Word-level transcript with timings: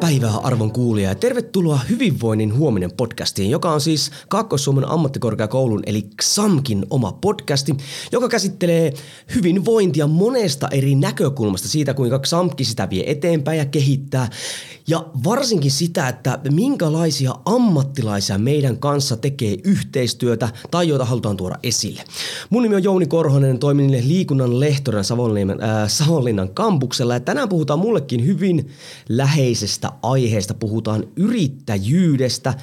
päivää 0.00 0.36
arvon 0.36 0.72
kuulija 0.72 1.08
ja 1.08 1.14
tervetuloa 1.14 1.80
Hyvinvoinnin 1.88 2.56
huominen 2.56 2.90
podcastiin, 2.96 3.50
joka 3.50 3.72
on 3.72 3.80
siis 3.80 4.10
Kaakkois-Suomen 4.28 4.88
ammattikorkeakoulun 4.88 5.82
eli 5.86 6.08
XAMKin 6.22 6.86
oma 6.90 7.12
podcasti, 7.12 7.76
joka 8.12 8.28
käsittelee 8.28 8.92
hyvinvointia 9.34 10.06
monesta 10.06 10.68
eri 10.68 10.94
näkökulmasta 10.94 11.68
siitä, 11.68 11.94
kuinka 11.94 12.18
XAMKki 12.18 12.64
sitä 12.64 12.90
vie 12.90 13.10
eteenpäin 13.10 13.58
ja 13.58 13.64
kehittää 13.64 14.28
ja 14.88 15.06
varsinkin 15.24 15.70
sitä, 15.70 16.08
että 16.08 16.38
minkälaisia 16.50 17.34
ammattilaisia 17.44 18.38
meidän 18.38 18.78
kanssa 18.78 19.16
tekee 19.16 19.56
yhteistyötä 19.64 20.48
tai 20.70 20.88
joita 20.88 21.04
halutaan 21.04 21.36
tuoda 21.36 21.58
esille. 21.62 22.04
Mun 22.50 22.62
nimi 22.62 22.74
on 22.74 22.84
Jouni 22.84 23.06
Korhonen, 23.06 23.58
toimin 23.58 24.08
liikunnan 24.08 24.60
lehtorina 24.60 25.02
Savonlinnan, 25.02 25.62
äh, 25.62 25.88
Savonlinnan 25.88 26.48
kampuksella 26.48 27.14
ja 27.14 27.20
tänään 27.20 27.48
puhutaan 27.48 27.78
mullekin 27.78 28.26
hyvin 28.26 28.70
läheisestä 29.08 29.89
aiheesta. 30.02 30.54
Puhutaan 30.54 31.04
yrittäjyydestä, 31.16 32.54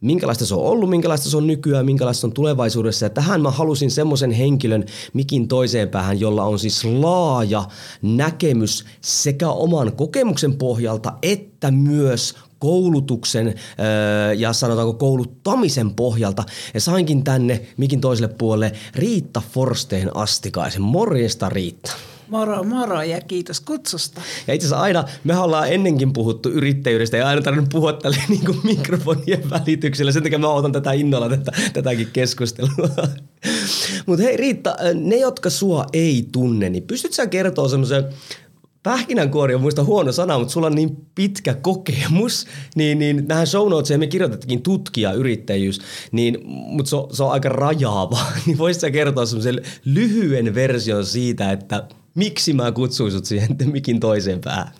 minkälaista 0.00 0.46
se 0.46 0.54
on 0.54 0.62
ollut, 0.62 0.90
minkälaista 0.90 1.30
se 1.30 1.36
on 1.36 1.46
nykyään, 1.46 1.86
minkälaista 1.86 2.20
se 2.20 2.26
on 2.26 2.32
tulevaisuudessa. 2.32 3.04
Ja 3.04 3.10
tähän 3.10 3.40
mä 3.40 3.50
halusin 3.50 3.90
semmoisen 3.90 4.30
henkilön 4.30 4.84
mikin 5.12 5.48
toiseen 5.48 5.88
päähän, 5.88 6.20
jolla 6.20 6.44
on 6.44 6.58
siis 6.58 6.84
laaja 6.84 7.64
näkemys 8.02 8.84
sekä 9.00 9.48
oman 9.48 9.92
kokemuksen 9.92 10.54
pohjalta 10.54 11.12
että 11.22 11.70
myös 11.70 12.34
koulutuksen 12.58 13.46
öö, 13.46 14.32
ja 14.32 14.52
sanotaanko 14.52 14.94
kouluttamisen 14.94 15.94
pohjalta. 15.94 16.44
Ja 16.74 16.80
sainkin 16.80 17.24
tänne 17.24 17.60
mikin 17.76 18.00
toiselle 18.00 18.34
puolelle 18.38 18.72
Riitta 18.94 19.42
Forsteen 19.52 20.16
Astikaisen. 20.16 20.82
Morjesta 20.82 21.48
Riitta. 21.48 21.92
Moro 22.30 22.64
moro 22.64 23.02
ja 23.02 23.20
kiitos 23.20 23.60
kutsusta. 23.60 24.20
Ja 24.46 24.54
itse 24.54 24.66
asiassa 24.66 24.82
aina, 24.82 25.04
me 25.24 25.38
ollaan 25.38 25.72
ennenkin 25.72 26.12
puhuttu 26.12 26.48
yrittäjyydestä 26.48 27.16
ja 27.16 27.28
aina 27.28 27.42
tarvinnut 27.42 27.70
puhua 27.70 27.92
tälle 27.92 28.16
niin 28.28 28.44
kuin 28.44 28.60
mikrofonien 28.64 29.50
välityksellä. 29.50 30.12
Sen 30.12 30.22
takia 30.22 30.38
mä 30.38 30.48
otan 30.48 30.72
tätä 30.72 30.92
innolla 30.92 31.28
tätä, 31.28 31.52
tätäkin 31.72 32.08
keskustelua. 32.12 32.88
Mutta 34.06 34.22
hei 34.22 34.36
Riitta, 34.36 34.76
ne 34.94 35.16
jotka 35.16 35.50
sua 35.50 35.86
ei 35.92 36.28
tunne, 36.32 36.70
niin 36.70 36.82
pystyt 36.82 37.12
sä 37.12 37.26
kertoa 37.26 37.68
semmoisen 37.68 38.04
Pähkinänkuori 38.82 39.54
on 39.54 39.60
muista 39.60 39.84
huono 39.84 40.12
sana, 40.12 40.38
mutta 40.38 40.52
sulla 40.52 40.66
on 40.66 40.74
niin 40.74 40.96
pitkä 41.14 41.54
kokemus, 41.54 42.46
niin, 42.76 42.98
niin 42.98 43.26
tähän 43.26 43.46
show 43.46 43.70
notesiin 43.70 44.00
me 44.00 44.06
kirjoitettiin 44.06 44.62
tutkija 44.62 45.12
yrittäjyys, 45.12 45.80
niin, 46.12 46.38
mutta 46.46 46.90
se 46.90 46.96
on, 46.96 47.08
se 47.12 47.22
on 47.22 47.32
aika 47.32 47.48
rajaava. 47.48 48.18
Niin 48.46 48.58
voisit 48.58 48.92
kertoa 48.92 49.26
semmoisen 49.26 49.62
lyhyen 49.84 50.54
version 50.54 51.06
siitä, 51.06 51.52
että 51.52 51.88
miksi 52.18 52.52
mä 52.52 52.72
kutsuin 52.72 53.12
sut 53.12 53.24
siihen 53.24 53.56
mikin 53.72 54.00
toiseen 54.00 54.40
päähän? 54.40 54.72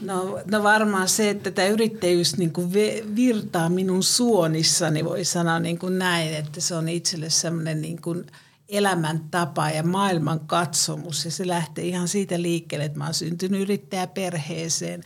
No, 0.00 0.40
no 0.50 0.62
varmaan 0.62 1.08
se, 1.08 1.30
että 1.30 1.50
tämä 1.50 1.68
yrittäjyys 1.68 2.36
niin 2.36 2.52
kuin 2.52 2.72
virtaa 3.16 3.68
minun 3.68 4.02
suonissani, 4.02 5.04
voi 5.04 5.24
sanoa 5.24 5.58
niin 5.58 5.78
kuin 5.78 5.98
näin, 5.98 6.34
että 6.34 6.60
se 6.60 6.74
on 6.74 6.88
itselle 6.88 7.30
semmoinen 7.30 7.82
niin 7.82 8.02
kuin 8.02 8.26
elämäntapa 8.68 9.70
ja 9.70 9.82
maailman 9.82 10.40
katsomus. 10.40 11.24
Ja 11.24 11.30
se 11.30 11.48
lähtee 11.48 11.84
ihan 11.84 12.08
siitä 12.08 12.42
liikkeelle, 12.42 12.84
että 12.84 12.98
mä 12.98 13.04
oon 13.04 13.14
syntynyt 13.14 13.60
yrittäjäperheeseen 13.60 15.02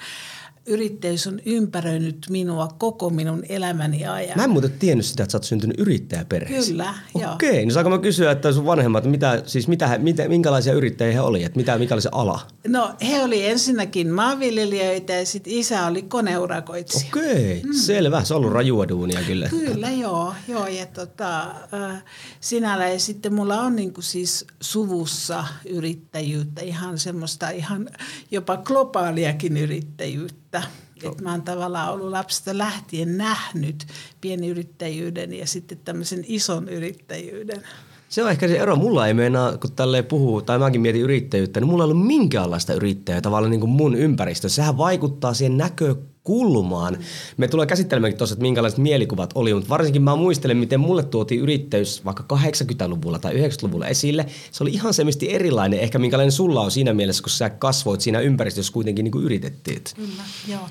yrittäjyys 0.69 1.27
on 1.27 1.41
ympäröinyt 1.47 2.27
minua 2.31 2.69
koko 2.79 3.11
minun 3.11 3.43
elämäni 3.49 4.07
ajan. 4.07 4.37
Mä 4.37 4.45
en 4.45 4.51
muuten 4.51 4.73
tiennyt 4.79 5.07
sitä, 5.07 5.23
että 5.23 5.33
sä 5.33 5.39
oot 5.39 5.45
syntynyt 5.45 5.81
yrittäjäperheeseen. 5.81 6.67
Kyllä, 6.67 6.95
joo. 7.19 7.33
Okei, 7.33 7.53
niin 7.53 7.73
saanko 7.73 7.91
mä 7.91 7.99
kysyä, 7.99 8.31
että 8.31 8.53
sun 8.53 8.67
vanhemmat, 8.67 9.05
mitä, 9.05 9.43
siis 9.47 9.69
mitä, 9.69 9.99
mitä, 9.99 10.29
minkälaisia 10.29 10.73
yrittäjiä 10.73 11.13
he 11.13 11.21
oli, 11.21 11.45
että 11.45 11.57
mitä, 11.57 11.79
mikä 11.79 11.95
oli 11.95 12.03
se 12.03 12.09
ala? 12.13 12.41
No 12.69 12.95
he 13.09 13.23
oli 13.23 13.47
ensinnäkin 13.47 14.11
maanviljelijöitä 14.11 15.13
ja 15.13 15.27
sitten 15.27 15.53
isä 15.53 15.87
oli 15.87 16.03
koneurakoitsija. 16.03 17.11
Okei, 17.13 17.63
mm. 17.65 17.73
selvä. 17.73 18.25
Se 18.25 18.35
on 18.35 18.39
ollut 18.39 18.53
rajua 18.53 18.89
duunia 18.89 19.21
kyllä. 19.27 19.49
Kyllä, 19.49 19.91
joo. 19.91 20.35
joo 20.49 20.67
ja 20.67 20.87
tota, 20.87 21.41
äh, 21.41 22.05
sinällä 22.41 22.89
ja 22.89 23.01
sitten 23.01 23.35
mulla 23.35 23.61
on 23.61 23.77
niinku 23.77 24.03
siis 24.03 24.47
suvussa 24.61 25.45
yrittäjyyttä, 25.67 26.61
ihan 26.61 26.99
semmoista 26.99 27.51
ihan 27.51 27.89
jopa 28.31 28.57
globaaliakin 28.57 29.57
yrittäjyyttä 29.57 30.58
että, 30.59 31.09
että 31.09 31.23
mä 31.23 31.31
oon 31.31 31.43
tavallaan 31.43 31.93
ollut 31.93 32.11
lapsesta 32.11 32.59
lähtien 32.59 33.19
nähnyt 33.19 33.87
pienyrittäjyyden 34.21 35.33
ja 35.33 35.47
sitten 35.47 35.79
tämmöisen 35.85 36.25
ison 36.27 36.69
yrittäjyyden. 36.69 37.63
Se 38.09 38.25
on 38.25 38.31
ehkä 38.31 38.49
se 38.49 38.59
ero. 38.59 38.77
Mulla 38.77 39.07
ei 39.07 39.15
meinaa, 39.15 39.59
kun 39.59 39.73
tälleen 39.73 40.05
puhuu, 40.05 40.43
tai 40.43 40.59
mäkin 40.59 40.81
mietin 40.81 41.03
yrittäjyyttä, 41.03 41.61
niin 41.61 41.69
mulla 41.69 41.85
ei 41.85 41.91
ollut 41.91 42.07
minkäänlaista 42.07 42.75
yrittäjää 42.75 43.21
tavallaan 43.21 43.51
niin 43.51 43.61
kuin 43.61 43.71
mun 43.71 43.95
ympäristössä. 43.95 44.57
Sehän 44.57 44.79
vaikuttaa 44.79 45.35
siihen 45.35 45.57
näkö 45.57 45.95
kulmaan. 46.29 46.99
Me 47.37 47.49
tulee 47.49 47.67
käsittelemään 47.67 48.15
tuossa, 48.15 48.35
että 48.35 48.43
minkälaiset 48.43 48.79
mielikuvat 48.79 49.31
oli, 49.35 49.55
mutta 49.55 49.69
varsinkin 49.69 50.03
mä 50.03 50.17
muistelen, 50.17 50.57
miten 50.57 50.81
mulle 50.81 51.03
tuotiin 51.03 51.41
yrittäjyys 51.41 52.05
vaikka 52.05 52.25
80-luvulla 52.33 53.19
tai 53.19 53.35
90-luvulla 53.35 53.87
esille. 53.87 54.27
Se 54.51 54.65
oli 54.65 54.71
ihan 54.71 54.95
semmoisesti 54.95 55.35
erilainen, 55.35 55.81
ehkä 55.81 55.99
minkälainen 55.99 56.33
sulla 56.33 56.61
on 56.61 56.71
siinä 56.71 56.95
mielessä, 56.95 57.23
kun 57.23 57.31
sä 57.31 57.51
kasvoit 57.51 58.01
siinä 58.01 58.21
ympäristössä 58.21 58.73
kuitenkin 58.73 59.05
niin 59.05 59.13
kuin 59.13 59.25
yritettiin. 59.25 59.83
Kyllä, 59.97 60.23
joo. 60.49 60.69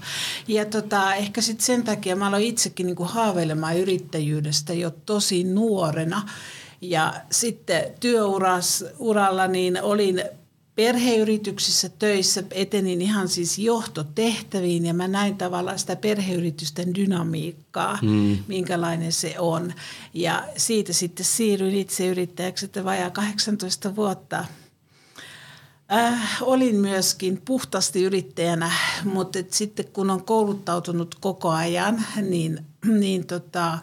Ja 0.48 0.66
tota, 0.66 1.16
ehkä 1.16 1.42
sitten 1.42 1.66
sen 1.66 1.84
takia 1.84 2.16
mä 2.16 2.28
aloin 2.28 2.44
itsekin 2.44 2.86
niin 2.86 2.96
kuin 2.96 3.10
haaveilemaan 3.10 3.78
yrittäjyydestä 3.78 4.74
jo 4.74 4.92
tosi 5.06 5.44
nuorena. 5.44 6.30
Ja 6.82 7.14
sitten 7.32 7.84
työuralla 8.00 9.48
niin 9.48 9.82
olin 9.82 10.22
perheyrityksissä 10.78 11.90
töissä 11.90 12.44
etenin 12.52 13.02
ihan 13.02 13.28
siis 13.28 13.60
johtotehtäviin 13.60 14.86
ja 14.86 14.94
mä 14.94 15.08
näin 15.08 15.38
tavallaan 15.38 15.80
sitä 15.80 15.96
perheyritysten 15.96 16.96
dynamiikkaa, 16.96 18.00
mm. 18.02 18.38
minkälainen 18.48 19.12
se 19.12 19.40
on. 19.40 19.74
Ja 20.14 20.44
siitä 20.58 20.94
sitten 20.94 21.26
siirryin 21.26 21.76
itse 21.76 22.08
yrittäjäksi, 22.08 22.66
että 22.66 22.84
vajaa 22.84 23.10
18 23.10 23.96
vuotta 23.96 24.46
Äh, 25.92 26.38
olin 26.42 26.76
myöskin 26.76 27.42
puhtaasti 27.46 28.04
yrittäjänä, 28.04 28.72
mutta 29.04 29.40
sitten 29.50 29.86
kun 29.94 30.10
on 30.10 30.24
kouluttautunut 30.24 31.16
koko 31.16 31.50
ajan, 31.50 32.06
niin, 32.22 32.66
niin 33.00 33.28
tota, 33.28 33.78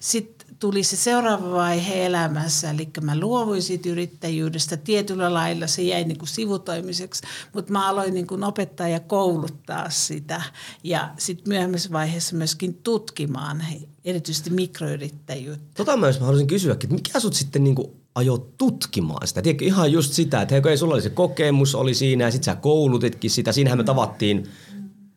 sitten 0.00 0.33
tuli 0.64 0.82
se 0.82 0.96
seuraava 0.96 1.50
vaihe 1.50 2.06
elämässä, 2.06 2.70
eli 2.70 2.88
mä 3.00 3.20
luovuin 3.20 3.62
siitä 3.62 3.88
yrittäjyydestä. 3.88 4.76
Tietyllä 4.76 5.34
lailla 5.34 5.66
se 5.66 5.82
jäi 5.82 6.04
niin 6.04 6.18
kuin 6.18 6.28
sivutoimiseksi, 6.28 7.22
mutta 7.52 7.72
mä 7.72 7.88
aloin 7.88 8.14
niin 8.14 8.26
kuin 8.26 8.44
opettaa 8.44 8.88
ja 8.88 9.00
kouluttaa 9.00 9.90
sitä. 9.90 10.42
Ja 10.84 11.10
sitten 11.18 11.48
myöhemmässä 11.48 11.92
vaiheessa 11.92 12.36
myöskin 12.36 12.74
tutkimaan 12.74 13.64
erityisesti 14.04 14.50
mikroyrittäjyyttä. 14.50 15.66
Tota 15.74 15.96
mä, 15.96 16.06
mä 16.06 16.12
haluaisin 16.20 16.46
kysyä, 16.46 16.72
että 16.72 16.86
mikä 16.86 17.20
sut 17.20 17.34
sitten 17.34 17.64
niin 17.64 17.74
kuin 17.74 17.88
ajo 18.14 18.38
tutkimaan 18.58 19.28
sitä? 19.28 19.42
Tiedätkö, 19.42 19.64
ihan 19.64 19.92
just 19.92 20.12
sitä, 20.12 20.42
että 20.42 20.54
hei, 20.64 20.76
sulla 20.76 20.94
oli 20.94 21.02
se 21.02 21.10
kokemus, 21.10 21.74
oli 21.74 21.94
siinä 21.94 22.24
ja 22.24 22.30
sitten 22.30 22.54
sä 22.54 22.60
koulutitkin 22.60 23.30
sitä. 23.30 23.52
Siinähän 23.52 23.78
me 23.78 23.84
tavattiin 23.84 24.48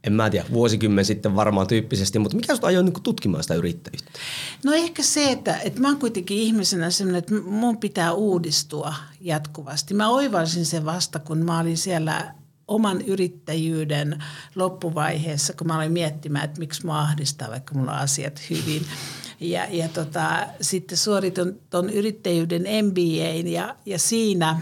en 0.07 0.13
mä 0.13 0.29
tiedä, 0.29 0.45
vuosikymmen 0.53 1.06
sitten 1.06 1.35
varmaan 1.35 1.67
tyyppisesti, 1.67 2.20
mutta 2.20 2.35
mikä 2.37 2.55
sinut 2.55 2.64
ajoi 2.64 2.84
niin 2.84 3.03
tutkimaan 3.03 3.43
sitä 3.43 3.55
yrittäjyyttä? 3.55 4.11
No 4.66 4.73
ehkä 4.73 5.03
se, 5.03 5.31
että, 5.31 5.59
että 5.59 5.81
mä 5.81 5.87
oon 5.87 5.99
kuitenkin 5.99 6.37
ihmisenä 6.37 6.90
sellainen, 6.90 7.20
että 7.20 7.35
mun 7.49 7.78
pitää 7.78 8.14
uudistua 8.14 8.93
jatkuvasti. 9.22 9.93
Mä 9.93 10.09
oivalsin 10.09 10.66
sen 10.66 10.85
vasta, 10.85 11.20
kun 11.20 11.37
mä 11.37 11.59
olin 11.59 11.78
siellä 11.78 12.34
oman 12.67 13.02
yrittäjyyden 13.02 14.23
loppuvaiheessa, 14.55 15.53
kun 15.53 15.67
mä 15.67 15.78
olin 15.78 15.91
miettimään, 15.91 16.46
että 16.46 16.59
miksi 16.59 16.85
mä 16.85 16.99
ahdistaa, 16.99 17.49
vaikka 17.49 17.76
mulla 17.76 17.91
on 17.91 17.99
asiat 17.99 18.41
hyvin. 18.49 18.85
Ja, 19.40 19.67
ja 19.72 19.90
tota, 19.90 20.47
sitten 20.61 20.97
suoritin 20.97 21.61
tuon 21.70 21.90
yrittäjyyden 21.90 22.61
MBAin 22.61 23.47
ja, 23.47 23.76
ja 23.85 23.99
siinä 23.99 24.61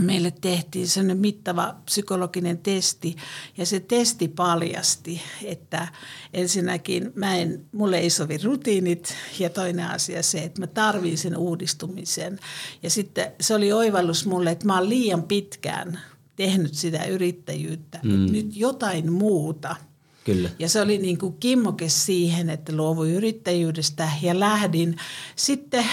meille 0.00 0.32
tehtiin 0.40 0.88
sellainen 0.88 1.18
mittava 1.18 1.74
psykologinen 1.84 2.58
testi 2.58 3.16
ja 3.56 3.66
se 3.66 3.80
testi 3.80 4.28
paljasti, 4.28 5.22
että 5.44 5.88
ensinnäkin 6.32 7.12
mä 7.14 7.36
en, 7.36 7.64
mulle 7.72 7.98
ei 7.98 8.10
sovi 8.10 8.38
rutiinit 8.38 9.14
ja 9.38 9.50
toinen 9.50 9.86
asia 9.86 10.22
se, 10.22 10.38
että 10.38 10.60
mä 10.60 10.66
tarvin 10.66 11.18
sen 11.18 11.36
uudistumisen. 11.36 12.38
Ja 12.82 12.90
sitten 12.90 13.32
se 13.40 13.54
oli 13.54 13.72
oivallus 13.72 14.26
mulle, 14.26 14.50
että 14.50 14.66
mä 14.66 14.78
oon 14.78 14.88
liian 14.88 15.22
pitkään 15.22 16.00
tehnyt 16.36 16.74
sitä 16.74 17.04
yrittäjyyttä, 17.04 18.00
mm. 18.02 18.32
nyt 18.32 18.56
jotain 18.56 19.12
muuta– 19.12 19.76
Kyllä. 20.28 20.50
Ja 20.58 20.68
se 20.68 20.80
oli 20.80 20.98
niin 20.98 21.18
kuin 21.18 21.36
kimmoke 21.40 21.88
siihen, 21.88 22.50
että 22.50 22.76
luovuin 22.76 23.14
yrittäjyydestä 23.14 24.08
ja 24.22 24.40
lähdin 24.40 24.96
sitten 25.36 25.84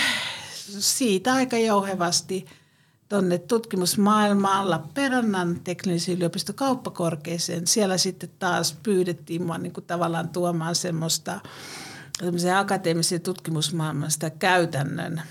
siitä 0.80 1.34
aika 1.34 1.58
jouhevasti 1.58 2.46
tuonne 3.10 3.38
tutkimusmaailmaan 3.38 4.70
Lappeenrannan 4.70 5.60
teknillisen 5.64 6.16
yliopisto 6.16 6.54
kauppakorkeeseen. 6.54 7.68
Siellä 7.68 7.98
sitten 7.98 8.30
taas 8.40 8.78
pyydettiin 8.84 9.44
mua 9.44 9.58
niin 9.58 9.74
kuin 9.74 9.86
tavallaan 9.86 10.30
tuomaan 10.30 10.76
semmoista 10.76 11.40
akateemisen 12.58 13.22
tutkimusmaailmasta 13.22 14.30
käytännön 14.30 15.22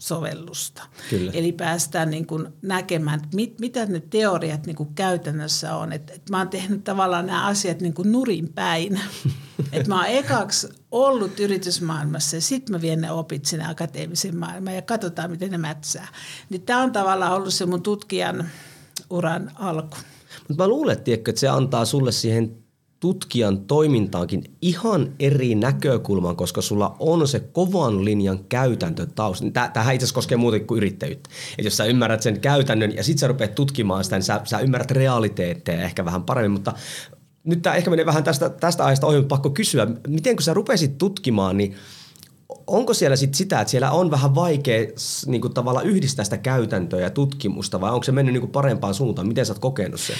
sovellusta. 0.00 0.82
Kyllä. 1.10 1.32
Eli 1.34 1.52
päästään 1.52 2.10
niin 2.10 2.26
kuin 2.26 2.48
näkemään, 2.62 3.20
että 3.20 3.36
mit, 3.36 3.60
mitä 3.60 3.86
ne 3.86 4.02
teoriat 4.10 4.66
niin 4.66 4.76
kuin 4.76 4.94
käytännössä 4.94 5.76
on. 5.76 5.92
Et, 5.92 6.10
et 6.10 6.30
mä 6.30 6.38
oon 6.38 6.48
tehnyt 6.48 6.84
tavallaan 6.84 7.26
nämä 7.26 7.46
asiat 7.46 7.80
niin 7.80 7.94
kuin 7.94 8.12
nurin 8.12 8.52
päin. 8.52 9.00
et 9.72 9.86
mä 9.86 9.96
oon 9.96 10.06
ekaksi 10.06 10.68
ollut 10.90 11.40
yritysmaailmassa 11.40 12.36
ja 12.36 12.40
sitten 12.40 12.76
mä 12.76 12.80
vien 12.80 13.00
ne 13.00 13.10
opit 13.10 13.44
sinne 13.44 13.66
akateemisen 13.66 14.36
maailmaan 14.36 14.76
ja 14.76 14.82
katsotaan, 14.82 15.30
miten 15.30 15.50
ne 15.50 15.58
mätsää. 15.58 16.08
Niin 16.50 16.62
tämä 16.62 16.82
on 16.82 16.92
tavallaan 16.92 17.32
ollut 17.32 17.54
se 17.54 17.66
mun 17.66 17.82
tutkijan 17.82 18.50
uran 19.10 19.50
alku. 19.54 19.96
Mutta 20.48 20.62
mä 20.62 20.68
luulen, 20.68 20.96
että 21.06 21.32
se 21.34 21.48
antaa 21.48 21.84
sulle 21.84 22.12
siihen 22.12 22.56
tutkijan 23.00 23.60
toimintaankin 23.60 24.44
ihan 24.62 25.12
eri 25.18 25.54
näkökulman, 25.54 26.36
koska 26.36 26.62
sulla 26.62 26.96
on 26.98 27.28
se 27.28 27.40
kovan 27.40 28.04
linjan 28.04 28.44
käytäntö 28.44 29.06
tausta. 29.06 29.46
Tämähän 29.50 29.94
itse 29.94 30.04
asiassa 30.04 30.14
koskee 30.14 30.38
muuta 30.38 30.60
kuin 30.60 30.78
yrittäjyyttä. 30.78 31.30
Et 31.58 31.64
jos 31.64 31.76
sä 31.76 31.84
ymmärrät 31.84 32.22
sen 32.22 32.40
käytännön 32.40 32.96
ja 32.96 33.04
sitten 33.04 33.18
sä 33.18 33.26
rupeat 33.26 33.54
tutkimaan 33.54 34.04
sitä, 34.04 34.16
niin 34.16 34.22
sä, 34.22 34.40
sä 34.44 34.58
ymmärrät 34.58 34.90
realiteetteja 34.90 35.82
ehkä 35.82 36.04
vähän 36.04 36.22
paremmin, 36.22 36.50
mutta 36.50 36.72
nyt 37.44 37.62
tämä 37.62 37.76
ehkä 37.76 37.90
menee 37.90 38.06
vähän 38.06 38.24
tästä, 38.24 38.48
tästä 38.48 38.84
aiheesta 38.84 39.06
ohi, 39.06 39.22
pakko 39.22 39.50
kysyä, 39.50 39.86
miten 40.08 40.36
kun 40.36 40.42
sä 40.42 40.54
rupesit 40.54 40.98
tutkimaan, 40.98 41.56
niin– 41.56 41.74
onko 42.66 42.94
siellä 42.94 43.16
sit 43.16 43.34
sitä, 43.34 43.60
että 43.60 43.70
siellä 43.70 43.90
on 43.90 44.10
vähän 44.10 44.34
vaikea 44.34 44.86
niin 45.26 45.40
kuin 45.40 45.54
tavalla 45.54 45.82
yhdistää 45.82 46.24
sitä 46.24 46.36
käytäntöä 46.38 47.00
ja 47.00 47.10
tutkimusta 47.10 47.80
vai 47.80 47.90
onko 47.90 48.04
se 48.04 48.12
mennyt 48.12 48.32
niin 48.32 48.40
kuin 48.40 48.50
parempaan 48.50 48.94
suuntaan? 48.94 49.28
Miten 49.28 49.46
sä 49.46 49.52
oot 49.52 49.58
kokenut 49.58 50.00
sen? 50.00 50.16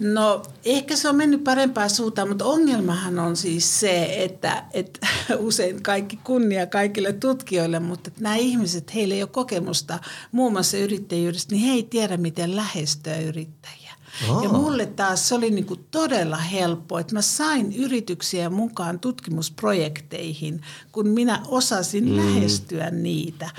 No 0.00 0.42
ehkä 0.64 0.96
se 0.96 1.08
on 1.08 1.16
mennyt 1.16 1.44
parempaan 1.44 1.90
suuntaan, 1.90 2.28
mutta 2.28 2.44
ongelmahan 2.44 3.18
on 3.18 3.36
siis 3.36 3.80
se, 3.80 4.24
että, 4.24 4.64
että 4.72 5.06
usein 5.38 5.82
kaikki 5.82 6.18
kunnia 6.24 6.66
kaikille 6.66 7.12
tutkijoille, 7.12 7.80
mutta 7.80 8.08
että 8.08 8.22
nämä 8.22 8.36
ihmiset, 8.36 8.94
heillä 8.94 9.14
ei 9.14 9.22
ole 9.22 9.30
kokemusta 9.32 9.98
muun 10.32 10.52
muassa 10.52 10.76
yrittäjyydestä, 10.76 11.54
niin 11.54 11.66
he 11.66 11.72
ei 11.72 11.82
tiedä, 11.82 12.16
miten 12.16 12.56
lähestyä 12.56 13.16
yrittäjiä. 13.18 13.83
Aa. 14.28 14.42
Ja 14.42 14.48
mulle 14.48 14.86
taas 14.86 15.28
se 15.28 15.34
oli 15.34 15.50
niin 15.50 15.66
kuin 15.66 15.80
todella 15.90 16.36
helppo, 16.36 16.98
että 16.98 17.14
mä 17.14 17.22
sain 17.22 17.72
yrityksiä 17.76 18.50
mukaan 18.50 19.00
tutkimusprojekteihin, 19.00 20.60
kun 20.92 21.08
minä 21.08 21.40
osasin 21.48 22.08
mm. 22.08 22.16
lähestyä 22.16 22.90
niitä. 22.90 23.50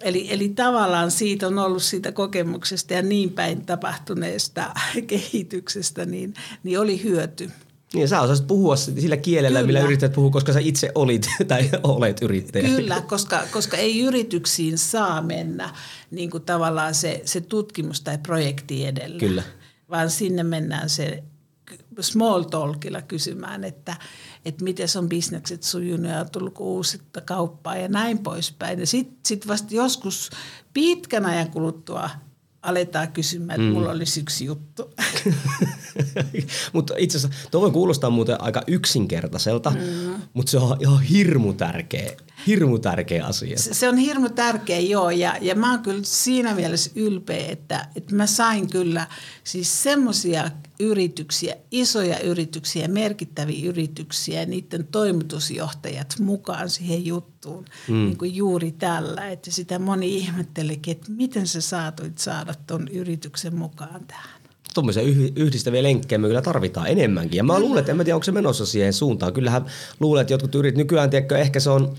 Eli, 0.00 0.26
eli 0.30 0.48
tavallaan 0.48 1.10
siitä 1.10 1.46
on 1.46 1.58
ollut 1.58 1.82
siitä 1.82 2.12
kokemuksesta 2.12 2.94
ja 2.94 3.02
niin 3.02 3.30
päin 3.30 3.66
tapahtuneesta 3.66 4.74
kehityksestä, 5.06 6.04
niin, 6.06 6.34
niin 6.62 6.80
oli 6.80 7.02
hyöty. 7.02 7.50
Niin, 7.94 8.08
sä 8.08 8.20
osasit 8.20 8.46
puhua 8.46 8.76
sillä 8.76 9.16
kielellä, 9.16 9.58
Kyllä. 9.58 9.66
millä 9.66 9.80
yrittäjät 9.80 10.12
puhuu, 10.12 10.30
koska 10.30 10.52
sä 10.52 10.60
itse 10.60 10.92
olit 10.94 11.26
tai 11.48 11.70
olet 11.82 12.22
yrittäjä. 12.22 12.68
Kyllä, 12.68 13.00
koska, 13.00 13.42
koska 13.50 13.76
ei 13.76 14.00
yrityksiin 14.00 14.78
saa 14.78 15.22
mennä 15.22 15.70
niin 16.10 16.30
kuin 16.30 16.42
tavallaan 16.42 16.94
se, 16.94 17.22
se 17.24 17.40
tutkimus 17.40 18.00
tai 18.00 18.18
projekti 18.18 18.86
edellä. 18.86 19.18
Kyllä 19.18 19.42
vaan 19.90 20.10
sinne 20.10 20.42
mennään 20.42 20.90
se 20.90 21.24
small 22.00 22.42
talkilla 22.42 23.02
kysymään, 23.02 23.64
että, 23.64 23.96
että 24.44 24.64
miten 24.64 24.88
on 24.98 25.08
bisnekset 25.08 25.62
sujunut 25.62 26.10
ja 26.10 26.24
tullut 26.24 26.54
uusista 26.58 27.20
kauppaa 27.20 27.76
ja 27.76 27.88
näin 27.88 28.18
poispäin. 28.18 28.80
Ja 28.80 28.86
sitten 28.86 29.18
sit 29.26 29.48
vasta 29.48 29.74
joskus 29.74 30.30
pitkän 30.72 31.26
ajan 31.26 31.50
kuluttua 31.50 32.10
aletaan 32.62 33.12
kysymään, 33.12 33.60
että 33.60 33.70
mm. 33.70 33.74
mulla 33.74 33.90
olisi 33.90 34.20
yksi 34.20 34.44
juttu. 34.44 34.90
mutta 36.72 36.94
itse 36.98 37.18
asiassa 37.18 37.48
tuo 37.50 37.60
voi 37.60 37.70
kuulostaa 37.70 38.10
muuten 38.10 38.40
aika 38.40 38.62
yksinkertaiselta, 38.66 39.70
mm. 39.70 40.14
mutta 40.34 40.50
se 40.50 40.58
on 40.58 40.76
ihan 40.80 41.02
hirmu 41.02 41.52
tärkeä, 41.52 42.12
hirmu 42.46 42.78
tärkeä 42.78 43.26
asia. 43.26 43.58
Se, 43.58 43.74
se 43.74 43.88
on 43.88 43.96
hirmu 43.96 44.28
tärkeä, 44.28 44.78
joo. 44.78 45.10
Ja, 45.10 45.36
ja 45.40 45.54
mä 45.54 45.70
oon 45.70 45.82
kyllä 45.82 46.04
siinä 46.04 46.54
mielessä 46.54 46.90
ylpeä, 46.94 47.46
että, 47.48 47.88
että 47.96 48.14
mä 48.14 48.26
sain 48.26 48.70
kyllä 48.70 49.06
siis 49.44 49.82
semmoisia 49.82 50.50
yrityksiä, 50.80 51.56
isoja 51.70 52.20
yrityksiä, 52.20 52.88
merkittäviä 52.88 53.68
yrityksiä 53.68 54.40
ja 54.40 54.46
niiden 54.46 54.86
toimitusjohtajat 54.86 56.14
mukaan 56.20 56.70
siihen 56.70 57.06
juttuun 57.06 57.64
mm. 57.88 57.94
niin 57.94 58.18
kuin 58.18 58.34
juuri 58.34 58.72
tällä. 58.72 59.28
Että 59.28 59.50
sitä 59.50 59.78
moni 59.78 60.16
ihmettelikin, 60.16 60.92
että 60.92 61.12
miten 61.12 61.46
sä 61.46 61.60
saatoit 61.60 62.18
saada 62.18 62.54
ton 62.66 62.88
yrityksen 62.88 63.56
mukaan 63.56 64.06
tähän 64.06 64.43
tuommoisia 64.74 65.02
yhdistäviä 65.36 65.82
lenkkejä 65.82 66.18
me 66.18 66.26
kyllä 66.26 66.42
tarvitaan 66.42 66.86
enemmänkin. 66.86 67.36
Ja 67.36 67.44
mä 67.44 67.60
luulen, 67.60 67.78
että 67.78 67.92
en 67.92 67.96
mä 67.96 68.04
tiedä, 68.04 68.16
onko 68.16 68.24
se 68.24 68.32
menossa 68.32 68.66
siihen 68.66 68.92
suuntaan. 68.92 69.32
Kyllähän 69.32 69.66
luulen, 70.00 70.20
että 70.20 70.32
jotkut 70.32 70.54
yrit, 70.54 70.76
nykyään 70.76 71.10
tiedätkö, 71.10 71.38
ehkä 71.38 71.60
se 71.60 71.70
on 71.70 71.94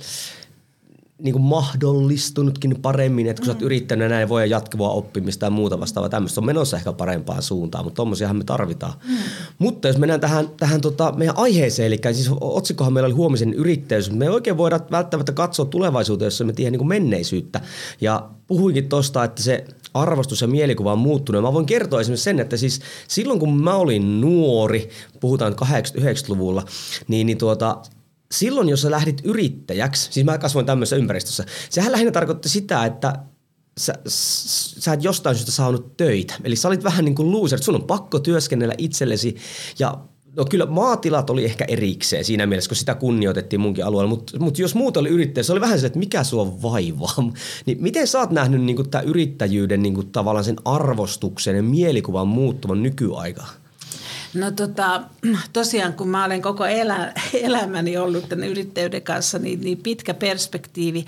niin 1.22 1.34
kuin 1.34 1.44
mahdollistunutkin 1.44 2.82
paremmin, 2.82 3.28
että 3.28 3.42
kun 3.42 3.46
mm. 3.46 3.52
sä 3.52 3.52
oot 3.52 3.60
mm. 3.60 3.66
yrittänyt 3.66 4.10
näin 4.10 4.30
voi 4.30 4.50
jatkuvaa 4.50 4.92
oppimista 4.92 5.46
ja 5.46 5.50
muuta 5.50 5.80
vastaavaa 5.80 6.10
tämmöistä 6.10 6.42
on 6.42 6.46
menossa 6.46 6.78
ehkä 6.78 6.94
parempaan 6.94 7.42
suuntaan, 7.42 7.84
mutta 7.86 7.96
tommosiahan 7.96 8.38
me 8.38 8.44
tarvitaan. 8.44 8.94
Mm. 9.10 9.18
Mutta 9.60 9.88
jos 9.88 9.98
mennään 9.98 10.20
tähän, 10.20 10.50
tähän 10.58 10.82
tota 10.82 11.14
meidän 11.18 11.38
aiheeseen, 11.38 11.88
eli 11.88 12.00
siis 12.14 12.30
otsikkohan 12.42 12.94
meillä 12.94 13.06
oli 13.06 13.14
huomisen 13.14 13.54
yrittäjyys, 13.54 14.10
mutta 14.10 14.20
me 14.20 14.26
ei 14.26 14.32
oikein 14.32 14.58
voida 14.58 14.80
välttämättä 14.92 15.32
katsoa 15.32 15.66
tulevaisuuteen, 15.66 16.28
jos 16.28 16.44
me 16.46 16.54
tiedä 16.54 16.72
niin 16.72 16.80
kuin 16.80 16.88
menneisyyttä. 16.88 17.62
Ja 18.02 18.30
puhuinkin 18.48 18.90
tosta, 18.90 19.24
että 19.24 19.44
se 19.44 19.66
arvostus 19.94 20.42
ja 20.42 20.48
mielikuva 20.48 20.94
on 20.94 21.00
muuttunut. 21.00 21.42
Mä 21.42 21.54
voin 21.54 21.66
kertoa 21.66 22.02
esimerkiksi 22.02 22.24
sen, 22.24 22.40
että 22.40 22.58
siis 22.58 22.82
silloin 23.08 23.40
kun 23.40 23.64
mä 23.64 23.76
olin 23.76 24.22
nuori, 24.22 24.90
puhutaan 25.20 25.54
80-90-luvulla, 25.54 26.64
niin, 27.08 27.28
niin 27.28 27.38
tuota, 27.38 27.78
silloin, 28.31 28.69
jos 28.69 28.81
sä 28.81 28.92
lähdit 28.92 29.22
yrittäjäksi, 29.24 30.12
siis 30.12 30.25
mä 30.25 30.38
kasvoin 30.38 30.66
tämmöisessä 30.66 30.95
ympäristössä, 30.95 31.45
sehän 31.69 31.92
lähinnä 31.92 32.12
tarkoitti 32.12 32.50
sitä, 32.50 32.86
että 32.86 33.13
sä, 33.77 33.94
sä 34.07 34.94
et 34.94 35.04
jostain 35.04 35.36
syystä 35.36 35.51
saanut 35.51 35.98
töitä. 35.98 36.33
Eli 36.44 36.56
sä 36.56 36.68
olit 36.68 36.83
vähän 36.83 37.06
niin 37.06 37.16
kuin 37.16 37.31
loser, 37.31 37.63
sun 37.63 37.75
on 37.75 37.83
pakko 37.83 38.19
työskennellä 38.19 38.74
itsellesi 38.77 39.36
ja 39.80 39.98
No 40.36 40.45
kyllä 40.45 40.66
maatilat 40.66 41.30
oli 41.30 41.45
ehkä 41.45 41.66
erikseen 41.68 42.25
siinä 42.25 42.45
mielessä, 42.45 42.69
kun 42.69 42.75
sitä 42.75 42.95
kunnioitettiin 42.95 43.60
munkin 43.60 43.86
alueella, 43.86 44.10
mutta, 44.10 44.39
mutta 44.39 44.62
jos 44.62 44.75
muut 44.75 44.98
oli 44.98 45.10
yrittäjä, 45.10 45.44
se 45.44 45.51
oli 45.51 45.62
vähän 45.62 45.79
se, 45.79 45.88
että 45.88 46.00
mikä 46.00 46.24
sua 46.24 46.62
vaivaa. 46.62 47.15
Niin 47.65 47.77
miten 47.82 48.08
sä 48.08 48.20
oot 48.20 48.32
nähnyt 48.32 48.62
niin 48.62 48.89
tämän 48.89 49.08
yrittäjyyden 49.08 49.84
niin 49.84 50.12
tavallaan 50.12 50.46
sen 50.46 50.55
arvostuksen 50.65 51.55
ja 51.55 51.63
mielikuvan 51.63 52.27
muuttuvan 52.27 52.84
nykyaikaan? 52.84 53.50
No 54.36 54.51
tota, 54.51 55.04
tosiaan 55.54 55.94
kun 55.94 56.10
mä 56.10 56.25
olen 56.25 56.42
koko 56.42 56.65
elä, 56.65 57.13
elämäni 57.34 57.98
ollut 57.98 58.30
tämän 58.30 58.48
yrittäjyyden 58.48 59.01
kanssa, 59.01 59.39
niin, 59.39 59.62
niin 59.62 59.77
pitkä 59.77 60.13
perspektiivi. 60.13 61.06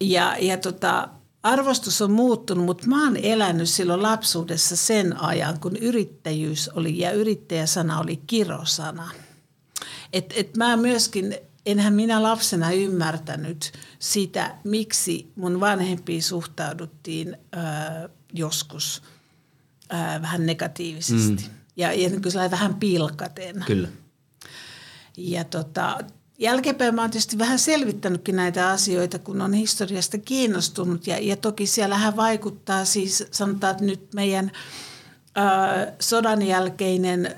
Ja, 0.00 0.36
ja 0.40 0.56
tota, 0.56 1.08
arvostus 1.42 2.02
on 2.02 2.10
muuttunut, 2.10 2.66
mutta 2.66 2.86
mä 2.86 3.04
oon 3.04 3.16
elänyt 3.16 3.68
silloin 3.68 4.02
lapsuudessa 4.02 4.76
sen 4.76 5.20
ajan, 5.20 5.60
kun 5.60 5.76
yrittäjyys 5.76 6.68
oli 6.68 6.98
ja 6.98 7.12
yrittäjäsana 7.12 8.00
oli 8.00 8.16
kirosana. 8.26 9.10
Et, 10.12 10.32
et 10.36 10.56
mä 10.56 10.76
myöskin, 10.76 11.36
enhän 11.66 11.94
minä 11.94 12.22
lapsena 12.22 12.72
ymmärtänyt 12.72 13.72
sitä, 13.98 14.54
miksi 14.64 15.32
mun 15.36 15.60
vanhempiin 15.60 16.22
suhtauduttiin 16.22 17.36
ää, 17.52 18.08
joskus 18.32 19.02
ää, 19.90 20.22
vähän 20.22 20.46
negatiivisesti. 20.46 21.48
Mm 21.48 21.59
ja, 21.80 21.92
ja 21.92 22.08
niin 22.08 22.22
kuin 22.22 22.50
vähän 22.50 22.74
pilkaten. 22.74 23.64
Kyllä. 23.66 23.88
Ja 25.16 25.44
tota, 25.44 25.98
jälkeenpäin 26.38 26.94
mä 26.94 27.00
oon 27.00 27.10
tietysti 27.10 27.38
vähän 27.38 27.58
selvittänytkin 27.58 28.36
näitä 28.36 28.70
asioita, 28.70 29.18
kun 29.18 29.40
on 29.40 29.52
historiasta 29.52 30.18
kiinnostunut. 30.18 31.06
Ja, 31.06 31.18
ja 31.18 31.36
toki 31.36 31.66
siellähän 31.66 32.16
vaikuttaa 32.16 32.84
siis, 32.84 33.24
sanotaan, 33.30 33.70
että 33.70 33.84
nyt 33.84 34.14
meidän 34.14 34.50
ö, 35.38 35.92
sodan 35.98 36.42
jälkeinen 36.42 37.36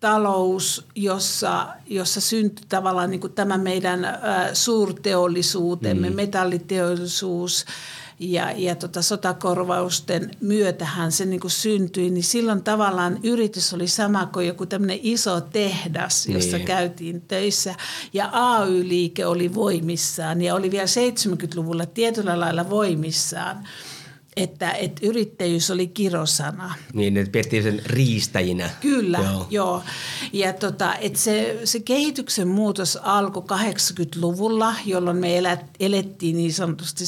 talous, 0.00 0.86
jossa, 0.94 1.66
jossa 1.86 2.20
syntyi 2.20 2.66
tavallaan 2.68 3.10
niin 3.10 3.20
kuin 3.20 3.32
tämä 3.32 3.58
meidän 3.58 4.04
ö, 4.04 4.08
suurteollisuutemme, 4.52 6.10
mm. 6.10 6.16
metalliteollisuus– 6.16 7.64
ja, 8.20 8.52
ja 8.56 8.74
tota 8.74 9.02
sotakorvausten 9.02 10.30
myötähän 10.40 11.12
se 11.12 11.24
niin 11.24 11.40
kuin 11.40 11.50
syntyi, 11.50 12.10
niin 12.10 12.24
silloin 12.24 12.62
tavallaan 12.62 13.18
yritys 13.22 13.74
oli 13.74 13.88
sama 13.88 14.26
kuin 14.26 14.46
joku 14.46 14.66
tämmöinen 14.66 14.98
iso 15.02 15.40
tehdas, 15.40 16.26
jossa 16.26 16.56
niin. 16.56 16.66
käytiin 16.66 17.20
töissä. 17.20 17.74
Ja 18.12 18.28
AY-liike 18.32 19.26
oli 19.26 19.54
voimissaan 19.54 20.42
ja 20.42 20.54
oli 20.54 20.70
vielä 20.70 20.84
70-luvulla 20.84 21.86
tietyllä 21.86 22.40
lailla 22.40 22.70
voimissaan. 22.70 23.68
Että, 24.36 24.70
että 24.72 25.06
yrittäjyys 25.06 25.70
oli 25.70 25.86
kirosana. 25.86 26.74
Niin, 26.92 27.16
että 27.16 27.32
pidettiin 27.32 27.62
sen 27.62 27.82
riistäjinä. 27.86 28.70
Kyllä, 28.80 29.18
joo. 29.18 29.46
joo. 29.50 29.82
Ja 30.32 30.52
tota, 30.52 30.94
että 30.94 31.18
se, 31.18 31.60
se 31.64 31.80
kehityksen 31.80 32.48
muutos 32.48 32.98
alkoi 33.02 33.42
80-luvulla, 33.42 34.74
jolloin 34.86 35.16
me 35.16 35.38
elät, 35.38 35.64
elettiin 35.80 36.36
niin 36.36 36.52
sanotusti 36.52 37.04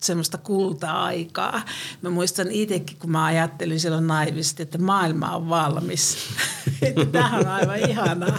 semmoista 0.00 0.38
kulta-aikaa. 0.38 1.62
Mä 2.02 2.10
muistan 2.10 2.50
itsekin, 2.50 2.96
kun 2.98 3.10
mä 3.10 3.24
ajattelin 3.24 3.80
silloin 3.80 4.06
naivisti, 4.06 4.62
että 4.62 4.78
maailma 4.78 5.36
on 5.36 5.48
valmis. 5.48 6.16
Tähän 7.12 7.40
on 7.40 7.48
aivan 7.48 7.90
ihanaa. 7.90 8.38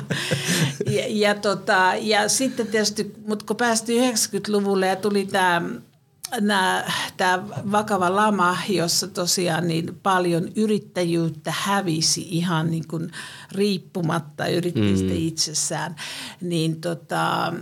Ja, 0.85 1.03
ja, 1.07 1.35
tota, 1.35 1.93
ja 2.01 2.29
sitten 2.29 2.67
tietysti, 2.67 3.13
mutta 3.27 3.45
kun 3.45 3.55
päästiin 3.55 4.13
90-luvulle 4.13 4.87
ja 4.87 4.95
tuli 4.95 5.25
tämä 5.25 5.61
tämä 7.17 7.43
vakava 7.71 8.15
lama, 8.15 8.57
jossa 8.69 9.07
tosiaan 9.07 9.67
niin 9.67 9.99
paljon 10.03 10.49
yrittäjyyttä 10.55 11.53
hävisi 11.57 12.27
ihan 12.29 12.71
niin 12.71 12.87
kuin 12.87 13.11
riippumatta 13.51 14.47
yrittäjistä 14.47 15.09
mm. 15.09 15.17
itsessään, 15.17 15.95
niin 16.41 16.81
tota, 16.81 17.53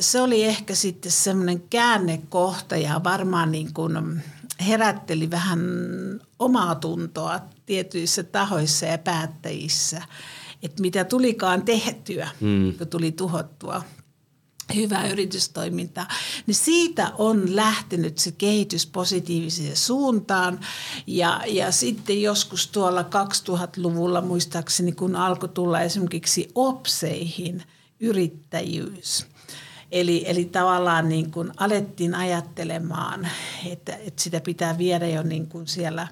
se 0.00 0.20
oli 0.20 0.44
ehkä 0.44 0.74
sitten 0.74 1.12
semmoinen 1.12 1.60
käännekohta 1.70 2.76
ja 2.76 3.00
varmaan 3.04 3.52
niin 3.52 3.74
kuin 3.74 4.22
herätteli 4.66 5.30
vähän 5.30 5.60
omaa 6.38 6.74
tuntoa 6.74 7.40
tietyissä 7.66 8.22
tahoissa 8.22 8.86
ja 8.86 8.98
päättäjissä, 8.98 10.02
että 10.62 10.82
mitä 10.82 11.04
tulikaan 11.04 11.62
tehtyä, 11.62 12.28
mm. 12.40 12.72
kun 12.78 12.88
tuli 12.88 13.12
tuhottua 13.12 13.82
hyvää 14.74 15.08
yritystoimintaa, 15.08 16.08
niin 16.46 16.54
siitä 16.54 17.12
on 17.18 17.56
lähtenyt 17.56 18.18
se 18.18 18.32
kehitys 18.32 18.86
positiiviseen 18.86 19.76
suuntaan. 19.76 20.60
Ja, 21.06 21.40
ja 21.46 21.72
sitten 21.72 22.22
joskus 22.22 22.66
tuolla 22.66 23.02
2000-luvulla 23.02 24.20
muistaakseni, 24.20 24.92
kun 24.92 25.16
alkoi 25.16 25.48
tulla 25.48 25.80
esimerkiksi 25.80 26.48
OPSeihin 26.54 27.62
yrittäjyys. 28.00 29.26
Eli, 29.92 30.24
eli 30.26 30.44
tavallaan 30.44 31.08
niin 31.08 31.30
kuin 31.30 31.52
alettiin 31.56 32.14
ajattelemaan, 32.14 33.28
että, 33.66 33.96
että 33.96 34.22
sitä 34.22 34.40
pitää 34.40 34.78
viedä 34.78 35.08
jo 35.08 35.22
niin 35.22 35.46
kuin 35.46 35.66
siellä 35.66 36.08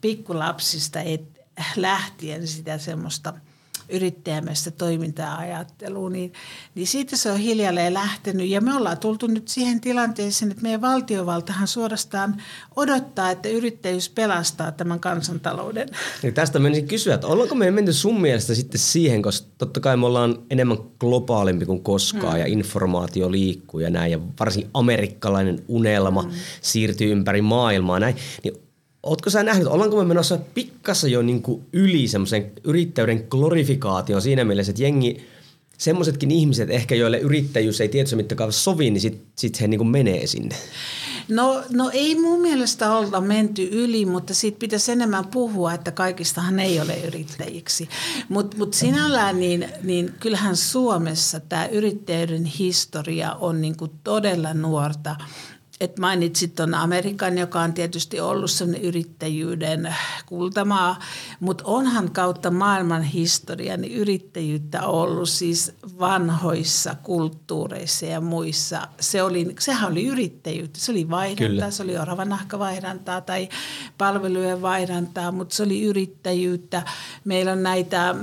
pikkulapsista 0.00 1.00
et, 1.00 1.40
lähtien 1.76 2.46
sitä 2.48 2.78
semmoista– 2.78 3.34
yrittäjämäistä 3.88 4.70
toimintaa 4.70 5.36
ajatteluun, 5.36 6.12
niin, 6.12 6.32
niin 6.74 6.86
siitä 6.86 7.16
se 7.16 7.30
on 7.30 7.38
hiljalleen 7.38 7.94
lähtenyt. 7.94 8.48
Ja 8.48 8.60
me 8.60 8.74
ollaan 8.74 8.98
tultu 8.98 9.26
nyt 9.26 9.48
siihen 9.48 9.80
tilanteeseen, 9.80 10.50
että 10.50 10.62
meidän 10.62 10.80
valtiovaltahan 10.80 11.68
suorastaan 11.68 12.42
odottaa, 12.76 13.30
että 13.30 13.48
yrittäjyys 13.48 14.08
pelastaa 14.08 14.72
tämän 14.72 15.00
kansantalouden. 15.00 15.88
Ja 16.22 16.32
tästä 16.32 16.58
menisin 16.58 16.88
kysyä, 16.88 17.14
että 17.14 17.26
ollaanko 17.26 17.54
me 17.54 17.70
menty 17.70 17.92
sun 17.92 18.20
mielestä 18.20 18.54
sitten 18.54 18.80
siihen, 18.80 19.22
koska 19.22 19.48
totta 19.58 19.80
kai 19.80 19.96
me 19.96 20.06
ollaan 20.06 20.38
enemmän 20.50 20.78
globaalimpi 21.00 21.66
kuin 21.66 21.82
koskaan 21.82 22.32
hmm. 22.32 22.40
ja 22.40 22.46
informaatio 22.46 23.30
liikkuu 23.30 23.80
ja 23.80 23.90
näin 23.90 24.12
ja 24.12 24.18
varsin 24.40 24.70
amerikkalainen 24.74 25.64
unelma 25.68 26.22
hmm. 26.22 26.32
siirtyy 26.60 27.12
ympäri 27.12 27.42
maailmaa 27.42 28.00
näin, 28.00 28.16
niin 28.44 28.63
Oletko 29.04 29.30
sä 29.30 29.42
nähnyt, 29.42 29.66
ollaanko 29.66 29.96
me 29.96 30.04
menossa 30.04 30.38
pikkassa 30.54 31.08
jo 31.08 31.22
niin 31.22 31.42
kuin 31.42 31.62
yli 31.72 32.08
semmoisen 32.08 32.52
yrittäjyyden 32.64 33.26
glorifikaation 33.30 34.22
siinä 34.22 34.44
mielessä, 34.44 34.70
että 34.70 34.82
jengi, 34.82 35.26
semmoisetkin 35.78 36.30
ihmiset 36.30 36.70
ehkä, 36.70 36.94
joille 36.94 37.18
yrittäjyys 37.18 37.80
ei 37.80 37.88
tietyssä 37.88 38.16
mittakaavassa 38.16 38.62
sovi, 38.62 38.90
niin 38.90 39.00
sitten 39.00 39.26
sit 39.38 39.60
he 39.60 39.68
niin 39.68 39.78
kuin 39.78 39.88
menee 39.88 40.26
sinne? 40.26 40.56
No, 41.28 41.62
no 41.70 41.90
ei 41.92 42.14
mun 42.20 42.40
mielestä 42.40 42.92
olla 42.92 43.20
menty 43.20 43.68
yli, 43.72 44.06
mutta 44.06 44.34
siitä 44.34 44.58
pitäisi 44.58 44.92
enemmän 44.92 45.26
puhua, 45.26 45.72
että 45.72 45.90
kaikistahan 45.90 46.60
ei 46.60 46.80
ole 46.80 46.94
yrittäjiksi. 47.06 47.88
Mutta 48.28 48.56
mut 48.56 48.74
sinällään 48.74 49.40
niin, 49.40 49.68
niin 49.82 50.14
kyllähän 50.20 50.56
Suomessa 50.56 51.40
tämä 51.40 51.66
yrittäjyyden 51.66 52.44
historia 52.44 53.32
on 53.32 53.60
niin 53.60 53.76
kuin 53.76 53.90
todella 54.04 54.54
nuorta 54.54 55.16
et 55.80 55.98
mainitsit 55.98 56.54
tuon 56.54 56.74
Amerikan, 56.74 57.38
joka 57.38 57.60
on 57.60 57.72
tietysti 57.72 58.20
ollut 58.20 58.50
sellainen 58.50 58.82
yrittäjyyden 58.82 59.94
kultamaa, 60.26 60.98
mutta 61.40 61.64
onhan 61.66 62.10
kautta 62.10 62.50
maailman 62.50 63.02
historian 63.02 63.80
niin 63.80 63.92
yrittäjyyttä 63.92 64.86
ollut 64.86 65.28
siis 65.28 65.72
vanhoissa 65.98 66.96
kulttuureissa 67.02 68.06
ja 68.06 68.20
muissa. 68.20 68.88
Se 69.00 69.22
oli, 69.22 69.54
sehän 69.58 69.92
oli 69.92 70.06
yrittäjyyttä, 70.06 70.80
se 70.80 70.92
oli 70.92 71.10
vaihdantaa, 71.10 71.48
Kyllä. 71.48 71.70
se 71.70 71.82
oli 71.82 71.98
oravanahkavaihdantaa 71.98 73.20
tai 73.20 73.48
palvelujen 73.98 74.62
vaihdantaa, 74.62 75.32
mutta 75.32 75.54
se 75.54 75.62
oli 75.62 75.82
yrittäjyyttä. 75.82 76.82
Meillä 77.24 77.52
on 77.52 77.62
näitä 77.62 78.14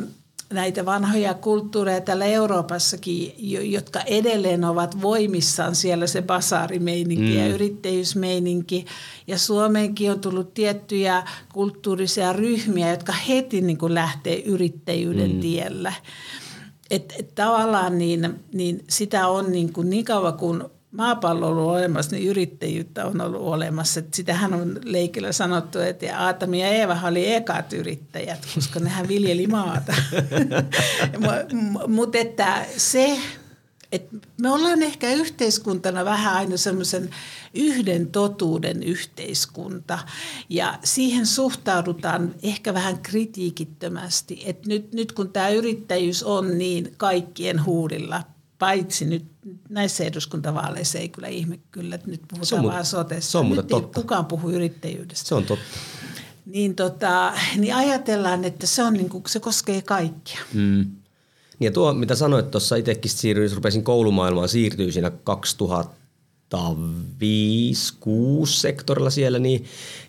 näitä 0.52 0.86
vanhoja 0.86 1.34
kulttuureja 1.34 2.02
täällä 2.02 2.26
Euroopassakin, 2.26 3.34
jotka 3.72 4.02
edelleen 4.02 4.64
ovat 4.64 5.02
voimissaan 5.02 5.76
siellä 5.76 6.08
se 6.08 6.22
basaarimeininki 6.22 7.32
mm. 7.32 7.38
ja 7.38 7.48
yrittäjyysmeininki. 7.48 8.86
Ja 9.28 9.38
Suomeenkin 9.38 10.12
on 10.12 10.20
tullut 10.20 10.54
tiettyjä 10.54 11.24
kulttuurisia 11.54 12.34
ryhmiä, 12.34 12.92
jotka 12.92 13.14
heti 13.14 13.62
niin 13.62 13.78
kuin 13.78 13.96
lähtee 13.96 14.42
yrittäjyyden 14.42 15.32
mm. 15.32 15.40
tielle. 15.40 15.96
Et, 16.90 17.14
et 17.20 17.36
tavallaan 17.36 17.98
niin, 17.98 18.40
niin 18.54 18.84
sitä 18.90 19.28
on 19.28 19.52
niin, 19.52 19.74
kuin 19.74 19.90
niin 19.90 20.06
kauan 20.06 20.38
kuin 20.38 20.64
maapallo 20.92 21.48
on 21.48 21.54
ollut 21.58 21.72
olemassa, 21.72 22.16
niin 22.16 22.28
yrittäjyyttä 22.28 23.06
on 23.06 23.22
ollut 23.22 23.42
olemassa. 23.42 24.00
Että 24.00 24.16
sitähän 24.16 24.54
on 24.54 24.80
leikillä 24.84 25.32
sanottu, 25.32 25.80
että 25.80 26.20
Aatami 26.20 26.62
ja 26.62 26.68
Eeva 26.68 26.98
oli 27.08 27.34
ekat 27.34 27.74
yrittäjät, 27.74 28.48
koska 28.56 28.80
nehän 28.80 29.08
viljeli 29.08 29.48
maata. 29.48 29.94
Mutta 31.88 32.18
että 32.18 32.66
se, 32.78 33.20
että 33.92 34.16
me 34.42 34.52
ollaan 34.52 34.84
ehkä 34.84 35.10
yhteiskuntana 35.10 36.06
vähän 36.06 36.36
aina 36.36 36.58
semmoisen 36.58 37.10
yhden 37.54 38.08
totuuden 38.08 38.84
yhteiskunta 38.84 40.00
ja 40.50 40.80
siihen 40.84 41.26
suhtaudutaan 41.26 42.36
ehkä 42.44 42.74
vähän 42.74 43.00
kritiikittömästi, 43.00 44.44
että 44.46 44.70
nyt, 44.70 44.94
nyt 44.94 45.12
kun 45.12 45.30
tämä 45.30 45.50
yrittäjyys 45.50 46.24
on 46.24 46.58
niin 46.58 46.94
kaikkien 46.98 47.66
huudilla 47.66 48.24
paitsi 48.62 49.06
nyt 49.06 49.26
näissä 49.70 50.04
eduskuntavaaleissa 50.04 51.00
ei 51.00 51.10
kyllä 51.10 51.28
ihme 51.28 51.60
kyllä, 51.72 51.96
että 51.96 52.12
nyt 52.12 52.22
puhutaan 52.28 52.46
se 52.46 52.56
on 52.56 52.64
vaan 52.64 52.86
sotessa. 52.86 53.32
Se 53.32 53.38
on 53.38 53.50
nyt 53.50 53.68
totta. 53.68 54.02
kukaan 54.02 54.26
puhu 54.26 54.50
yrittäjyydestä. 54.50 55.28
Se 55.28 55.36
on 55.36 55.44
totta. 55.44 55.78
Niin, 56.46 56.76
tota, 56.76 57.34
niin 57.58 57.76
ajatellaan, 57.76 58.46
että 58.46 58.68
se, 58.68 58.84
on 58.84 58.94
niin 58.94 59.10
kuin, 59.10 59.24
se 59.28 59.40
koskee 59.40 59.82
kaikkia. 59.82 60.40
Mm. 60.54 60.86
Ja 61.60 61.72
tuo, 61.72 61.94
mitä 61.94 62.16
sanoit 62.16 62.52
tuossa, 62.52 62.76
itsekin 62.76 63.12
siirryin, 63.12 63.56
rupesin 63.56 63.84
koulumaailmaan, 63.84 64.50
siirtyy 64.50 64.92
siinä 64.92 65.12
2000 65.24 66.02
5 67.20 67.94
6 68.00 68.60
sektorilla 68.60 69.10
siellä, 69.10 69.40
niin, 69.40 69.66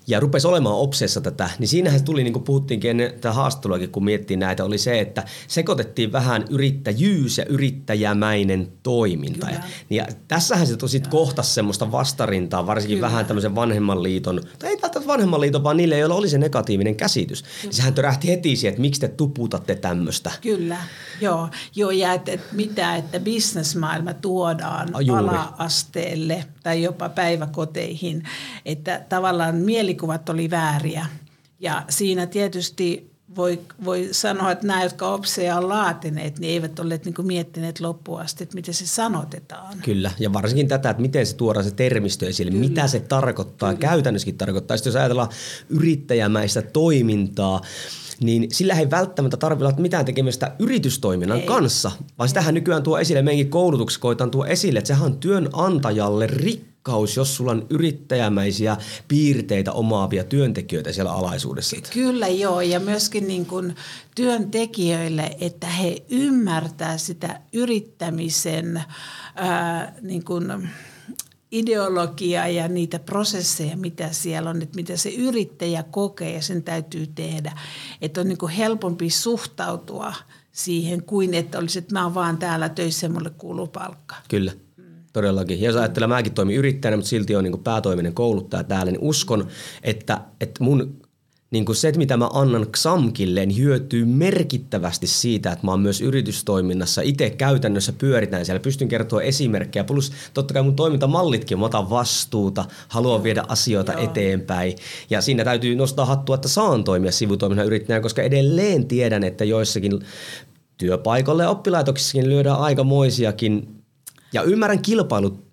ja 0.06 0.20
rupesi 0.20 0.46
olemaan 0.46 0.76
obsessa 0.76 1.20
tätä, 1.20 1.50
niin 1.58 1.68
siinähän 1.68 2.04
tuli, 2.04 2.22
niin 2.22 2.32
kuin 2.32 2.42
puhuttiinkin 2.42 2.90
ennen 2.90 3.12
tätä 3.12 3.32
haastatteluakin, 3.32 3.90
kun 3.90 4.04
miettii 4.04 4.36
näitä, 4.36 4.64
oli 4.64 4.78
se, 4.78 5.00
että 5.00 5.24
sekoitettiin 5.48 6.12
vähän 6.12 6.44
yrittäjyys 6.50 7.38
ja 7.38 7.44
yrittäjämäinen 7.44 8.72
toiminta. 8.82 9.50
Ja, 9.50 9.60
ja 9.90 10.06
tässähän 10.28 10.66
se 10.66 10.76
tosi 10.76 11.00
kohta 11.00 11.42
semmoista 11.42 11.92
vastarintaa, 11.92 12.66
varsinkin 12.66 12.96
Kyllä. 12.96 13.06
vähän 13.06 13.26
tämmöisen 13.26 13.54
vanhemman 13.54 14.02
liiton, 14.02 14.40
tai 14.58 14.70
ei 14.70 14.78
välttämättä 14.82 15.12
vanhemman 15.12 15.40
liiton, 15.40 15.64
vaan 15.64 15.76
niille, 15.76 15.98
joilla 15.98 16.14
oli 16.14 16.28
se 16.28 16.38
negatiivinen 16.38 16.96
käsitys. 16.96 17.44
Niin 17.62 17.72
sehän 17.72 17.94
törähti 17.94 18.28
heti 18.28 18.56
siihen, 18.56 18.70
että 18.72 18.80
miksi 18.80 19.00
te 19.00 19.08
tuputatte 19.08 19.74
tämmöistä. 19.74 20.30
Kyllä, 20.40 20.78
joo, 21.20 21.48
joo 21.76 21.90
ja 21.90 22.12
että, 22.12 22.32
että 22.32 22.54
mitä, 22.54 22.96
että 22.96 23.20
bisnesmaailma 23.20 24.14
tuodaan 24.14 24.88
ala-asteelle 24.94 26.34
kouluille 26.34 26.51
tai 26.62 26.82
jopa 26.82 27.08
päiväkoteihin, 27.08 28.22
että 28.64 29.04
tavallaan 29.08 29.54
mielikuvat 29.54 30.28
oli 30.28 30.50
vääriä. 30.50 31.06
Ja 31.60 31.82
siinä 31.88 32.26
tietysti 32.26 33.12
voi, 33.36 33.60
voi 33.84 34.08
sanoa, 34.12 34.50
että 34.50 34.66
nämä, 34.66 34.82
jotka 34.82 35.08
OPSEja 35.08 35.56
on 35.56 35.68
laatineet, 35.68 36.38
niin 36.38 36.52
eivät 36.52 36.78
olleet 36.78 37.04
niin 37.04 37.14
miettineet 37.22 37.80
loppuun 37.80 38.20
asti, 38.20 38.42
että 38.42 38.54
miten 38.54 38.74
se 38.74 38.86
sanotetaan. 38.86 39.78
Kyllä, 39.84 40.10
ja 40.18 40.32
varsinkin 40.32 40.68
tätä, 40.68 40.90
että 40.90 41.02
miten 41.02 41.26
se 41.26 41.36
tuodaan 41.36 41.64
se 41.64 41.70
termistö 41.70 42.28
esille, 42.28 42.50
Kyllä. 42.50 42.68
mitä 42.68 42.86
se 42.86 43.00
tarkoittaa, 43.00 43.74
Kyllä. 43.74 43.80
käytännössäkin 43.80 44.38
tarkoittaa. 44.38 44.76
Sitten 44.76 44.90
jos 44.90 44.96
ajatellaan 44.96 45.28
yrittäjämäistä 45.68 46.62
toimintaa, 46.62 47.60
niin 48.20 48.46
sillä 48.52 48.74
ei 48.74 48.90
välttämättä 48.90 49.36
tarvitse 49.36 49.64
olla 49.64 49.76
mitään 49.78 50.04
tekemistä 50.04 50.52
yritystoiminnan 50.58 51.40
ei. 51.40 51.46
kanssa, 51.46 51.92
vaan 52.18 52.28
sitähän 52.28 52.54
nykyään 52.54 52.82
tuo 52.82 52.98
esille 52.98 53.22
meidänkin 53.22 53.50
koulutuksessa 53.50 54.00
koitan 54.00 54.30
tuo 54.30 54.44
esille, 54.44 54.78
että 54.78 54.88
sehän 54.88 55.04
on 55.04 55.18
työnantajalle 55.18 56.26
rikkaus, 56.26 57.16
jos 57.16 57.36
sulla 57.36 57.50
on 57.50 57.66
yrittäjämäisiä 57.70 58.76
piirteitä 59.08 59.72
omaavia 59.72 60.24
työntekijöitä 60.24 60.92
siellä 60.92 61.12
alaisuudessa. 61.12 61.76
Kyllä 61.92 62.28
joo, 62.28 62.60
ja 62.60 62.80
myöskin 62.80 63.28
niin 63.28 63.46
kuin 63.46 63.76
työntekijöille, 64.14 65.36
että 65.40 65.66
he 65.66 66.02
ymmärtää 66.08 66.98
sitä 66.98 67.40
yrittämisen 67.52 68.84
ää, 69.34 69.94
niin 70.02 70.24
kuin, 70.24 70.68
ideologiaa 71.52 72.48
ja 72.48 72.68
niitä 72.68 72.98
prosesseja, 72.98 73.76
mitä 73.76 74.12
siellä 74.12 74.50
on, 74.50 74.62
että 74.62 74.76
mitä 74.76 74.96
se 74.96 75.10
yrittäjä 75.10 75.82
kokee 75.82 76.32
ja 76.32 76.42
sen 76.42 76.62
täytyy 76.62 77.06
tehdä. 77.06 77.52
Että 78.02 78.20
on 78.20 78.28
niin 78.28 78.38
kuin 78.38 78.52
helpompi 78.52 79.10
suhtautua 79.10 80.14
siihen 80.52 81.02
kuin, 81.02 81.34
että 81.34 81.58
olisi, 81.58 81.78
että 81.78 81.94
mä 81.94 82.04
oon 82.04 82.14
vaan 82.14 82.38
täällä 82.38 82.68
töissä 82.68 83.06
ja 83.06 83.10
mulle 83.10 83.30
kuuluu 83.30 83.66
palkka. 83.66 84.14
Kyllä. 84.28 84.52
Todellakin. 85.12 85.60
Ja 85.60 85.66
jos 85.66 85.76
ajattelee, 85.76 86.06
mäkin 86.06 86.34
toimin 86.34 86.56
yrittäjänä, 86.56 86.96
mutta 86.96 87.08
silti 87.08 87.36
on 87.36 87.44
niin 87.44 87.62
päätoiminen 87.64 88.14
kouluttaja 88.14 88.64
täällä, 88.64 88.92
niin 88.92 89.02
uskon, 89.02 89.48
että, 89.82 90.20
että 90.40 90.64
mun 90.64 91.01
niin 91.52 91.64
kuin 91.64 91.76
se, 91.76 91.88
että 91.88 91.98
mitä 91.98 92.16
mä 92.16 92.28
annan 92.32 92.66
Xamkille, 92.76 93.46
niin 93.46 93.58
hyötyy 93.58 94.04
merkittävästi 94.04 95.06
siitä, 95.06 95.52
että 95.52 95.66
mä 95.66 95.70
oon 95.70 95.80
myös 95.80 96.00
yritystoiminnassa 96.00 97.02
itse 97.02 97.30
käytännössä 97.30 97.92
pyöritään 97.92 98.46
siellä. 98.46 98.60
Pystyn 98.60 98.88
kertoa 98.88 99.22
esimerkkejä, 99.22 99.84
plus 99.84 100.12
totta 100.34 100.54
kai 100.54 100.62
mun 100.62 100.76
toimintamallitkin, 100.76 101.58
mä 101.58 101.66
otan 101.66 101.90
vastuuta, 101.90 102.64
haluan 102.88 103.22
viedä 103.22 103.44
asioita 103.48 103.92
Joo. 103.92 104.04
eteenpäin. 104.04 104.76
Ja 105.10 105.20
siinä 105.20 105.44
täytyy 105.44 105.74
nostaa 105.74 106.06
hattua, 106.06 106.34
että 106.34 106.48
saan 106.48 106.84
toimia 106.84 107.12
sivutoiminnan 107.12 107.66
yrittäjänä, 107.66 108.02
koska 108.02 108.22
edelleen 108.22 108.86
tiedän, 108.86 109.24
että 109.24 109.44
joissakin 109.44 110.00
työpaikoille 110.78 111.42
ja 111.42 111.50
oppilaitoksissakin 111.50 112.28
lyödään 112.28 112.58
aikamoisiakin 112.58 113.68
ja 114.32 114.42
ymmärrän 114.42 114.82
kilpailut 114.82 115.51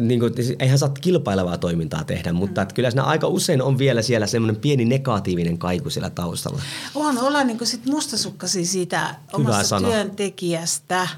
niin 0.00 0.20
kuin, 0.20 0.34
eihän 0.58 0.78
saa 0.78 0.88
kilpailevaa 0.88 1.58
toimintaa 1.58 2.04
tehdä, 2.04 2.32
mutta 2.32 2.62
että 2.62 2.74
kyllä 2.74 2.90
siinä 2.90 3.04
aika 3.04 3.26
usein 3.26 3.62
on 3.62 3.78
vielä 3.78 4.02
siellä 4.02 4.26
semmoinen 4.26 4.60
pieni 4.60 4.84
negatiivinen 4.84 5.58
kaiku 5.58 5.90
siellä 5.90 6.10
taustalla. 6.10 6.62
On, 6.94 7.18
olla 7.18 7.44
niin 7.44 7.58
kuin 7.58 7.68
sit 7.68 7.86
mustasukkaisia 7.86 8.64
siitä 8.64 9.14
omasta 9.32 9.80
työntekijästä, 9.80 11.08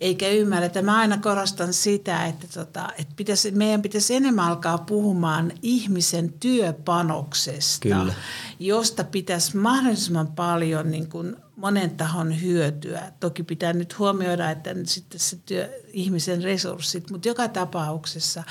eikä 0.00 0.28
ymmärretä. 0.28 0.82
Mä 0.82 0.98
aina 0.98 1.18
korostan 1.18 1.72
sitä, 1.72 2.26
että, 2.26 2.46
tota, 2.54 2.88
että 2.98 3.14
pitäisi, 3.16 3.50
meidän 3.50 3.82
pitäisi 3.82 4.14
enemmän 4.14 4.44
alkaa 4.44 4.78
puhumaan 4.78 5.52
ihmisen 5.62 6.32
työpanoksesta, 6.40 7.88
Kyllä. 7.88 8.14
josta 8.58 9.04
pitäisi 9.04 9.56
mahdollisimman 9.56 10.26
paljon 10.28 10.90
niin 10.90 11.08
kuin 11.08 11.36
monen 11.56 11.90
tahon 11.90 12.42
hyötyä. 12.42 13.12
Toki 13.20 13.42
pitää 13.42 13.72
nyt 13.72 13.98
huomioida, 13.98 14.50
että 14.50 14.74
nyt 14.74 14.88
sitten 14.88 15.20
se 15.20 15.38
työ, 15.46 15.82
ihmisen 15.92 16.42
resurssit, 16.42 17.10
mutta 17.10 17.28
joka 17.28 17.48
tapauksessa, 17.48 18.42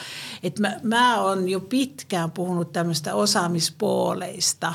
että 0.43 0.62
mä, 0.62 0.79
mä 0.83 1.21
oon 1.21 1.50
jo 1.50 1.59
pitkään 1.59 2.31
puhunut 2.31 2.73
tämmöistä 2.73 3.15
osaamispooleista, 3.15 4.73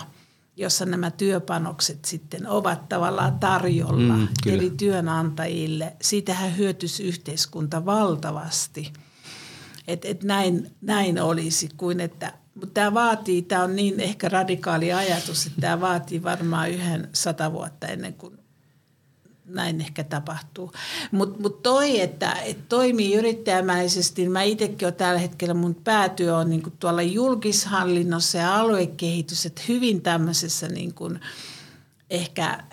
jossa 0.59 0.87
nämä 0.87 1.11
työpanokset 1.11 2.05
sitten 2.05 2.47
ovat 2.47 2.89
tavallaan 2.89 3.39
tarjolla 3.39 4.17
mm, 4.17 4.29
eri 4.47 4.71
työnantajille. 4.71 5.97
Siitähän 6.03 6.57
hyötyisi 6.57 7.03
yhteiskunta 7.03 7.87
valtavasti. 7.87 8.93
Että 9.89 10.09
et 10.09 10.23
näin, 10.23 10.71
näin 10.81 11.23
olisi 11.23 11.69
kuin 11.77 12.01
että 12.01 12.33
mutta 12.55 12.75
tämä 12.75 12.95
vaatii, 12.95 13.43
tämä 13.43 13.65
on 13.65 13.77
niin 13.77 14.01
ehkä 14.01 14.29
radikaali 14.29 14.93
ajatus, 14.93 15.47
että 15.47 15.61
tämä 15.61 15.81
vaatii 15.81 16.23
varmaan 16.23 16.71
yhden 16.71 17.09
sata 17.13 17.53
vuotta 17.53 17.87
ennen 17.87 18.15
kuin 18.15 18.38
näin 19.49 19.81
ehkä 19.81 20.05
tapahtuu. 20.05 20.73
Mutta 21.13 21.43
mut 21.43 21.63
toi, 21.63 22.01
että 22.01 22.33
et 22.33 22.69
toimii 22.69 23.15
yrittäjämäisesti, 23.15 24.23
niin 24.23 24.33
mä 24.33 24.43
itsekin 24.43 24.87
olen 24.87 24.95
tällä 24.95 25.19
hetkellä, 25.19 25.55
mun 25.55 25.75
päätyö 25.75 26.37
on 26.37 26.51
niin 26.51 26.63
tuolla 26.81 27.03
julkishallinnossa 27.03 28.39
ja 28.39 28.57
aluekehitys, 28.57 29.47
että 29.47 29.63
hyvin 29.69 30.03
tämmöisessä 30.03 30.69
niin 30.69 30.95
kuin 30.95 31.21
ehkä 32.11 32.65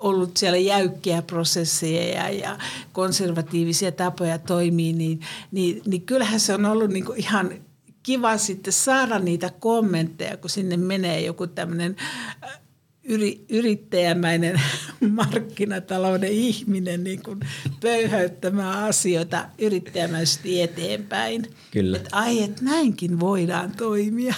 ollut 0.00 0.36
siellä 0.36 0.58
jäykkiä 0.58 1.22
prosesseja 1.22 2.30
ja 2.30 2.58
konservatiivisia 2.92 3.92
tapoja 3.92 4.38
toimii, 4.38 4.92
niin, 4.92 5.20
niin, 5.50 5.82
niin 5.86 6.02
kyllähän 6.02 6.40
se 6.40 6.54
on 6.54 6.64
ollut 6.64 6.90
niin 6.90 7.04
kuin 7.04 7.18
ihan 7.18 7.52
kiva 8.02 8.36
sitten 8.36 8.72
saada 8.72 9.18
niitä 9.18 9.50
kommentteja, 9.60 10.36
kun 10.36 10.50
sinne 10.50 10.76
menee 10.76 11.20
joku 11.20 11.46
tämmöinen 11.46 11.96
yri, 13.08 13.44
yrittäjämäinen 13.48 14.60
markkinatalouden 15.10 16.32
ihminen 16.32 17.04
niin 17.04 17.22
kuin 17.22 17.40
pöyhäyttämään 17.80 18.84
asioita 18.84 19.44
yrittäjämäisesti 19.58 20.62
eteenpäin. 20.62 21.46
Kyllä. 21.70 21.96
Että 21.96 22.10
ai, 22.12 22.42
että 22.42 22.64
näinkin 22.64 23.20
voidaan 23.20 23.72
toimia. 23.76 24.34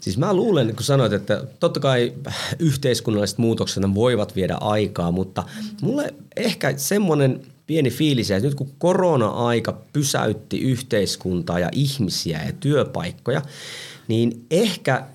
Siis 0.00 0.18
mä 0.18 0.34
luulen, 0.34 0.76
kun 0.76 0.84
sanoit, 0.84 1.12
että 1.12 1.44
totta 1.60 1.80
kai 1.80 2.12
yhteiskunnalliset 2.58 3.38
muutokset 3.38 3.82
voivat 3.94 4.36
viedä 4.36 4.54
aikaa, 4.60 5.10
mutta 5.10 5.44
mulle 5.80 6.14
ehkä 6.36 6.74
semmoinen– 6.76 7.40
pieni 7.66 7.90
fiilis, 7.90 8.30
että 8.30 8.48
nyt 8.48 8.54
kun 8.54 8.70
korona-aika 8.78 9.80
pysäytti 9.92 10.60
yhteiskuntaa 10.60 11.58
ja 11.58 11.68
ihmisiä 11.72 12.42
ja 12.46 12.52
työpaikkoja, 12.52 13.42
niin 14.08 14.46
ehkä 14.50 15.06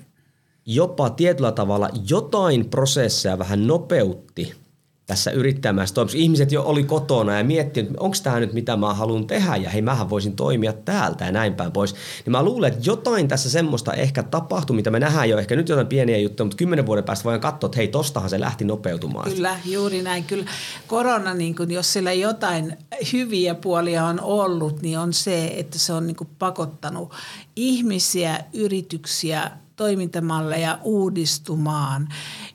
jopa 0.70 1.10
tietyllä 1.10 1.52
tavalla 1.52 1.88
jotain 2.08 2.70
prosesseja 2.70 3.38
vähän 3.38 3.66
nopeutti– 3.66 4.54
tässä 5.08 5.30
yrittämässä 5.30 5.94
toimissa. 5.94 6.18
Ihmiset 6.18 6.52
jo 6.52 6.62
oli 6.62 6.84
kotona 6.84 7.38
ja 7.38 7.44
miettii, 7.44 7.82
että 7.82 7.94
onko 8.00 8.16
tämä 8.22 8.40
nyt 8.40 8.52
mitä 8.52 8.76
mä 8.76 8.94
haluan 8.94 9.26
tehdä 9.26 9.56
ja 9.56 9.70
hei 9.70 9.82
mähän 9.82 10.10
voisin 10.10 10.36
toimia 10.36 10.72
täältä 10.72 11.24
ja 11.24 11.32
näin 11.32 11.54
päin 11.54 11.72
pois. 11.72 11.94
Niin 12.24 12.32
mä 12.32 12.42
luulen, 12.42 12.72
että 12.72 12.90
jotain 12.90 13.28
tässä 13.28 13.50
semmoista 13.50 13.92
ehkä 13.92 14.22
tapahtuu, 14.22 14.76
mitä 14.76 14.90
me 14.90 15.00
nähdään 15.00 15.28
jo 15.28 15.38
ehkä 15.38 15.56
nyt 15.56 15.68
jotain 15.68 15.86
pieniä 15.86 16.18
juttuja, 16.18 16.44
mutta 16.44 16.56
kymmenen 16.56 16.86
vuoden 16.86 17.04
päästä 17.04 17.24
voidaan 17.24 17.40
katsoa, 17.40 17.68
että 17.68 17.76
hei 17.76 17.88
tostahan 17.88 18.30
se 18.30 18.40
lähti 18.40 18.64
nopeutumaan. 18.64 19.30
Kyllä, 19.30 19.60
juuri 19.64 20.02
näin. 20.02 20.24
Kyllä 20.24 20.44
korona, 20.86 21.34
niin 21.34 21.54
kun, 21.54 21.70
jos 21.70 21.92
sillä 21.92 22.12
jotain 22.12 22.76
hyviä 23.12 23.54
puolia 23.54 24.04
on 24.04 24.20
ollut, 24.20 24.82
niin 24.82 24.98
on 24.98 25.12
se, 25.12 25.46
että 25.46 25.78
se 25.78 25.92
on 25.92 26.06
niin 26.06 26.16
pakottanut 26.38 27.12
ihmisiä, 27.56 28.44
yrityksiä, 28.52 29.50
toimintamalleja 29.78 30.78
uudistumaan. 30.82 32.08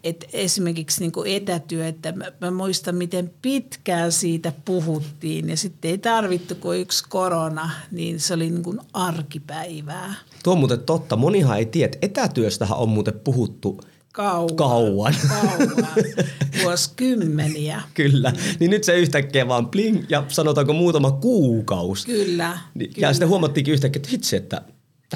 Et 0.03 0.25
esimerkiksi 0.33 0.99
niin 0.99 1.11
kuin 1.11 1.31
etätyö, 1.31 1.87
että 1.87 2.11
mä, 2.11 2.25
mä 2.41 2.51
muistan 2.51 2.95
miten 2.95 3.33
pitkään 3.41 4.11
siitä 4.11 4.53
puhuttiin 4.65 5.49
ja 5.49 5.57
sitten 5.57 5.91
ei 5.91 5.97
tarvittu 5.97 6.55
kuin 6.55 6.79
yksi 6.79 7.03
korona, 7.09 7.69
niin 7.91 8.19
se 8.19 8.33
oli 8.33 8.49
niin 8.49 8.63
kuin 8.63 8.79
arkipäivää. 8.93 10.15
Tuo 10.43 10.53
on 10.53 10.59
muuten 10.59 10.79
totta. 10.79 11.15
Monihan 11.15 11.57
ei 11.57 11.65
tiedä, 11.65 11.85
että 11.85 11.97
etätyöstähän 12.01 12.77
on 12.77 12.89
muuten 12.89 13.19
puhuttu 13.23 13.81
kauan. 14.13 14.55
Kauan. 14.55 15.15
kauan. 15.29 15.95
Vuosikymmeniä. 16.63 17.81
Kyllä. 17.93 18.33
Niin 18.59 18.71
nyt 18.71 18.83
se 18.83 18.99
yhtäkkiä 18.99 19.47
vaan 19.47 19.69
bling 19.69 20.05
ja 20.09 20.23
sanotaanko 20.27 20.73
muutama 20.73 21.11
kuukausi. 21.11 22.05
Kyllä. 22.05 22.57
Niin, 22.73 22.93
kyllä. 22.93 23.07
Ja 23.07 23.13
sitten 23.13 23.29
huomattiinkin 23.29 23.73
yhtäkkiä, 23.73 23.99
että 23.99 24.09
hitsi, 24.09 24.35
että 24.35 24.61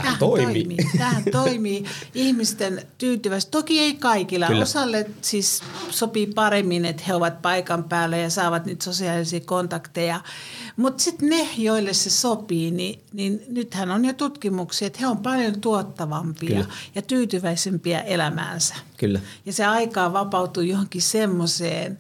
Tämähän 0.02 0.20
toimii. 0.20 0.64
toimii. 0.64 0.78
Tämähän 0.98 1.24
toimii 1.32 1.86
ihmisten 2.16 2.82
tyytyvästi. 2.98 3.52
Toki 3.52 3.80
ei 3.80 3.94
kaikilla. 3.94 4.48
Kyllä. 4.48 4.64
Osalle 4.64 5.10
siis 5.22 5.62
sopii 5.90 6.28
paremmin, 6.28 6.86
että 6.86 7.04
he 7.08 7.16
ovat 7.16 7.42
paikan 7.42 7.84
päällä 7.84 8.18
ja 8.18 8.30
saavat 8.30 8.66
nyt 8.66 8.82
sosiaalisia 8.82 9.40
kontakteja. 9.40 10.22
Mutta 10.78 11.04
sitten 11.04 11.30
ne, 11.30 11.50
joille 11.58 11.94
se 11.94 12.10
sopii, 12.10 12.72
niin, 12.72 13.00
niin 13.14 13.42
nythän 13.50 13.92
on 13.92 14.06
jo 14.06 14.14
tutkimuksia, 14.14 14.88
että 14.88 15.00
he 15.00 15.08
on 15.08 15.18
paljon 15.18 15.62
tuottavampia 15.62 16.50
Kyllä. 16.50 16.66
ja 16.96 17.02
tyytyväisempiä 17.02 18.00
elämäänsä. 18.00 18.76
Kyllä. 18.98 19.20
Ja 19.46 19.54
se 19.54 19.66
aikaa 19.66 20.14
vapautuu 20.14 20.64
johonkin 20.64 21.02
semmoiseen, 21.02 21.98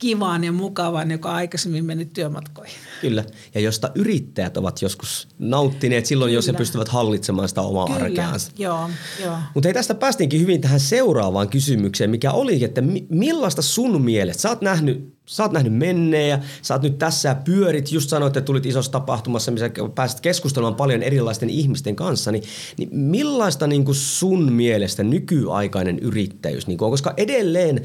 kivaan 0.00 0.44
ja 0.44 0.52
mukavaan, 0.52 1.10
joka 1.10 1.28
on 1.28 1.34
aikaisemmin 1.34 1.84
mennyt 1.84 2.12
työmatkoihin. 2.12 2.74
Kyllä, 3.00 3.24
ja 3.54 3.60
josta 3.60 3.90
yrittäjät 3.94 4.56
ovat 4.56 4.82
joskus 4.82 5.28
nauttineet 5.38 6.06
silloin, 6.06 6.28
Kyllä. 6.28 6.38
jos 6.38 6.46
he 6.46 6.52
pystyvät 6.52 6.88
hallitsemaan 6.88 7.48
sitä 7.48 7.62
omaa 7.62 7.86
Kyllä. 7.86 8.04
arkeansa. 8.04 8.52
joo, 8.58 8.90
joo. 9.22 9.36
Mutta 9.54 9.66
hei, 9.66 9.74
tästä 9.74 9.94
päästiinkin 9.94 10.40
hyvin 10.40 10.60
tähän 10.60 10.80
seuraavaan 10.80 11.48
kysymykseen, 11.48 12.10
mikä 12.10 12.32
oli, 12.32 12.64
että 12.64 12.82
millaista 13.08 13.62
sun 13.62 14.02
mielestä, 14.02 14.42
sä 14.42 14.48
oot 14.48 14.62
nähnyt 14.62 15.20
Sä 15.30 15.42
oot 15.42 15.52
nähnyt 15.52 15.74
menneen 15.74 16.28
ja 16.28 16.38
sä 16.62 16.74
oot 16.74 16.82
nyt 16.82 16.98
tässä 16.98 17.28
ja 17.28 17.34
pyörit, 17.34 17.92
just 17.92 18.10
sanoit, 18.10 18.36
että 18.36 18.46
tulit 18.46 18.66
isossa 18.66 18.92
tapahtumassa, 18.92 19.50
missä 19.50 19.70
pääsit 19.94 20.20
keskustelemaan 20.20 20.74
paljon 20.74 21.02
erilaisten 21.02 21.50
ihmisten 21.50 21.96
kanssa, 21.96 22.32
niin, 22.32 22.44
niin 22.78 22.88
millaista 22.92 23.66
niin 23.66 23.84
sun 23.92 24.52
mielestä 24.52 25.02
nykyaikainen 25.02 25.98
yrittäjyys 25.98 26.66
niin 26.66 26.82
on? 26.82 26.90
Koska 26.90 27.14
edelleen 27.16 27.82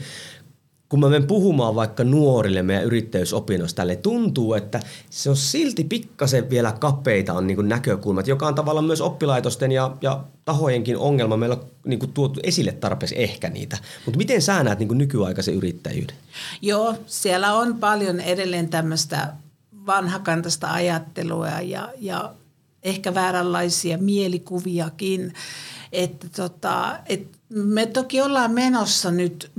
kun 0.89 0.99
mä 0.99 1.09
menen 1.09 1.27
puhumaan 1.27 1.75
vaikka 1.75 2.03
nuorille 2.03 2.63
meidän 2.63 2.83
yrittäjyysopinnoista, 2.83 3.75
tälle 3.75 3.95
tuntuu, 3.95 4.53
että 4.53 4.79
se 5.09 5.29
on 5.29 5.35
silti 5.35 5.83
pikkasen 5.83 6.49
vielä 6.49 6.71
kapeita 6.71 7.33
on 7.33 7.47
niin 7.47 7.69
näkökulmat, 7.69 8.27
joka 8.27 8.47
on 8.47 8.55
tavallaan 8.55 8.85
myös 8.85 9.01
oppilaitosten 9.01 9.71
ja, 9.71 9.97
ja 10.01 10.23
tahojenkin 10.45 10.97
ongelma. 10.97 11.37
Meillä 11.37 11.55
on 11.55 11.65
niin 11.85 11.99
kuin 11.99 12.13
tuotu 12.13 12.39
esille 12.43 12.71
tarpeeksi 12.71 13.15
ehkä 13.17 13.49
niitä. 13.49 13.77
Mutta 14.05 14.17
miten 14.17 14.41
sä 14.41 14.63
näet 14.63 14.79
niin 14.79 14.97
nykyaikaisen 14.97 15.55
yrittäjyyden? 15.55 16.15
Joo, 16.61 16.95
siellä 17.05 17.53
on 17.53 17.77
paljon 17.77 18.19
edelleen 18.19 18.69
tämmöistä 18.69 19.33
vanhakantaista 19.85 20.71
ajattelua 20.71 21.47
ja, 21.47 21.89
ja 21.99 22.33
ehkä 22.85 23.13
vääränlaisia 23.13 23.97
mielikuviakin. 23.97 25.33
Että 25.91 26.27
tota, 26.35 26.99
et 27.05 27.27
me 27.49 27.85
toki 27.85 28.21
ollaan 28.21 28.51
menossa 28.51 29.11
nyt 29.11 29.51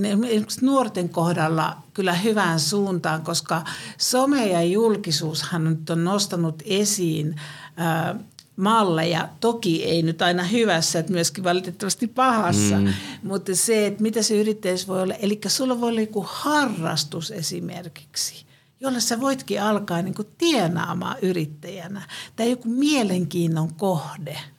nuorten 0.61 1.09
kohdalla 1.09 1.77
kyllä 1.95 2.15
hyvään 2.15 2.61
suuntaan, 2.61 3.23
koska 3.23 3.65
some 3.99 4.47
ja 4.47 4.63
julkisuushan 4.63 5.65
nyt 5.65 5.91
on 5.91 6.05
nostanut 6.05 6.63
esiin 6.67 7.41
ää, 7.77 8.19
malleja, 8.57 9.29
toki 9.41 9.85
ei 9.85 10.03
nyt 10.03 10.23
aina 10.23 10.45
hyvässä, 10.45 10.99
että 10.99 11.13
myöskin 11.13 11.45
valitettavasti 11.45 12.07
pahassa, 12.07 12.77
mm. 12.77 12.93
mutta 13.23 13.55
se, 13.55 13.87
että 13.87 14.03
mitä 14.03 14.23
se 14.23 14.41
yrittäjyys 14.41 14.89
voi 14.89 15.03
olla, 15.03 15.15
eli 15.15 15.41
sulla 15.47 15.81
voi 15.81 15.89
olla 15.89 16.01
joku 16.01 16.25
harrastus 16.29 17.31
esimerkiksi, 17.31 18.46
jolla 18.81 19.01
sä 19.01 19.21
voitkin 19.21 19.63
alkaa 19.63 20.03
niin 20.03 20.15
kuin 20.15 20.29
tienaamaan 20.39 21.17
yrittäjänä, 21.23 22.03
tai 22.37 22.51
joku 22.51 22.69
mielenkiinnon 22.69 23.75
kohde– 23.75 24.39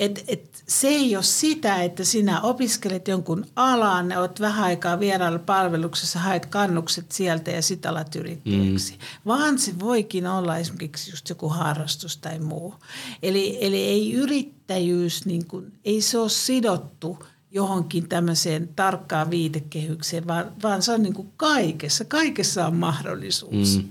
et, 0.00 0.24
et 0.28 0.62
se 0.68 0.88
ei 0.88 1.16
ole 1.16 1.24
sitä, 1.24 1.82
että 1.82 2.04
sinä 2.04 2.40
opiskelet 2.40 3.08
jonkun 3.08 3.46
alan, 3.56 4.12
olet 4.12 4.40
vähän 4.40 4.64
aikaa 4.64 5.00
vierailla 5.00 5.38
palveluksessa, 5.38 6.18
haet 6.18 6.46
kannukset 6.46 7.12
sieltä 7.12 7.50
ja 7.50 7.62
sit 7.62 7.86
alat 7.86 8.16
yrittäjäksi. 8.16 8.92
Mm. 8.92 8.98
Vaan 9.26 9.58
se 9.58 9.78
voikin 9.78 10.26
olla 10.26 10.56
esimerkiksi 10.56 11.10
just 11.10 11.28
joku 11.28 11.48
harrastus 11.48 12.16
tai 12.16 12.38
muu. 12.38 12.74
Eli, 13.22 13.58
eli 13.60 13.76
ei 13.76 14.12
yrittäjyys, 14.12 15.26
niin 15.26 15.46
kuin, 15.46 15.72
ei 15.84 16.00
se 16.00 16.18
ole 16.18 16.28
sidottu 16.28 17.24
johonkin 17.50 18.08
tämmöiseen 18.08 18.68
tarkkaan 18.76 19.30
viitekehykseen, 19.30 20.26
vaan, 20.26 20.52
vaan 20.62 20.82
se 20.82 20.92
on 20.92 21.02
niin 21.02 21.14
kuin 21.14 21.28
kaikessa. 21.36 22.04
Kaikessa 22.04 22.66
on 22.66 22.76
mahdollisuus 22.76 23.76
mm. 23.76 23.88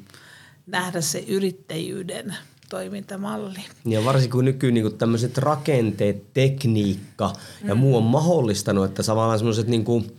nähdä 0.67 1.01
se 1.01 1.19
yrittäjyyden– 1.27 2.35
toimintamalli. 2.69 3.59
Ja 3.85 4.05
varsinkin 4.05 4.31
kun 4.31 4.45
nykyään 4.45 4.73
niin 4.73 4.97
tämmöiset 4.97 5.37
rakenteet, 5.37 6.33
tekniikka 6.33 7.33
ja 7.63 7.75
mm. 7.75 7.81
muu 7.81 7.97
on 7.97 8.03
mahdollistanut, 8.03 8.85
että 8.85 9.03
samalla 9.03 9.37
semmoiset 9.37 9.67
niin 9.67 9.83
kuin, 9.83 10.17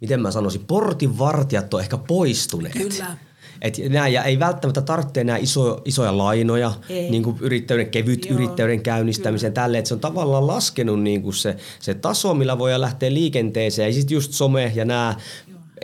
miten 0.00 0.20
mä 0.20 0.30
sanoisin, 0.30 0.64
portinvartijat 0.64 1.74
on 1.74 1.80
ehkä 1.80 1.96
poistuneet. 1.96 2.72
Kyllä. 2.72 3.16
Et 3.62 3.78
nää, 3.88 4.08
ja 4.08 4.24
ei 4.24 4.38
välttämättä 4.38 4.82
tarvitse 4.82 5.20
enää 5.20 5.36
iso, 5.36 5.82
isoja 5.84 6.18
lainoja 6.18 6.72
niin 6.88 7.22
kuin 7.22 7.36
yrittäjyyden, 7.40 7.90
kevyt 7.90 8.24
Joo, 8.24 8.34
yrittäjyyden 8.34 8.82
käynnistämiseen 8.82 9.52
tälle, 9.52 9.78
että 9.78 9.88
se 9.88 9.94
on 9.94 10.00
tavallaan 10.00 10.46
laskenut 10.46 11.02
niin 11.02 11.22
kuin 11.22 11.34
se, 11.34 11.56
se 11.80 11.94
taso, 11.94 12.34
millä 12.34 12.58
voi 12.58 12.80
lähteä 12.80 13.14
liikenteeseen. 13.14 13.88
Ja 13.88 13.94
sitten 13.94 14.14
just 14.14 14.32
some 14.32 14.72
ja 14.74 14.84
nämä 14.84 15.14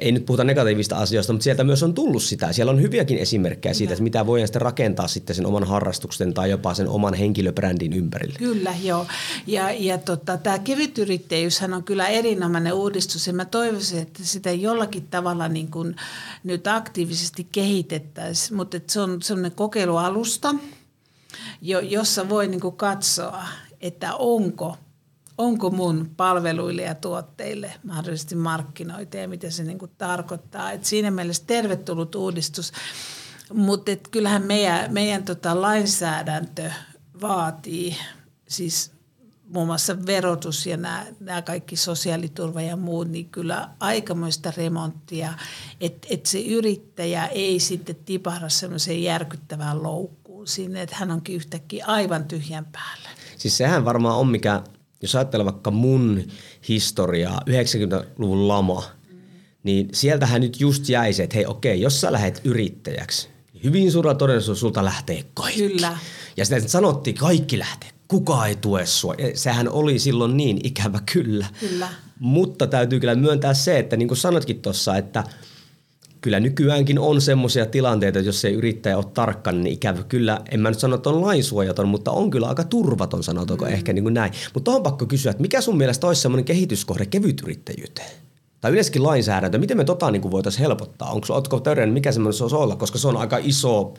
ei 0.01 0.13
nyt 0.13 0.27
puhuta 0.27 0.45
negatiivista 0.45 0.97
asioista, 0.97 1.33
mutta 1.33 1.45
sieltä 1.45 1.65
myös 1.65 1.83
on 1.83 1.95
tullut 1.95 2.23
sitä. 2.23 2.53
Siellä 2.53 2.73
on 2.73 2.83
hyviäkin 2.83 3.19
esimerkkejä 3.19 3.75
siitä, 3.75 3.93
että 3.93 4.03
mitä 4.03 4.27
voidaan 4.27 4.49
sitten 4.49 4.63
rakentaa 4.63 5.09
sitten 5.09 5.37
sen 5.37 5.47
oman 5.47 5.65
harrastuksen 5.65 6.35
tai 6.35 6.51
jopa 6.51 6.75
sen 6.75 6.89
oman 6.89 7.15
henkilöbrändin 7.15 7.93
ympärille. 7.93 8.39
Kyllä, 8.39 8.75
joo. 8.83 9.07
Ja, 9.47 9.71
ja 9.71 9.99
tota, 9.99 10.37
tämä 10.37 10.59
kevytyrittäjyyshän 10.59 11.75
on 11.75 11.85
kyllä 11.85 12.09
erinomainen 12.09 12.73
uudistus 12.73 13.27
ja 13.27 13.33
mä 13.33 13.45
toivoisin, 13.45 13.99
että 13.99 14.25
sitä 14.25 14.51
jollakin 14.51 15.09
tavalla 15.09 15.49
niin 15.49 15.71
kuin 15.71 15.97
nyt 16.45 16.67
aktiivisesti 16.67 17.47
kehitettäisiin, 17.53 18.57
mutta 18.57 18.81
se 18.87 19.01
on 19.01 19.23
sellainen 19.23 19.53
kokeilualusta, 19.53 20.55
jossa 21.83 22.29
voi 22.29 22.49
niin 22.49 22.61
kuin 22.61 22.77
katsoa, 22.77 23.45
että 23.81 24.15
onko– 24.15 24.77
onko 25.43 25.71
mun 25.71 26.11
palveluille 26.17 26.83
ja 26.83 26.95
tuotteille 26.95 27.73
mahdollisesti 27.85 28.35
markkinoita 28.35 29.17
ja 29.17 29.29
mitä 29.29 29.51
se 29.51 29.65
niin 29.65 29.79
kuin 29.79 29.91
tarkoittaa. 29.99 30.73
Et 30.73 30.85
siinä 30.85 31.11
mielessä 31.11 31.43
tervetullut 31.47 32.15
uudistus, 32.15 32.73
mutta 33.53 33.91
kyllähän 34.11 34.43
meidän, 34.43 34.93
meidän 34.93 35.25
tota 35.25 35.61
lainsäädäntö 35.61 36.71
vaatii 37.21 37.97
siis 38.49 38.93
muun 39.49 39.67
muassa 39.67 40.07
verotus 40.07 40.67
ja 40.67 40.77
nämä, 40.77 41.07
nämä 41.21 41.43
kaikki 41.43 41.77
sosiaaliturva 41.77 42.63
ja 42.63 42.77
muut, 42.77 43.09
niin 43.09 43.29
kyllä 43.29 43.69
aikamoista 43.81 44.53
remonttia, 44.57 45.33
että 45.81 46.09
et 46.11 46.27
se 46.27 46.41
yrittäjä 46.41 47.27
ei 47.27 47.61
sitten 47.61 47.97
tipahda 47.97 48.49
semmoiseen 48.49 49.03
järkyttävään 49.03 49.83
loukkuun 49.83 50.47
sinne, 50.47 50.83
että 50.83 50.97
hän 50.97 51.11
onkin 51.11 51.37
yhtäkkiä 51.37 51.85
aivan 51.87 52.25
tyhjän 52.25 52.67
päällä. 52.73 53.09
Siis 53.39 53.57
sehän 53.57 53.85
varmaan 53.85 54.17
on, 54.17 54.29
mikä 54.29 54.63
jos 55.03 55.15
ajattelee 55.15 55.45
vaikka 55.45 55.71
mun 55.71 56.23
historiaa, 56.69 57.41
90-luvun 57.51 58.49
lama, 58.49 58.85
niin 59.63 59.89
sieltähän 59.93 60.41
nyt 60.41 60.61
just 60.61 60.89
jäi 60.89 61.13
se, 61.13 61.23
että 61.23 61.37
hei 61.37 61.47
okei, 61.47 61.81
jos 61.81 62.01
sä 62.01 62.13
lähdet 62.13 62.41
yrittäjäksi, 62.45 63.29
niin 63.53 63.65
hyvin 63.65 63.93
suurella 63.93 64.19
todellisuus 64.19 64.61
sulta 64.61 64.85
lähtee 64.85 65.25
kaikki. 65.35 65.69
Kyllä. 65.69 65.99
Ja 66.37 66.45
sitten 66.45 66.69
sanottiin, 66.69 67.17
kaikki 67.17 67.59
lähtee, 67.59 67.91
kuka 68.09 68.47
ei 68.47 68.57
tue 68.57 68.87
sua. 68.87 69.15
Ja 69.19 69.39
sehän 69.39 69.69
oli 69.69 69.99
silloin 69.99 70.37
niin 70.37 70.61
ikävä 70.65 71.01
kyllä. 71.13 71.47
Kyllä. 71.61 71.89
Mutta 72.19 72.67
täytyy 72.67 73.01
kyllä 73.01 73.15
myöntää 73.15 73.55
se, 73.55 73.79
että 73.79 73.97
niin 73.97 74.09
kuin 74.09 74.19
sanotkin 74.19 74.63
tuossa, 74.63 74.97
että– 74.97 75.25
kyllä 76.23 76.41
nykyäänkin 76.41 76.99
on 76.99 77.21
semmoisia 77.21 77.67
tilanteita, 77.67 78.19
että 78.19 78.29
jos 78.29 78.45
ei 78.45 78.55
yrittäjä 78.55 78.97
ole 78.97 79.05
tarkka, 79.15 79.53
niin 79.53 79.67
ikävä 79.67 80.03
kyllä, 80.03 80.41
en 80.51 80.61
mä 80.61 80.69
nyt 80.71 80.79
sano, 80.79 80.95
että 80.95 81.11
on 81.11 81.23
lainsuojaton, 81.23 81.89
mutta 81.89 82.11
on 82.11 82.31
kyllä 82.31 82.47
aika 82.49 82.65
turvaton, 82.65 83.23
sanotaanko 83.23 83.65
mm. 83.65 83.73
ehkä 83.73 83.93
niin 83.93 84.03
kuin 84.03 84.15
näin. 84.15 84.33
Mutta 84.55 84.71
on 84.71 84.83
pakko 84.83 85.07
kysyä, 85.07 85.31
että 85.31 85.43
mikä 85.43 85.61
sun 85.61 85.77
mielestä 85.77 86.07
olisi 86.07 86.23
semmoinen 86.23 86.45
kehityskohde 86.45 87.07
kevytyrittäjyyteen? 87.07 88.11
Tai 88.61 88.73
yleensäkin 88.73 89.03
lainsäädäntö, 89.03 89.59
miten 89.59 89.77
me 89.77 89.85
tota 89.85 90.11
niin 90.11 90.31
voitaisiin 90.31 90.61
helpottaa? 90.61 91.11
Onko, 91.11 91.27
ootko 91.31 91.61
teoreinen, 91.61 91.95
mikä 91.95 92.13
semmoinen 92.13 92.39
se 92.39 92.45
olisi 92.45 92.57
olla, 92.57 92.77
koska 92.77 92.99
se 92.99 93.09
on 93.09 93.17
aika 93.17 93.39
iso 93.43 93.95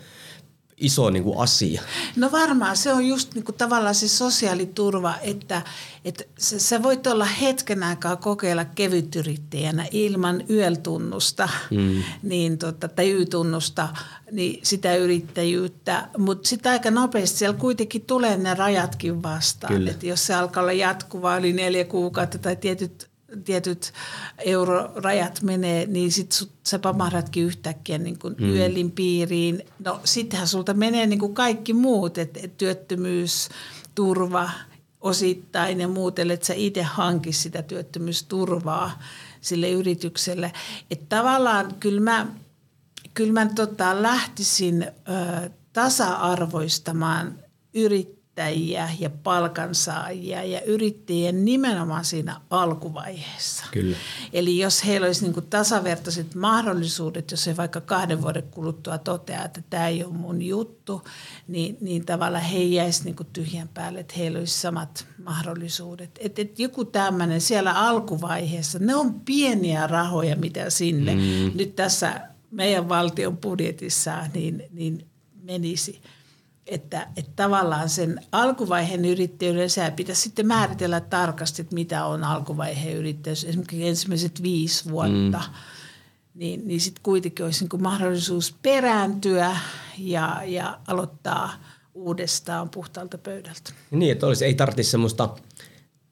iso 0.77 1.09
niin 1.09 1.23
kuin 1.23 1.39
asia? 1.39 1.81
No 2.15 2.31
varmaan 2.31 2.77
se 2.77 2.93
on 2.93 3.07
just 3.07 3.33
niin 3.33 3.45
kuin 3.45 3.55
tavallaan 3.55 3.95
se 3.95 4.07
sosiaaliturva, 4.07 5.15
että, 5.21 5.61
että 6.05 6.23
sä 6.37 6.83
voit 6.83 7.07
olla 7.07 7.25
hetken 7.25 7.83
aikaa 7.83 8.15
kokeilla 8.15 8.65
kevytyrittäjänä 8.65 9.85
ilman 9.91 10.43
YEL-tunnusta 10.49 11.49
mm. 11.71 12.03
niin 12.23 12.57
tota, 12.57 12.87
tai 12.87 13.11
Y-tunnusta, 13.11 13.89
niin 14.31 14.59
sitä 14.63 14.95
yrittäjyyttä, 14.95 16.07
mutta 16.17 16.49
sitten 16.49 16.71
aika 16.71 16.91
nopeasti 16.91 17.37
siellä 17.37 17.57
kuitenkin 17.57 18.01
tulee 18.01 18.37
ne 18.37 18.53
rajatkin 18.53 19.23
vastaan. 19.23 19.87
Että 19.87 20.05
jos 20.05 20.25
se 20.25 20.33
alkaa 20.33 20.63
olla 20.63 20.73
jatkuvaa 20.73 21.37
yli 21.37 21.53
neljä 21.53 21.85
kuukautta 21.85 22.37
tai 22.37 22.55
tietyt 22.55 23.12
tietyt 23.45 23.93
eurorajat 24.37 25.41
menee, 25.41 25.85
niin 25.85 26.11
sitten 26.11 26.47
sä 26.63 26.79
pamahdatkin 26.79 27.43
yhtäkkiä 27.43 27.97
niin 27.97 28.19
kuin 28.19 28.35
mm. 28.39 28.49
YELin 28.49 28.91
piiriin. 28.91 29.63
No 29.85 29.99
sittenhän 30.03 30.47
sulta 30.47 30.73
menee 30.73 31.07
niin 31.07 31.19
kuin 31.19 31.33
kaikki 31.33 31.73
muut, 31.73 32.17
että 32.17 32.39
et 32.43 32.57
työttömyys, 32.57 33.49
turva 33.95 34.49
osittain 35.01 35.81
ja 35.81 35.87
muut, 35.87 36.19
että 36.19 36.45
sä 36.45 36.53
itse 36.53 36.83
hankis 36.83 37.43
sitä 37.43 37.61
työttömyysturvaa 37.61 39.01
sille 39.41 39.69
yritykselle. 39.71 40.53
Että 40.91 41.05
tavallaan 41.09 41.75
kyllä 41.79 42.01
mä, 42.01 42.27
kyllä 43.13 43.33
mä 43.33 43.45
tota 43.55 44.01
lähtisin 44.01 44.83
ö, 44.83 45.49
tasa-arvoistamaan 45.73 47.39
yrittäjyyttä 47.73 48.22
yrittäjiä 48.33 48.89
ja 48.99 49.09
palkansaajia 49.09 50.43
ja 50.43 50.61
yrittäjien 50.61 51.45
nimenomaan 51.45 52.05
siinä 52.05 52.41
alkuvaiheessa. 52.49 53.65
Kyllä. 53.71 53.97
Eli 54.33 54.57
jos 54.57 54.85
heillä 54.85 55.07
olisi 55.07 55.27
niin 55.27 55.45
tasavertaiset 55.49 56.35
mahdollisuudet, 56.35 57.31
jos 57.31 57.47
he 57.47 57.57
vaikka 57.57 57.81
kahden 57.81 58.21
vuoden 58.21 58.43
kuluttua 58.43 58.97
toteaa, 58.97 59.45
että 59.45 59.61
tämä 59.69 59.87
ei 59.87 60.03
ole 60.03 60.13
mun 60.13 60.41
juttu, 60.41 61.01
niin, 61.47 61.77
niin 61.81 62.05
tavallaan 62.05 62.43
he 62.43 62.59
jäisi 62.59 63.03
niin 63.03 63.15
tyhjän 63.33 63.69
päälle, 63.73 63.99
että 63.99 64.13
heillä 64.17 64.39
olisi 64.39 64.59
samat 64.59 65.05
mahdollisuudet. 65.23 66.19
Että 66.19 66.41
et 66.41 66.59
joku 66.59 66.85
tämmöinen 66.85 67.41
siellä 67.41 67.73
alkuvaiheessa, 67.73 68.79
ne 68.79 68.95
on 68.95 69.13
pieniä 69.13 69.87
rahoja, 69.87 70.35
mitä 70.35 70.69
sinne 70.69 71.15
mm. 71.15 71.51
nyt 71.55 71.75
tässä 71.75 72.21
meidän 72.51 72.89
valtion 72.89 73.37
budjetissa 73.37 74.27
niin, 74.33 74.63
niin 74.71 75.05
menisi– 75.43 76.01
että, 76.67 77.07
että 77.17 77.31
tavallaan 77.35 77.89
sen 77.89 78.19
alkuvaiheen 78.31 79.05
yrittäjyyden 79.05 79.69
sä 79.69 79.91
pitäisi 79.91 80.21
sitten 80.21 80.47
määritellä 80.47 80.99
tarkasti, 80.99 81.61
että 81.61 81.75
mitä 81.75 82.05
on 82.05 82.23
alkuvaiheen 82.23 82.97
yrittäjyys. 82.97 83.43
Esimerkiksi 83.43 83.87
ensimmäiset 83.87 84.43
viisi 84.43 84.89
vuotta, 84.89 85.37
mm. 85.37 85.53
niin, 86.35 86.67
niin 86.67 86.81
sitten 86.81 87.03
kuitenkin 87.03 87.45
olisi 87.45 87.67
niin 87.71 87.81
mahdollisuus 87.81 88.55
perääntyä 88.61 89.57
ja, 89.97 90.41
ja 90.45 90.79
aloittaa 90.87 91.53
uudestaan 91.93 92.69
puhtaalta 92.69 93.17
pöydältä. 93.17 93.73
Niin, 93.91 94.11
että 94.11 94.27
olisi, 94.27 94.45
ei 94.45 94.53
tarvitsisi 94.53 94.91
semmoista 94.91 95.29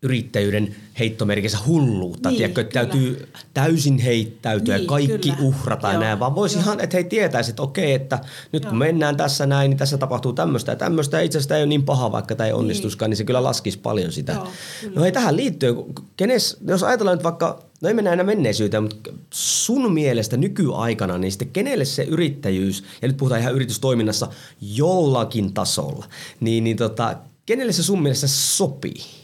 yrittäjyyden 0.03 0.75
heittomerkissä 0.99 1.57
hulluutta, 1.67 2.29
niin, 2.29 2.37
tiedätkö, 2.37 2.61
että 2.61 2.73
täytyy 2.73 3.27
täysin 3.53 3.97
heittäytyä 3.97 4.75
niin, 4.75 4.83
ja 4.83 4.87
kaikki 4.87 5.31
kyllä. 5.31 5.47
uhrata 5.47 5.91
Joo, 5.91 6.01
näin, 6.01 6.19
vaan 6.19 6.35
voisi 6.35 6.57
ihan, 6.57 6.79
että 6.79 6.97
he 6.97 7.03
tietäisi, 7.03 7.49
että 7.49 7.61
okei, 7.61 7.93
että 7.93 8.19
nyt 8.51 8.63
Joo. 8.63 8.69
kun 8.69 8.79
mennään 8.79 9.17
tässä 9.17 9.45
näin, 9.45 9.69
niin 9.69 9.77
tässä 9.77 9.97
tapahtuu 9.97 10.33
tämmöistä 10.33 10.71
ja 10.71 10.75
tämmöistä, 10.75 11.17
ja 11.17 11.23
itse 11.23 11.37
asiassa 11.37 11.55
ei 11.55 11.61
ole 11.61 11.69
niin 11.69 11.83
paha, 11.83 12.11
vaikka 12.11 12.35
tämä 12.35 12.47
ei 12.47 12.53
onnistuskaan, 12.53 13.07
niin, 13.07 13.11
niin 13.11 13.17
se 13.17 13.23
kyllä 13.23 13.43
laskisi 13.43 13.79
paljon 13.79 14.11
sitä. 14.11 14.31
Joo, 14.31 14.47
no 14.95 15.05
ei 15.05 15.11
tähän 15.11 15.37
liittyen, 15.37 15.75
kenes, 16.17 16.57
jos 16.67 16.83
ajatellaan 16.83 17.17
nyt 17.17 17.23
vaikka, 17.23 17.63
no 17.81 17.87
ei 17.87 17.93
mennä 17.93 18.09
aina 18.09 18.23
menneisyyteen, 18.23 18.83
mutta 18.83 19.11
sun 19.33 19.93
mielestä 19.93 20.37
nykyaikana, 20.37 21.17
niin 21.17 21.31
sitten 21.31 21.49
kenelle 21.49 21.85
se 21.85 22.03
yrittäjyys, 22.03 22.83
ja 23.01 23.07
nyt 23.07 23.17
puhutaan 23.17 23.41
ihan 23.41 23.55
yritystoiminnassa 23.55 24.27
jollakin 24.61 25.53
tasolla, 25.53 26.05
niin, 26.39 26.63
niin 26.63 26.77
tota, 26.77 27.15
kenelle 27.45 27.73
se 27.73 27.83
sun 27.83 28.01
mielestä 28.01 28.27
sopii? 28.27 29.20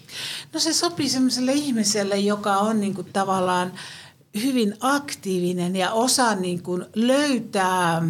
No 0.58 0.62
se 0.62 0.74
sopii 0.74 1.10
sellaiselle 1.10 1.54
ihmiselle, 1.54 2.18
joka 2.18 2.58
on 2.58 2.80
niin 2.80 2.94
kuin 2.94 3.08
tavallaan 3.14 3.72
hyvin 4.44 4.74
aktiivinen 4.80 5.76
ja 5.76 5.92
osaa 5.92 6.36
niin 6.36 6.64
kuin 6.64 6.86
löytää 6.96 8.02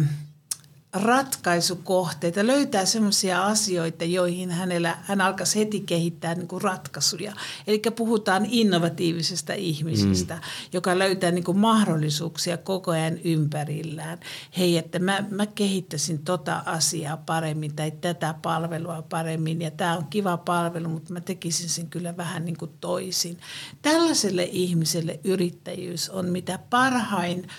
ratkaisukohteita, 0.92 2.46
löytää 2.46 2.84
sellaisia 2.84 3.46
asioita, 3.46 4.04
joihin 4.04 4.50
hänellä, 4.50 4.98
hän 5.02 5.20
alkaisi 5.20 5.58
heti 5.58 5.80
kehittää 5.80 6.34
niin 6.34 6.48
kuin 6.48 6.62
ratkaisuja. 6.62 7.32
Eli 7.66 7.82
puhutaan 7.96 8.46
innovatiivisesta 8.50 9.52
ihmisestä, 9.52 10.34
mm. 10.34 10.40
joka 10.72 10.98
löytää 10.98 11.30
niin 11.30 11.44
kuin 11.44 11.58
mahdollisuuksia 11.58 12.56
koko 12.56 12.90
ajan 12.90 13.18
ympärillään. 13.24 14.20
Hei, 14.58 14.78
että 14.78 14.98
mä, 14.98 15.24
mä 15.30 15.46
kehittäisin 15.46 16.18
tota 16.18 16.62
asiaa 16.66 17.16
paremmin 17.16 17.76
tai 17.76 17.90
tätä 17.90 18.34
palvelua 18.42 19.02
paremmin 19.02 19.62
ja 19.62 19.70
tämä 19.70 19.96
on 19.96 20.06
kiva 20.06 20.36
palvelu, 20.36 20.88
mutta 20.88 21.12
mä 21.12 21.20
tekisin 21.20 21.68
sen 21.68 21.86
kyllä 21.86 22.16
vähän 22.16 22.44
niin 22.44 22.56
kuin 22.56 22.70
toisin. 22.80 23.38
Tällaiselle 23.82 24.48
ihmiselle 24.52 25.20
yrittäjyys 25.24 26.10
on 26.10 26.26
mitä 26.26 26.58
parhain– 26.70 27.48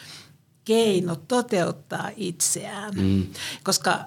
keino 0.69 1.15
toteuttaa 1.27 2.09
itseään. 2.17 2.93
Mm. 2.95 3.27
Koska 3.63 3.99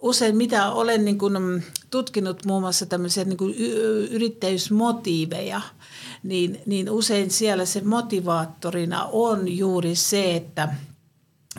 usein 0.00 0.36
mitä 0.36 0.72
olen 0.72 1.04
niin 1.04 1.18
kuin 1.18 1.64
tutkinut 1.90 2.44
muun 2.44 2.62
muassa 2.62 2.86
tämmöisiä 2.86 3.24
niin 3.24 3.36
kuin 3.36 3.54
yrittäjyysmotiiveja, 4.10 5.60
niin, 6.22 6.60
niin 6.66 6.90
usein 6.90 7.30
siellä 7.30 7.64
se 7.64 7.80
motivaattorina 7.84 9.04
on 9.04 9.56
juuri 9.56 9.94
se, 9.94 10.36
että, 10.36 10.68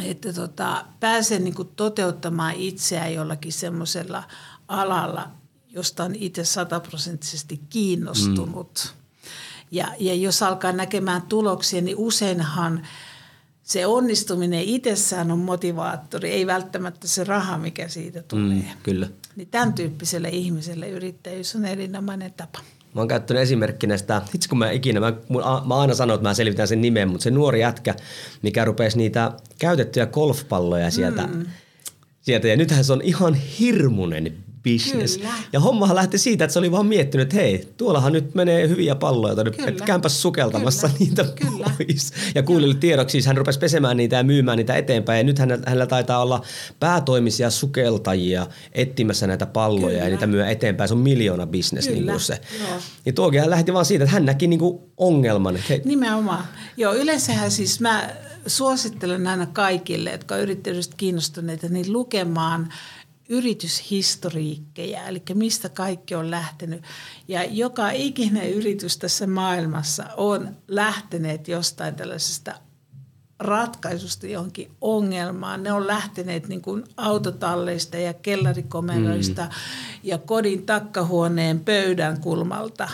että 0.04 0.34
tota, 0.34 0.86
pääsen 1.00 1.44
niin 1.44 1.56
kuin 1.56 1.70
toteuttamaan 1.76 2.56
itseään 2.56 3.14
jollakin 3.14 3.54
semmoisella 3.54 4.24
alalla, 4.68 5.30
josta 5.70 6.04
on 6.04 6.16
itse 6.16 6.46
sataprosenttisesti 6.46 7.62
kiinnostunut. 7.70 8.94
Mm. 8.94 9.28
Ja, 9.72 9.88
ja 10.00 10.14
jos 10.16 10.44
alkaa 10.44 10.72
näkemään 10.72 11.22
tuloksia, 11.22 11.82
niin 11.82 11.98
useinhan– 11.98 12.82
se 13.68 13.86
onnistuminen 13.86 14.64
itsessään 14.64 15.32
on 15.32 15.40
motivaattori, 15.40 16.32
ei 16.32 16.48
välttämättä 16.48 17.08
se 17.08 17.24
raha, 17.24 17.58
mikä 17.58 17.88
siitä 17.88 18.24
tulee. 18.24 18.56
Mm, 18.56 18.64
kyllä. 18.84 19.08
Niin 19.36 19.48
tämän 19.48 19.74
tyyppiselle 19.74 20.30
ihmiselle 20.30 20.90
yrittäjyys 20.90 21.56
on 21.56 21.66
erinomainen 21.66 22.34
tapa. 22.38 22.60
Mä 22.94 23.02
oon 23.02 23.08
käyttänyt 23.08 23.44
esimerkkinä 23.44 23.98
sitä, 23.98 24.22
itse 24.36 24.50
kun 24.50 24.58
mä 24.58 24.72
ikinä, 24.72 25.00
mä, 25.00 25.14
mä 25.66 25.76
aina 25.76 25.94
sanon, 25.94 26.16
että 26.16 26.30
mä 26.30 26.34
selvitän 26.34 26.68
sen 26.68 26.82
nimen, 26.82 27.08
mutta 27.08 27.24
se 27.24 27.32
nuori 27.32 27.62
jätkä, 27.62 27.96
mikä 28.42 28.66
rupesi 28.66 28.98
niitä 28.98 29.32
käytettyjä 29.60 30.06
golfpalloja 30.06 30.92
sieltä, 30.92 31.28
mm. 31.28 31.46
sieltä 32.22 32.48
ja 32.48 32.58
nythän 32.58 32.84
se 32.84 32.94
on 32.94 33.02
ihan 33.02 33.34
hirmunen 33.34 34.38
business. 34.64 35.18
Kyllä. 35.18 35.30
Ja 35.54 35.60
hommahan 35.60 35.96
lähti 35.96 36.18
siitä, 36.18 36.46
että 36.46 36.54
se 36.54 36.60
oli 36.60 36.72
vaan 36.72 36.86
miettinyt, 36.86 37.24
että 37.24 37.36
hei, 37.36 37.68
tuollahan 37.78 38.14
nyt 38.14 38.36
menee 38.36 38.70
hyviä 38.70 38.96
palloja, 38.96 39.36
että 39.68 39.86
kämpäs 39.86 40.22
sukeltamassa 40.22 40.88
Kyllä. 40.88 41.00
niitä 41.00 41.24
Kyllä. 41.24 41.72
pois. 41.78 42.14
Ja 42.36 42.44
kuulille 42.44 42.76
tiedoksi, 42.76 43.12
siis 43.12 43.26
hän 43.26 43.38
rupesi 43.38 43.60
pesemään 43.60 43.98
niitä 43.98 44.16
ja 44.16 44.24
myymään 44.24 44.58
niitä 44.58 44.76
eteenpäin. 44.76 45.18
Ja 45.18 45.24
nyt 45.24 45.40
hänellä, 45.40 45.64
hänellä 45.66 45.88
taitaa 45.88 46.22
olla 46.22 46.42
päätoimisia 46.80 47.50
sukeltajia 47.50 48.48
etsimässä 48.72 49.28
näitä 49.28 49.46
palloja 49.46 49.88
Kyllä. 49.88 50.04
ja 50.04 50.10
niitä 50.10 50.28
myy 50.28 50.44
eteenpäin. 50.48 50.88
Se 50.88 50.94
on 50.94 51.00
miljoona 51.00 51.48
business 51.48 51.90
niin 51.90 52.06
kuin 52.06 52.20
se. 52.20 52.42
Joo. 52.60 52.78
Ja 53.06 53.14
tuokin 53.14 53.40
hän 53.40 53.50
lähti 53.50 53.74
vaan 53.74 53.86
siitä, 53.86 54.04
että 54.04 54.14
hän 54.14 54.26
näki 54.26 54.48
niin 54.48 54.60
kuin 54.60 54.80
ongelman. 54.98 55.56
Että 55.56 55.68
hei. 55.70 55.82
Nimenomaan. 55.86 56.44
Joo, 56.78 56.94
yleensähän 56.94 57.52
siis 57.52 57.80
mä 57.80 58.10
suosittelen 58.48 59.28
aina 59.28 59.46
kaikille, 59.46 60.12
jotka 60.12 60.36
on 60.36 60.42
yrittäjyydestä 60.42 60.96
kiinnostuneita, 60.98 61.68
niin 61.70 61.94
lukemaan– 61.94 62.70
yrityshistoriikkeja, 63.30 65.08
eli 65.08 65.22
mistä 65.34 65.70
kaikki 65.70 66.16
on 66.16 66.32
lähtenyt. 66.32 66.84
Ja 67.28 67.44
joka 67.44 67.90
ikinen 67.90 68.54
yritys 68.54 68.98
tässä 68.98 69.28
maailmassa 69.28 70.06
on 70.18 70.56
lähteneet 70.68 71.48
jostain 71.48 71.96
tällaisesta 71.96 72.54
ratkaisusta 73.40 74.28
johonkin 74.28 74.72
ongelmaan. 74.82 75.64
Ne 75.64 75.72
on 75.74 75.88
lähteneet 75.88 76.48
niin 76.48 76.62
kuin 76.62 76.84
autotalleista 76.98 77.98
ja 77.98 78.14
kellarikomeroista 78.14 79.44
mm. 79.44 79.50
ja 80.04 80.18
kodin 80.18 80.66
takkahuoneen 80.66 81.60
pöydän 81.60 82.22
kulmalta. 82.22 82.90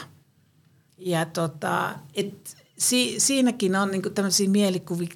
Ja 0.98 1.26
tota, 1.26 1.96
et 2.14 2.58
si, 2.78 3.16
siinäkin 3.18 3.76
on 3.76 3.92
niin 3.92 4.02
kuin 4.02 4.14
tämmöisiä 4.14 4.50
mielikuvia, 4.50 5.10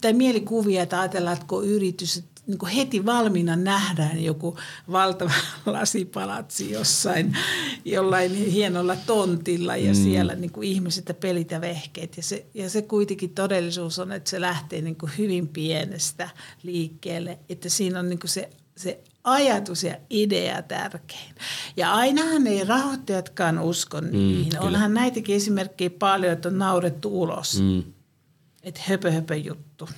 tai 0.00 0.12
mielikuvia, 0.12 0.82
että 0.82 1.00
ajatellaan, 1.00 1.34
että 1.34 1.46
kun 1.46 1.66
yritys, 1.66 2.24
niin 2.48 2.58
kuin 2.58 2.72
heti 2.72 3.06
valmiina 3.06 3.56
nähdään 3.56 4.24
joku 4.24 4.56
valtava 4.92 5.32
lasipalatsi 5.66 6.70
jossain 6.70 7.36
jollain 7.84 8.34
hienolla 8.34 8.96
tontilla 8.96 9.76
ja 9.76 9.92
mm. 9.92 10.02
siellä 10.02 10.34
niin 10.34 10.52
kuin 10.52 10.68
ihmiset 10.68 11.08
ja 11.08 11.14
pelit 11.14 11.50
ja 11.50 11.60
vehkeet. 11.60 12.16
Ja 12.16 12.22
se, 12.22 12.46
ja 12.54 12.70
se 12.70 12.82
kuitenkin 12.82 13.30
todellisuus 13.30 13.98
on, 13.98 14.12
että 14.12 14.30
se 14.30 14.40
lähtee 14.40 14.80
niin 14.80 14.96
kuin 14.96 15.12
hyvin 15.18 15.48
pienestä 15.48 16.30
liikkeelle, 16.62 17.38
että 17.48 17.68
siinä 17.68 17.98
on 17.98 18.08
niin 18.08 18.18
kuin 18.18 18.30
se, 18.30 18.50
se 18.76 19.00
ajatus 19.24 19.84
ja 19.84 19.96
idea 20.10 20.62
tärkein. 20.62 21.34
Ja 21.76 21.94
ainahan 21.94 22.46
ei 22.46 22.64
rahoittajatkaan 22.64 23.58
usko 23.58 24.00
mm, 24.00 24.12
niihin. 24.12 24.48
Kyllä. 24.48 24.60
Onhan 24.60 24.94
näitäkin 24.94 25.36
esimerkkejä 25.36 25.90
paljon, 25.90 26.32
että 26.32 26.48
on 26.48 26.58
naurettu 26.58 27.22
ulos. 27.22 27.60
Mm. 27.60 27.82
Että 28.62 28.80
höpö 28.84 29.10
höpö 29.10 29.36
juttu. 29.36 29.88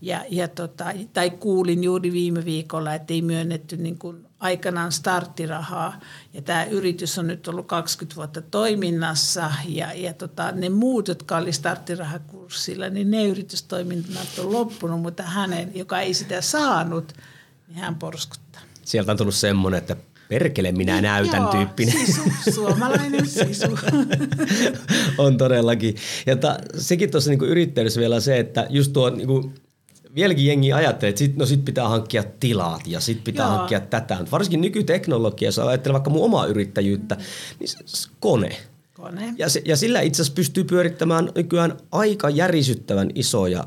Ja, 0.00 0.24
ja 0.30 0.48
tota, 0.48 0.84
tai 1.12 1.30
kuulin 1.30 1.84
juuri 1.84 2.12
viime 2.12 2.44
viikolla, 2.44 2.94
että 2.94 3.14
ei 3.14 3.22
myönnetty 3.22 3.76
niin 3.76 3.98
kuin 3.98 4.26
aikanaan 4.40 4.92
starttirahaa. 4.92 6.00
Ja 6.32 6.42
tämä 6.42 6.64
yritys 6.64 7.18
on 7.18 7.26
nyt 7.26 7.48
ollut 7.48 7.66
20 7.66 8.16
vuotta 8.16 8.42
toiminnassa 8.42 9.52
ja, 9.68 9.92
ja 9.92 10.12
tota, 10.12 10.52
ne 10.52 10.68
muut, 10.68 11.08
jotka 11.08 11.36
oli 11.36 11.52
starttirahakurssilla, 11.52 12.88
niin 12.88 13.10
ne 13.10 13.24
yritystoiminnat 13.24 14.38
on 14.38 14.52
loppunut, 14.52 15.00
mutta 15.00 15.22
hänen, 15.22 15.70
joka 15.74 16.00
ei 16.00 16.14
sitä 16.14 16.40
saanut, 16.40 17.12
niin 17.68 17.78
hän 17.78 17.94
porskuttaa. 17.94 18.60
Sieltä 18.84 19.12
on 19.12 19.18
tullut 19.18 19.34
semmoinen, 19.34 19.78
että 19.78 19.96
perkele 20.28 20.72
minä 20.72 20.92
niin, 20.92 21.02
näytän 21.02 21.42
Joo, 21.42 21.50
tyyppinen. 21.52 22.06
Sisu, 22.06 22.22
suomalainen 22.54 23.26
sisu. 23.26 23.78
on 25.18 25.36
todellakin. 25.36 25.96
Ja 26.26 26.36
ta, 26.36 26.58
sekin 26.78 27.10
tuossa 27.10 27.30
niinku 27.30 27.44
yrittäjyydessä 27.44 28.00
vielä 28.00 28.20
se, 28.20 28.38
että 28.38 28.66
just 28.70 28.92
tuo 28.92 29.10
niinku, 29.10 29.52
vieläkin 30.18 30.46
jengi 30.46 30.72
ajattelee, 30.72 31.08
että 31.08 31.18
sit, 31.18 31.36
no 31.36 31.46
sit 31.46 31.64
pitää 31.64 31.88
hankkia 31.88 32.24
tilaat 32.40 32.86
ja 32.86 33.00
sit 33.00 33.24
pitää 33.24 33.46
Joo. 33.46 33.56
hankkia 33.56 33.80
tätä. 33.80 34.14
Mutta 34.14 34.30
varsinkin 34.30 34.60
nykyteknologia, 34.60 35.48
jos 35.48 35.58
ajattelee 35.58 35.92
vaikka 35.92 36.10
mun 36.10 36.24
omaa 36.24 36.46
yrittäjyyttä, 36.46 37.16
niin 37.60 37.68
se, 37.68 38.08
kone. 38.20 38.56
Kone. 38.94 39.34
Ja, 39.38 39.48
se, 39.48 39.62
ja 39.64 39.76
sillä 39.76 40.00
itse 40.00 40.22
asiassa 40.22 40.34
pystyy 40.34 40.64
pyörittämään 40.64 41.30
nykyään 41.34 41.76
aika 41.92 42.30
järisyttävän 42.30 43.10
isoja 43.14 43.64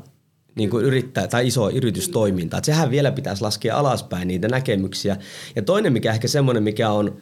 niin 0.54 0.70
kuin 0.70 0.84
yrittää, 0.84 1.28
tai 1.28 1.46
iso 1.46 1.70
yritystoimintaa. 1.70 2.58
Että 2.58 2.66
sehän 2.66 2.90
vielä 2.90 3.12
pitäisi 3.12 3.42
laskea 3.42 3.76
alaspäin 3.76 4.28
niitä 4.28 4.48
näkemyksiä. 4.48 5.16
Ja 5.56 5.62
toinen, 5.62 5.92
mikä 5.92 6.12
ehkä 6.12 6.28
semmoinen, 6.28 6.62
mikä 6.62 6.90
on 6.90 7.16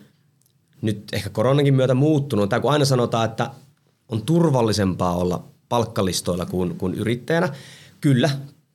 nyt 0.83 1.05
ehkä 1.13 1.31
koronankin 1.31 1.75
myötä 1.75 1.95
muuttunut, 1.95 2.49
tai 2.51 2.61
kun 2.61 2.73
aina 2.73 2.85
sanotaan, 2.85 3.31
että 3.31 3.51
on 4.09 4.23
turvallisempaa 4.23 5.17
olla 5.17 5.45
palkkalistoilla 5.69 6.47
kuin, 6.47 6.79
kuin 6.79 6.95
yrittäjänä. 6.95 7.49
Kyllä, 8.01 8.31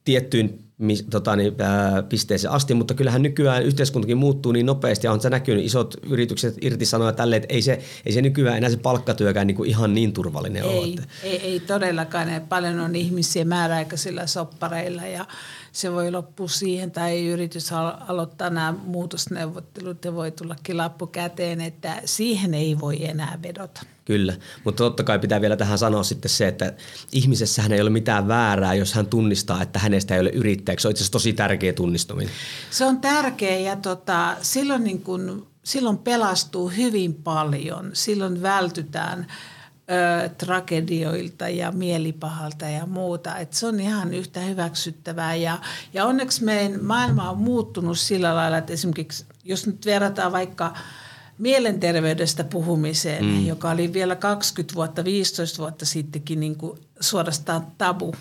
tiettyyn 0.05 0.65
tota, 1.09 1.35
niin, 1.35 1.53
ää, 1.61 2.03
pisteeseen 2.03 2.51
asti, 2.51 2.73
mutta 2.73 2.93
kyllähän 2.93 3.21
nykyään 3.21 3.63
yhteiskuntakin 3.63 4.17
muuttuu 4.17 4.51
niin 4.51 4.65
nopeasti 4.65 5.07
ja 5.07 5.11
on 5.11 5.21
se 5.21 5.29
näkynyt, 5.29 5.65
isot 5.65 5.95
yritykset 6.09 6.55
irtisanoja 6.61 7.11
tälle, 7.11 7.35
että 7.35 7.53
ei 7.53 7.61
se, 7.61 7.79
ei 8.05 8.11
se 8.11 8.21
nykyään 8.21 8.57
enää 8.57 8.69
se 8.69 8.77
palkkatyökään 8.77 9.47
niin 9.47 9.57
kuin 9.57 9.69
ihan 9.69 9.93
niin 9.93 10.13
turvallinen 10.13 10.63
ei, 10.63 10.69
ole. 10.69 10.87
Ei, 11.23 11.41
ei 11.41 11.59
todellakaan, 11.59 12.29
että 12.29 12.49
paljon 12.49 12.79
on 12.79 12.95
ihmisiä 12.95 13.45
määräaikaisilla 13.45 14.27
soppareilla 14.27 15.05
ja 15.05 15.25
se 15.75 15.91
voi 15.91 16.11
loppua 16.11 16.47
siihen 16.47 16.91
tai 16.91 17.27
yritys 17.27 17.71
aloittaa 18.07 18.49
nämä 18.49 18.73
muutosneuvottelut 18.85 20.05
ja 20.05 20.15
voi 20.15 20.31
tullakin 20.31 20.77
lappu 20.77 21.07
käteen, 21.07 21.61
että 21.61 22.01
siihen 22.05 22.53
ei 22.53 22.79
voi 22.79 23.05
enää 23.05 23.39
vedota. 23.43 23.81
Kyllä, 24.05 24.33
mutta 24.63 24.83
totta 24.83 25.03
kai 25.03 25.19
pitää 25.19 25.41
vielä 25.41 25.55
tähän 25.55 25.77
sanoa 25.77 26.03
sitten 26.03 26.29
se, 26.29 26.47
että 26.47 26.73
ihmisessähän 27.11 27.71
ei 27.71 27.81
ole 27.81 27.89
mitään 27.89 28.27
väärää, 28.27 28.73
jos 28.73 28.93
hän 28.93 29.07
tunnistaa, 29.07 29.61
että 29.61 29.79
hänestä 29.79 30.15
ei 30.15 30.21
ole 30.21 30.29
yrittäjäksi. 30.29 30.81
Se 30.81 30.87
on 30.87 30.91
itse 30.91 31.01
asiassa 31.01 31.11
tosi 31.11 31.33
tärkeä 31.33 31.73
tunnistuminen. 31.73 32.33
Se 32.71 32.85
on 32.85 33.01
tärkeä 33.01 33.59
ja 33.59 33.75
tota, 33.75 34.35
silloin, 34.41 34.83
niin 34.83 35.01
kun, 35.01 35.47
silloin 35.63 35.97
pelastuu 35.97 36.69
hyvin 36.69 37.13
paljon. 37.13 37.89
Silloin 37.93 38.41
vältytään 38.41 39.27
ö, 39.91 40.29
tragedioilta 40.29 41.49
ja 41.49 41.71
mielipahalta 41.71 42.65
ja 42.65 42.85
muuta. 42.85 43.37
Et 43.37 43.53
se 43.53 43.67
on 43.67 43.79
ihan 43.79 44.13
yhtä 44.13 44.39
hyväksyttävää 44.39 45.35
ja, 45.35 45.59
ja 45.93 46.05
onneksi 46.05 46.43
meidän 46.43 46.83
maailma 46.83 47.29
on 47.29 47.37
muuttunut 47.37 47.99
sillä 47.99 48.35
lailla, 48.35 48.57
että 48.57 48.73
esimerkiksi 48.73 49.25
jos 49.43 49.67
nyt 49.67 49.85
verrataan 49.85 50.31
vaikka– 50.31 50.73
mielenterveydestä 51.37 52.43
puhumiseen, 52.43 53.25
mm. 53.25 53.45
joka 53.45 53.71
oli 53.71 53.93
vielä 53.93 54.15
20 54.15 54.75
vuotta, 54.75 55.03
15 55.03 55.57
vuotta 55.57 55.85
sittenkin 55.85 56.39
niin 56.39 56.55
kuin 56.55 56.79
suorastaan 56.99 57.67
tabu. 57.77 58.15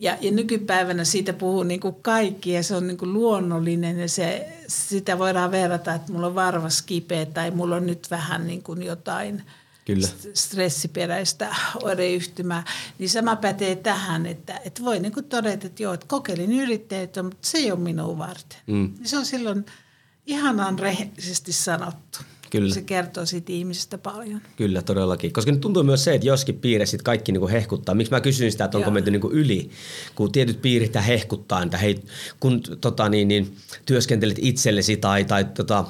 Ja, 0.00 0.16
ja 0.20 0.30
nykypäivänä 0.30 1.04
siitä 1.04 1.32
puhuu 1.32 1.62
niin 1.62 1.80
kuin 1.80 1.94
kaikki 2.02 2.52
ja 2.52 2.62
se 2.62 2.76
on 2.76 2.86
niin 2.86 2.98
kuin 2.98 3.12
luonnollinen 3.12 3.98
ja 3.98 4.08
se, 4.08 4.58
sitä 4.68 5.18
voidaan 5.18 5.50
verrata, 5.50 5.94
että 5.94 6.12
mulla 6.12 6.26
on 6.26 6.34
varvas 6.34 6.82
kipeä 6.82 7.26
tai 7.26 7.50
mulla 7.50 7.76
on 7.76 7.86
nyt 7.86 8.10
vähän 8.10 8.46
niin 8.46 8.62
kuin 8.62 8.82
jotain 8.82 9.42
Kyllä. 9.86 10.08
stressiperäistä 10.34 11.56
oireyhtymää. 11.82 12.64
Niin 12.98 13.10
sama 13.10 13.36
pätee 13.36 13.76
tähän, 13.76 14.26
että, 14.26 14.60
että 14.64 14.82
voi 14.84 14.98
niin 14.98 15.12
kuin 15.12 15.24
todeta, 15.24 15.66
että 15.66 15.82
joo, 15.82 15.94
että 15.94 16.06
kokeilin 16.06 16.52
yrittäjyyttä, 16.52 17.22
mutta 17.22 17.48
se 17.48 17.58
ei 17.58 17.72
ole 17.72 17.80
minun 17.80 18.18
varten. 18.18 18.58
Mm. 18.66 18.94
Se 19.04 19.18
on 19.18 19.26
silloin 19.26 19.66
ihanan 20.26 20.78
rehellisesti 20.78 21.52
sanottu. 21.52 22.18
Kyllä. 22.56 22.74
Se 22.74 22.82
kertoo 22.82 23.26
siitä 23.26 23.52
ihmisestä 23.52 23.98
paljon. 23.98 24.40
Kyllä, 24.56 24.82
todellakin. 24.82 25.32
Koska 25.32 25.50
nyt 25.50 25.60
tuntuu 25.60 25.82
myös 25.82 26.04
se, 26.04 26.14
että 26.14 26.26
joskin 26.26 26.54
piirissä 26.54 26.98
kaikki 27.04 27.32
niinku 27.32 27.48
hehkuttaa. 27.48 27.94
Miksi 27.94 28.10
mä 28.10 28.20
kysyn 28.20 28.52
sitä, 28.52 28.64
että 28.64 28.78
onko 28.78 28.88
Joo. 28.88 28.94
menty 28.94 29.10
niinku 29.10 29.30
yli, 29.30 29.70
kun 30.14 30.32
tietyt 30.32 30.62
piirit 30.62 30.94
hehkuttaa, 31.06 31.62
että 31.62 31.78
hei, 31.78 32.02
kun 32.40 32.62
tota, 32.80 33.08
niin, 33.08 33.28
niin, 33.28 33.56
työskentelet 33.86 34.36
itsellesi 34.40 34.96
tai, 34.96 35.24
tai 35.24 35.44
tota, 35.44 35.84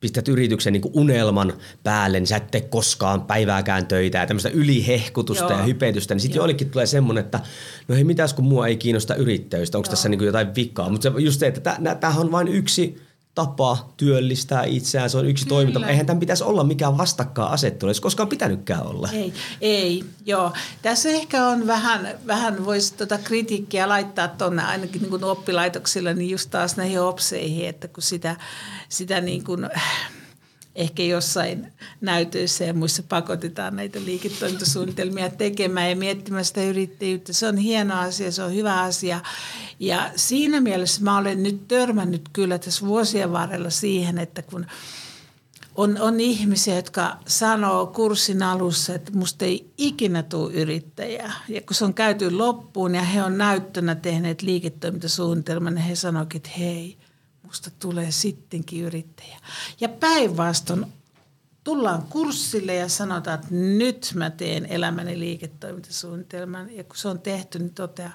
pistät 0.00 0.28
yrityksen 0.28 0.72
niin 0.72 0.82
unelman 0.92 1.52
päälle, 1.82 2.20
niin 2.20 2.26
sä 2.26 2.36
et 2.36 2.50
tee 2.50 2.60
koskaan 2.60 3.22
päivääkään 3.22 3.86
töitä 3.86 4.18
ja 4.18 4.26
tämmöistä 4.26 4.48
ylihehkutusta 4.48 5.44
Joo. 5.44 5.58
ja 5.58 5.64
hypetystä, 5.64 6.14
niin 6.14 6.20
sitten 6.20 6.38
joillekin 6.38 6.70
tulee 6.70 6.86
semmoinen, 6.86 7.24
että 7.24 7.40
no 7.88 7.94
hei 7.94 8.04
mitäs 8.04 8.34
kun 8.34 8.44
mua 8.44 8.66
ei 8.66 8.76
kiinnosta 8.76 9.14
yrittäjyystä, 9.14 9.78
onko 9.78 9.90
tässä 9.90 10.08
niin 10.08 10.24
jotain 10.24 10.54
vikaa. 10.54 10.88
Mutta 10.88 11.12
just 11.18 11.40
se, 11.40 11.46
että 11.46 11.78
tämähän 12.00 12.20
on 12.20 12.32
vain 12.32 12.48
yksi 12.48 13.05
tapa 13.36 13.88
työllistää 13.96 14.64
itseään, 14.64 15.10
se 15.10 15.18
on 15.18 15.26
yksi 15.26 15.44
Kyllä. 15.44 15.56
toiminta. 15.56 15.88
Eihän 15.88 16.06
tämän 16.06 16.20
pitäisi 16.20 16.44
olla 16.44 16.64
mikään 16.64 16.98
vastakkaan 16.98 17.52
asettelu, 17.52 17.90
ei 17.90 18.00
koskaan 18.00 18.28
pitänytkään 18.28 18.86
olla. 18.86 19.08
Ei, 19.12 19.32
ei, 19.60 20.04
joo. 20.26 20.52
Tässä 20.82 21.08
ehkä 21.08 21.46
on 21.46 21.66
vähän, 21.66 22.08
vähän 22.26 22.64
voisi 22.64 22.94
tuota 22.94 23.18
kritiikkiä 23.18 23.88
laittaa 23.88 24.28
tuonne 24.28 24.62
ainakin 24.62 25.00
niin 25.00 25.10
kuin 25.10 25.24
oppilaitoksilla, 25.24 26.12
niin 26.12 26.30
just 26.30 26.50
taas 26.50 26.76
näihin 26.76 27.00
opseihin, 27.00 27.68
että 27.68 27.88
kun 27.88 28.02
sitä, 28.02 28.36
sitä 28.88 29.20
niin 29.20 29.44
kuin, 29.44 29.70
ehkä 30.76 31.02
jossain 31.02 31.72
näytöissä 32.00 32.64
ja 32.64 32.74
muissa 32.74 33.02
pakotetaan 33.02 33.76
näitä 33.76 33.98
liiketoimintasuunnitelmia 34.04 35.30
tekemään 35.30 35.90
ja 35.90 35.96
miettimään 35.96 36.44
sitä 36.44 36.62
yrittäjyyttä. 36.62 37.32
Se 37.32 37.48
on 37.48 37.56
hieno 37.56 38.00
asia, 38.00 38.32
se 38.32 38.42
on 38.42 38.54
hyvä 38.54 38.82
asia. 38.82 39.20
Ja 39.80 40.10
siinä 40.16 40.60
mielessä 40.60 41.02
mä 41.02 41.18
olen 41.18 41.42
nyt 41.42 41.68
törmännyt 41.68 42.28
kyllä 42.32 42.58
tässä 42.58 42.86
vuosien 42.86 43.32
varrella 43.32 43.70
siihen, 43.70 44.18
että 44.18 44.42
kun 44.42 44.66
on, 45.74 46.00
on 46.00 46.20
ihmisiä, 46.20 46.76
jotka 46.76 47.16
sanoo 47.26 47.86
kurssin 47.86 48.42
alussa, 48.42 48.94
että 48.94 49.12
musta 49.12 49.44
ei 49.44 49.70
ikinä 49.78 50.22
tule 50.22 50.52
yrittäjää. 50.52 51.32
Ja 51.48 51.60
kun 51.60 51.74
se 51.74 51.84
on 51.84 51.94
käyty 51.94 52.30
loppuun 52.30 52.94
ja 52.94 53.02
he 53.02 53.22
on 53.22 53.38
näyttönä 53.38 53.94
tehneet 53.94 54.42
liiketoimintasuunnitelman, 54.42 55.74
niin 55.74 55.84
he 55.84 55.94
sanoivat, 55.94 56.34
että 56.34 56.50
hei– 56.58 56.96
musta 57.46 57.70
tulee 57.78 58.10
sittenkin 58.10 58.84
yrittäjä. 58.84 59.38
Ja 59.80 59.88
päinvastoin 59.88 60.86
tullaan 61.64 62.02
kurssille 62.02 62.74
ja 62.74 62.88
sanotaan, 62.88 63.34
että 63.34 63.54
nyt 63.54 64.12
mä 64.14 64.30
teen 64.30 64.66
elämäni 64.66 65.18
liiketoimintasuunnitelman. 65.18 66.76
Ja 66.76 66.84
kun 66.84 66.96
se 66.96 67.08
on 67.08 67.18
tehty, 67.18 67.58
niin 67.58 67.74
toteaa, 67.74 68.14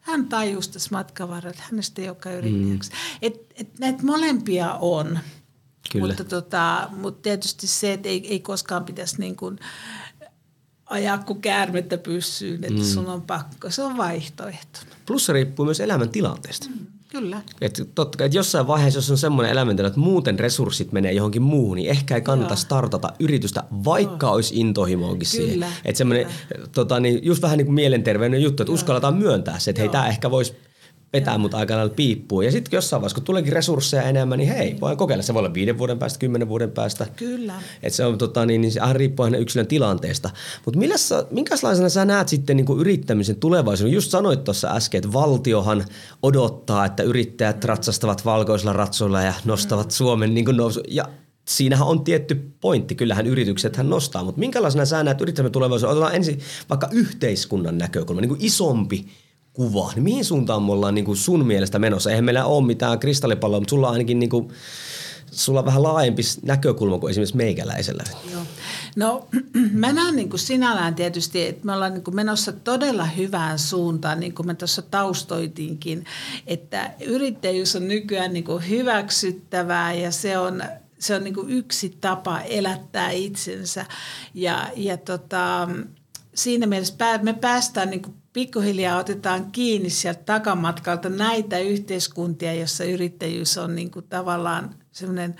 hän 0.00 0.28
tajusi 0.28 0.70
tässä 0.70 0.88
matkan 0.92 1.28
varrella, 1.28 1.50
että 1.50 1.62
hänestä 1.70 2.02
ei 2.02 2.08
olekaan 2.08 2.34
yrittäjäksi. 2.34 2.90
Mm. 2.90 2.96
Et, 3.22 3.34
et 3.54 3.78
näitä 3.78 4.02
molempia 4.02 4.74
on. 4.74 5.18
Kyllä. 5.92 6.06
Mutta, 6.06 6.24
tota, 6.24 6.90
mutta 6.96 7.22
tietysti 7.22 7.66
se, 7.66 7.92
että 7.92 8.08
ei, 8.08 8.28
ei 8.28 8.40
koskaan 8.40 8.84
pitäisi 8.84 9.18
niin 9.18 9.36
kuin 9.36 9.58
ajaa 10.86 11.18
kuin 11.18 11.40
käärmettä 11.40 11.98
pyssyyn, 11.98 12.64
että 12.64 12.80
mm. 12.80 12.84
sun 12.84 13.06
on 13.06 13.22
pakko. 13.22 13.70
Se 13.70 13.82
on 13.82 13.96
vaihtoehto. 13.96 14.80
Plus 15.06 15.26
se 15.26 15.32
riippuu 15.32 15.64
myös 15.64 15.80
elämäntilanteesta. 15.80 16.68
Mm. 16.68 16.86
Kyllä. 17.20 17.40
Et 17.60 17.82
totta 17.94 18.18
kai, 18.18 18.26
että 18.26 18.38
jossain 18.38 18.66
vaiheessa, 18.66 18.98
jos 18.98 19.10
on 19.10 19.18
semmoinen 19.18 19.52
elämäntila, 19.52 19.88
että 19.88 20.00
muuten 20.00 20.38
resurssit 20.38 20.92
menee 20.92 21.12
johonkin 21.12 21.42
muuhun, 21.42 21.76
niin 21.76 21.90
ehkä 21.90 22.14
ei 22.14 22.20
kannata 22.20 22.52
Joo. 22.52 22.56
startata 22.56 23.12
yritystä, 23.18 23.64
vaikka 23.84 24.26
Joo. 24.26 24.34
olisi 24.34 24.60
intohimoakin 24.60 25.26
siihen. 25.26 25.66
Että 25.84 25.98
semmoinen, 25.98 26.26
tota, 26.72 27.00
niin 27.00 27.20
just 27.22 27.42
vähän 27.42 27.58
niin 27.58 27.66
kuin 27.66 27.74
mielenterveyden 27.74 28.42
juttu, 28.42 28.62
että 28.62 28.70
Joo. 28.70 28.74
uskalletaan 28.74 29.16
myöntää 29.16 29.58
se, 29.58 29.70
että 29.70 29.82
hei, 29.82 29.88
tämä 29.88 30.08
ehkä 30.08 30.30
voisi 30.30 30.56
vetää 31.12 31.38
mut 31.38 31.54
aika 31.54 31.76
lailla 31.76 31.94
piippuun. 31.96 32.44
Ja 32.44 32.52
sitten 32.52 32.76
jossain 32.76 33.00
vaiheessa, 33.00 33.14
kun 33.14 33.24
tuleekin 33.24 33.52
resursseja 33.52 34.02
enemmän, 34.02 34.38
niin 34.38 34.48
hei, 34.48 34.76
voi 34.80 34.96
kokeilla. 34.96 35.22
Se 35.22 35.34
voi 35.34 35.40
olla 35.40 35.54
viiden 35.54 35.78
vuoden 35.78 35.98
päästä, 35.98 36.18
kymmenen 36.18 36.48
vuoden 36.48 36.70
päästä. 36.70 37.06
Kyllä. 37.16 37.54
Et 37.82 37.92
se 37.92 38.04
on 38.04 38.18
tota, 38.18 38.46
niin, 38.46 38.60
niin 38.60 38.72
se 38.72 38.80
aina 38.80 38.92
riippuu 38.92 39.24
aina 39.24 39.38
yksilön 39.38 39.66
tilanteesta. 39.66 40.30
Mutta 40.64 40.80
minkälaisena 41.30 41.88
sä 41.88 42.04
näet 42.04 42.28
sitten 42.28 42.56
niin 42.56 42.66
kuin 42.66 42.80
yrittämisen 42.80 43.36
tulevaisuuden? 43.36 43.94
Just 43.94 44.10
sanoit 44.10 44.44
tuossa 44.44 44.74
äsken, 44.74 44.98
että 44.98 45.12
valtiohan 45.12 45.84
odottaa, 46.22 46.84
että 46.84 47.02
yrittäjät 47.02 47.64
ratsastavat 47.64 48.24
valkoisilla 48.24 48.72
ratsuilla 48.72 49.22
ja 49.22 49.34
nostavat 49.44 49.86
mm. 49.86 49.90
Suomen 49.90 50.34
niin 50.34 50.44
kuin 50.44 50.56
nousu. 50.56 50.80
Ja 50.88 51.08
siinähän 51.48 51.88
on 51.88 52.04
tietty 52.04 52.52
pointti. 52.60 52.94
Kyllähän 52.94 53.26
yritykset 53.26 53.76
hän 53.76 53.90
nostaa, 53.90 54.24
mutta 54.24 54.38
minkälaisena 54.38 54.84
sä 54.84 55.02
näet 55.02 55.20
yrittämisen 55.20 55.52
tulevaisuuden? 55.52 55.96
Otetaan 55.96 56.14
ensin 56.14 56.40
vaikka 56.70 56.88
yhteiskunnan 56.92 57.78
näkökulma, 57.78 58.20
niin 58.20 58.28
kuin 58.28 58.44
isompi 58.44 59.06
kuva. 59.56 59.92
Niin 59.94 60.02
mihin 60.02 60.24
suuntaan 60.24 60.62
me 60.62 60.72
ollaan 60.72 60.94
niin 60.94 61.04
kuin 61.04 61.16
sun 61.16 61.46
mielestä 61.46 61.78
menossa? 61.78 62.10
Eihän 62.10 62.24
meillä 62.24 62.44
ole 62.44 62.66
mitään 62.66 62.98
kristallipalloa, 62.98 63.60
mutta 63.60 63.70
sulla 63.70 63.86
on 63.86 63.92
ainakin 63.92 64.18
niin 64.18 64.30
kuin, 64.30 64.48
sulla 65.30 65.58
on 65.60 65.66
vähän 65.66 65.82
laajempi 65.82 66.22
näkökulma 66.42 66.98
kuin 66.98 67.10
esimerkiksi 67.10 67.36
meikäläisellä. 67.36 68.04
Joo. 68.32 68.42
No 68.96 69.28
mä 69.72 69.92
näen 69.92 70.16
niin 70.16 70.30
kuin 70.30 70.40
sinällään 70.40 70.94
tietysti, 70.94 71.46
että 71.46 71.66
me 71.66 71.72
ollaan 71.72 71.94
niin 71.94 72.04
kuin 72.04 72.14
menossa 72.14 72.52
todella 72.52 73.04
hyvään 73.04 73.58
suuntaan, 73.58 74.20
niin 74.20 74.34
kuin 74.34 74.46
me 74.46 74.54
tuossa 74.54 74.82
taustoitinkin, 74.82 76.04
että 76.46 76.90
yrittäjyys 77.06 77.76
on 77.76 77.88
nykyään 77.88 78.32
niin 78.32 78.44
kuin 78.44 78.68
hyväksyttävää 78.68 79.94
ja 79.94 80.10
se 80.10 80.38
on 80.38 80.62
se 80.98 81.14
on 81.14 81.24
niin 81.24 81.34
kuin 81.34 81.50
yksi 81.50 81.96
tapa 82.00 82.40
elättää 82.40 83.10
itsensä. 83.10 83.86
Ja, 84.34 84.70
ja 84.76 84.96
tota, 84.96 85.68
siinä 86.36 86.66
mielessä 86.66 87.18
me 87.22 87.32
päästään 87.32 87.90
niin 87.90 88.02
kuin 88.02 88.16
pikkuhiljaa 88.32 88.98
otetaan 88.98 89.52
kiinni 89.52 89.90
sieltä 89.90 90.22
takamatkalta 90.24 91.08
näitä 91.08 91.58
yhteiskuntia, 91.58 92.54
jossa 92.54 92.84
yrittäjyys 92.84 93.58
on 93.58 93.74
niin 93.74 93.90
kuin 93.90 94.08
tavallaan 94.08 94.74
semmoinen 94.92 95.36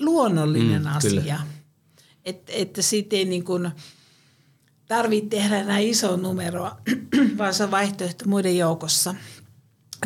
luonnollinen 0.00 0.82
mm, 0.82 0.96
asia. 0.96 1.20
Kyllä. 1.20 1.40
Et, 2.24 2.42
että 2.48 2.82
siitä 2.82 3.16
ei 3.16 3.24
niin 3.24 3.44
kuin 3.44 3.70
tarvitse 4.88 5.28
tehdä 5.28 5.60
enää 5.60 5.78
iso 5.78 6.16
numeroa, 6.16 6.76
vaan 7.38 7.54
se 7.54 7.64
on 7.64 7.70
vaihtoehto 7.70 8.24
muiden 8.28 8.58
joukossa. 8.58 9.14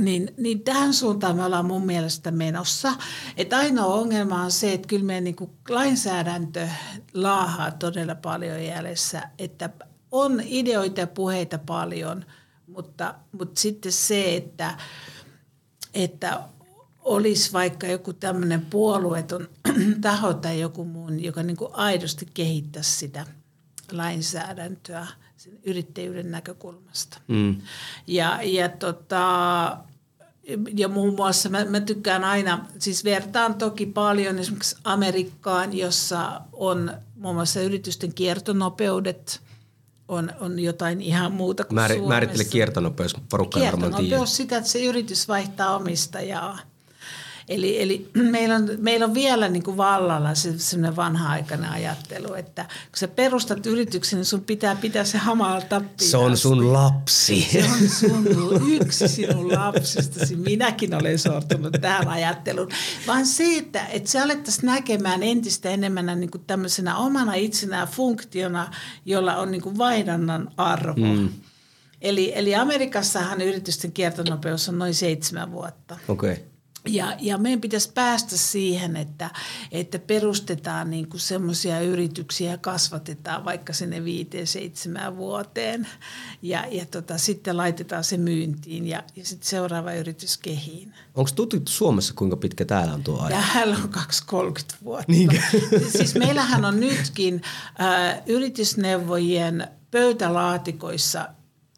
Niin, 0.01 0.35
niin 0.37 0.61
tähän 0.61 0.95
suuntaan 0.95 1.37
me 1.37 1.45
ollaan 1.45 1.67
mun 1.67 1.87
mielestä 1.87 2.31
menossa. 2.31 2.93
Että 3.37 3.59
ainoa 3.59 3.95
ongelma 3.95 4.43
on 4.43 4.53
se, 4.53 4.73
että 4.73 4.89
kyllä 4.89 5.05
meidän 5.05 5.25
niin 5.25 5.37
kuin 5.37 5.51
lainsäädäntö 5.69 6.69
laahaa 7.15 7.71
todella 7.71 8.15
paljon 8.15 8.65
jäljessä, 8.65 9.29
että 9.39 9.71
on 10.13 10.43
ideoita 10.45 11.01
ja 11.01 11.07
puheita 11.07 11.59
paljon, 11.59 12.25
mutta, 12.67 13.15
mutta 13.33 13.61
sitten 13.61 13.93
se, 13.93 14.37
että, 14.37 14.79
että 15.95 16.41
olisi 17.01 17.53
vaikka 17.53 17.87
joku 17.87 18.13
tämmöinen 18.13 18.67
puolueeton 18.67 19.49
taho 20.01 20.35
tai 20.35 20.61
joku 20.61 20.85
muun, 20.85 21.25
joka 21.25 21.43
niin 21.43 21.57
kuin 21.57 21.75
aidosti 21.75 22.27
kehittäisi 22.35 22.99
sitä 22.99 23.27
lainsäädäntöä 23.93 25.07
sen 25.37 25.59
yrittäjyyden 25.63 26.31
näkökulmasta. 26.31 27.19
Mm. 27.29 27.57
Ja, 28.07 28.39
ja, 28.43 28.69
tota, 28.69 29.77
ja 30.77 30.89
muun 30.89 31.15
muassa 31.15 31.49
mä, 31.49 31.65
mä 31.65 31.81
tykkään 31.81 32.25
aina, 32.25 32.67
siis 32.79 33.05
vertaan 33.05 33.55
toki 33.55 33.87
paljon 33.87 34.39
esimerkiksi 34.39 34.77
Amerikkaan, 34.85 35.77
jossa 35.77 36.41
on 36.53 36.93
muun 37.17 37.35
muassa 37.35 37.61
yritysten 37.61 38.15
kiertonopeudet– 38.15 39.41
on, 40.11 40.33
on 40.41 40.59
jotain 40.59 41.01
ihan 41.01 41.33
muuta 41.33 41.65
kuin 41.65 41.75
Määr, 41.75 41.91
Suomessa. 41.91 42.09
Määrittele 42.09 42.45
kiertonopeus, 42.45 43.17
porukka 43.31 43.61
Kiertonopeus 43.61 44.37
sitä, 44.37 44.57
että 44.57 44.71
se 44.71 44.85
yritys 44.85 45.29
vaihtaa 45.29 45.77
omistajaa. 45.77 46.59
Eli, 47.51 47.83
eli 47.83 48.11
meillä, 48.31 48.55
on, 48.55 48.69
meillä 48.79 49.07
on 49.07 49.15
vielä 49.15 49.49
niin 49.49 49.63
kuin 49.63 49.77
vallalla 49.77 50.35
se 50.35 50.59
sellainen 50.59 50.97
vanha-aikainen 50.97 51.71
ajattelu, 51.71 52.35
että 52.35 52.63
kun 52.63 52.97
sä 52.97 53.09
perustat 53.09 53.67
yrityksen, 53.67 54.17
niin 54.17 54.25
sun 54.25 54.41
pitää 54.41 54.77
pitää 54.77 55.05
se 55.05 55.19
hamalla 55.19 55.83
Se 56.01 56.17
on 56.17 56.37
sun 56.37 56.73
lapsi. 56.73 57.49
Se 57.51 58.13
on 58.13 58.25
sun 58.35 58.73
yksi 58.73 59.09
sinun 59.09 59.53
lapsistasi. 59.53 60.37
Minäkin 60.37 60.95
olen 60.95 61.19
sortunut 61.19 61.73
tähän 61.81 62.09
ajatteluun. 62.09 62.69
Vaan 63.07 63.27
se, 63.27 63.57
että, 63.57 63.87
että 63.87 64.11
se 64.11 64.21
alettaisiin 64.21 64.67
näkemään 64.67 65.23
entistä 65.23 65.71
enemmän 65.71 66.21
niin 66.21 66.31
kuin 66.31 66.45
tämmöisenä 66.47 66.97
omana 66.97 67.35
itsenään 67.35 67.89
funktiona, 67.89 68.75
jolla 69.07 69.37
on 69.37 69.51
niin 69.51 69.63
kuin 69.63 69.79
vaihdannan 69.79 70.51
arvo. 70.57 71.15
Mm. 71.17 71.29
Eli, 72.01 72.33
eli 72.35 72.55
Amerikassahan 72.55 73.41
yritysten 73.41 73.93
kiertonopeus 73.93 74.69
on 74.69 74.79
noin 74.79 74.95
seitsemän 74.95 75.53
vuotta. 75.53 75.99
Okei. 76.09 76.33
Okay. 76.33 76.50
Ja, 76.89 77.17
ja 77.19 77.39
meidän 77.39 77.61
pitäisi 77.61 77.93
päästä 77.95 78.37
siihen, 78.37 78.97
että, 78.97 79.31
että 79.73 79.99
perustetaan 79.99 80.91
niin 80.91 81.07
semmoisia 81.17 81.81
yrityksiä 81.81 82.51
ja 82.51 82.59
kasvatetaan 82.59 83.45
vaikka 83.45 83.73
sinne 83.73 84.05
viiteen, 84.05 84.47
seitsemään 84.47 85.17
vuoteen. 85.17 85.89
Ja, 86.43 86.65
ja 86.71 86.87
tota, 86.87 87.19
sitten 87.19 87.57
laitetaan 87.57 88.05
se 88.05 88.17
myyntiin 88.17 88.87
ja, 88.87 89.03
ja 89.17 89.25
sitten 89.25 89.49
seuraava 89.49 89.93
yritys 89.93 90.39
kehiin. 90.39 90.95
Onko 91.15 91.31
tutkittu 91.35 91.73
Suomessa, 91.73 92.15
kuinka 92.15 92.37
pitkä 92.37 92.65
täällä 92.65 92.95
on 92.95 93.05
tuo 93.05 93.21
aika? 93.21 93.43
Täällä 93.53 93.77
on 93.77 93.91
2-30 94.35 94.77
vuotta. 94.85 95.13
Niinkö? 95.13 95.41
siis 95.99 96.15
meillähän 96.15 96.65
on 96.65 96.81
nytkin 96.81 97.43
äh, 97.81 98.23
yritysneuvojien 98.27 99.69
pöytälaatikoissa 99.91 101.29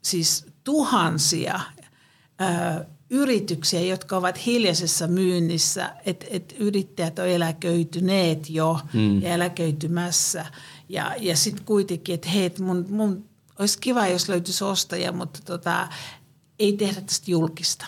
siis 0.03 0.47
tuhansia 0.65 1.61
äh, 2.41 2.87
yrityksiä, 3.13 3.81
jotka 3.81 4.17
ovat 4.17 4.47
hiljaisessa 4.47 5.07
myynnissä, 5.07 5.93
että 6.07 6.27
et 6.31 6.55
yrittäjät 6.59 7.19
on 7.19 7.29
eläköityneet 7.29 8.51
jo 8.51 8.81
hmm. 8.93 9.23
ja 9.23 9.35
eläköitymässä. 9.35 10.47
Ja, 10.89 11.15
ja 11.21 11.37
sitten 11.37 11.65
kuitenkin, 11.65 12.15
että 12.15 12.29
hei, 12.29 12.51
mun, 12.61 12.87
mun 12.89 13.25
olisi 13.59 13.79
kiva, 13.79 14.07
jos 14.07 14.29
löytyisi 14.29 14.65
ostaja, 14.65 15.13
mutta 15.13 15.41
tota, 15.45 15.89
ei 16.59 16.73
tehdä 16.73 17.01
tästä 17.01 17.31
julkista. 17.31 17.87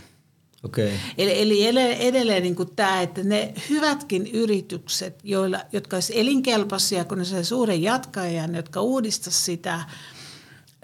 Okay. 0.64 0.90
Eli, 1.18 1.66
eli 1.66 1.66
edelleen 1.98 2.42
niin 2.42 2.56
kuin 2.56 2.76
tämä, 2.76 3.02
että 3.02 3.22
ne 3.22 3.54
hyvätkin 3.70 4.26
yritykset, 4.26 5.18
joilla, 5.22 5.60
jotka 5.72 5.96
olisivat 5.96 6.20
elinkelpoisia, 6.20 7.04
kun 7.04 7.18
ne 7.18 7.24
sai 7.24 7.44
suuren 7.44 7.82
jatkajan, 7.82 8.54
jotka 8.54 8.80
uudistaisivat 8.80 9.44
sitä– 9.44 9.84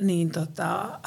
niin, 0.01 0.31
tota, 0.31 1.01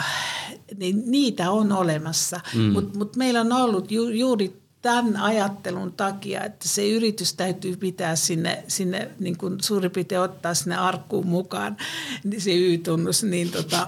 niin 0.78 1.04
niitä 1.06 1.52
on 1.52 1.72
olemassa. 1.72 2.40
Mm. 2.56 2.62
Mutta 2.62 2.98
mut 2.98 3.16
meillä 3.16 3.42
on 3.42 3.52
ollut 3.52 3.92
ju, 3.92 4.10
juuri 4.10 4.64
tämän 4.82 5.18
ajattelun 5.18 5.94
takia, 5.94 6.44
että 6.44 6.70
se 6.70 6.90
yritys 6.90 7.34
täytyy 7.34 7.78
pitää 7.78 8.16
sinne, 8.16 8.64
sinne 8.68 9.12
niin 9.20 9.38
kuin 9.38 9.58
suurin 9.62 9.92
piirtein 9.92 10.22
ottaa 10.22 10.54
sinne 10.54 10.76
arkkuun 10.76 11.28
mukaan, 11.28 11.78
niin 12.24 12.42
se 12.42 12.52
Y-tunnus, 12.56 13.24
niin 13.24 13.52
tota, 13.52 13.88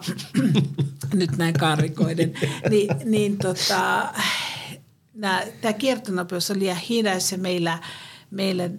nyt 1.14 1.38
näin 1.38 1.54
karikoiden, 1.54 2.34
niin, 2.70 2.90
niin 3.06 3.38
tota, 3.38 4.14
tämä 5.62 5.74
kiertonopeus 5.74 6.52
on 6.52 6.60
liian 6.60 6.78
hidas 6.78 7.32
ja 7.32 7.38
meillä, 7.38 7.80
meillä 8.32 8.70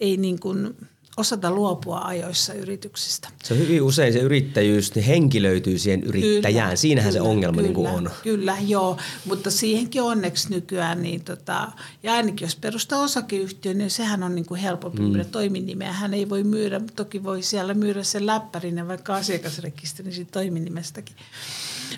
ei 0.00 0.16
niin 0.16 0.40
kuin– 0.40 0.74
osata 1.16 1.50
luopua 1.50 2.00
ajoissa 2.00 2.54
yrityksistä. 2.54 3.28
Se 3.44 3.54
on 3.54 3.60
hyvin 3.60 3.82
usein 3.82 4.12
se 4.12 4.18
yrittäjyys, 4.18 4.94
niin 4.94 5.04
henki 5.04 5.42
löytyy 5.42 5.78
siihen 5.78 6.02
yrittäjään. 6.02 6.68
Kyllä, 6.68 6.76
Siinähän 6.76 7.12
kyllä, 7.12 7.24
se 7.24 7.30
ongelma 7.30 7.56
kyllä, 7.56 7.66
niin 7.66 7.74
kuin 7.74 7.90
on. 7.90 8.10
Kyllä, 8.22 8.56
joo. 8.66 8.96
Mutta 9.24 9.50
siihenkin 9.50 10.02
onneksi 10.02 10.50
nykyään, 10.50 11.02
niin 11.02 11.24
tota, 11.24 11.72
ja 12.02 12.12
ainakin 12.12 12.46
jos 12.46 12.56
perustaa 12.56 13.02
osakeyhtiö, 13.02 13.74
niin 13.74 13.90
sehän 13.90 14.22
on 14.22 14.34
niin 14.34 14.46
kuin 14.46 14.60
helpompi 14.60 15.02
mm. 15.02 15.08
myydä 15.08 15.24
toiminimeä. 15.24 15.92
Hän 15.92 16.14
ei 16.14 16.28
voi 16.28 16.44
myydä, 16.44 16.80
toki 16.96 17.24
voi 17.24 17.42
siellä 17.42 17.74
myydä 17.74 18.02
sen 18.02 18.26
läppärin 18.26 18.76
ja 18.76 18.88
vaikka 18.88 19.14
asiakasrekisterin 19.14 20.12
siitä 20.12 20.32
toiminimestäkin. 20.32 21.16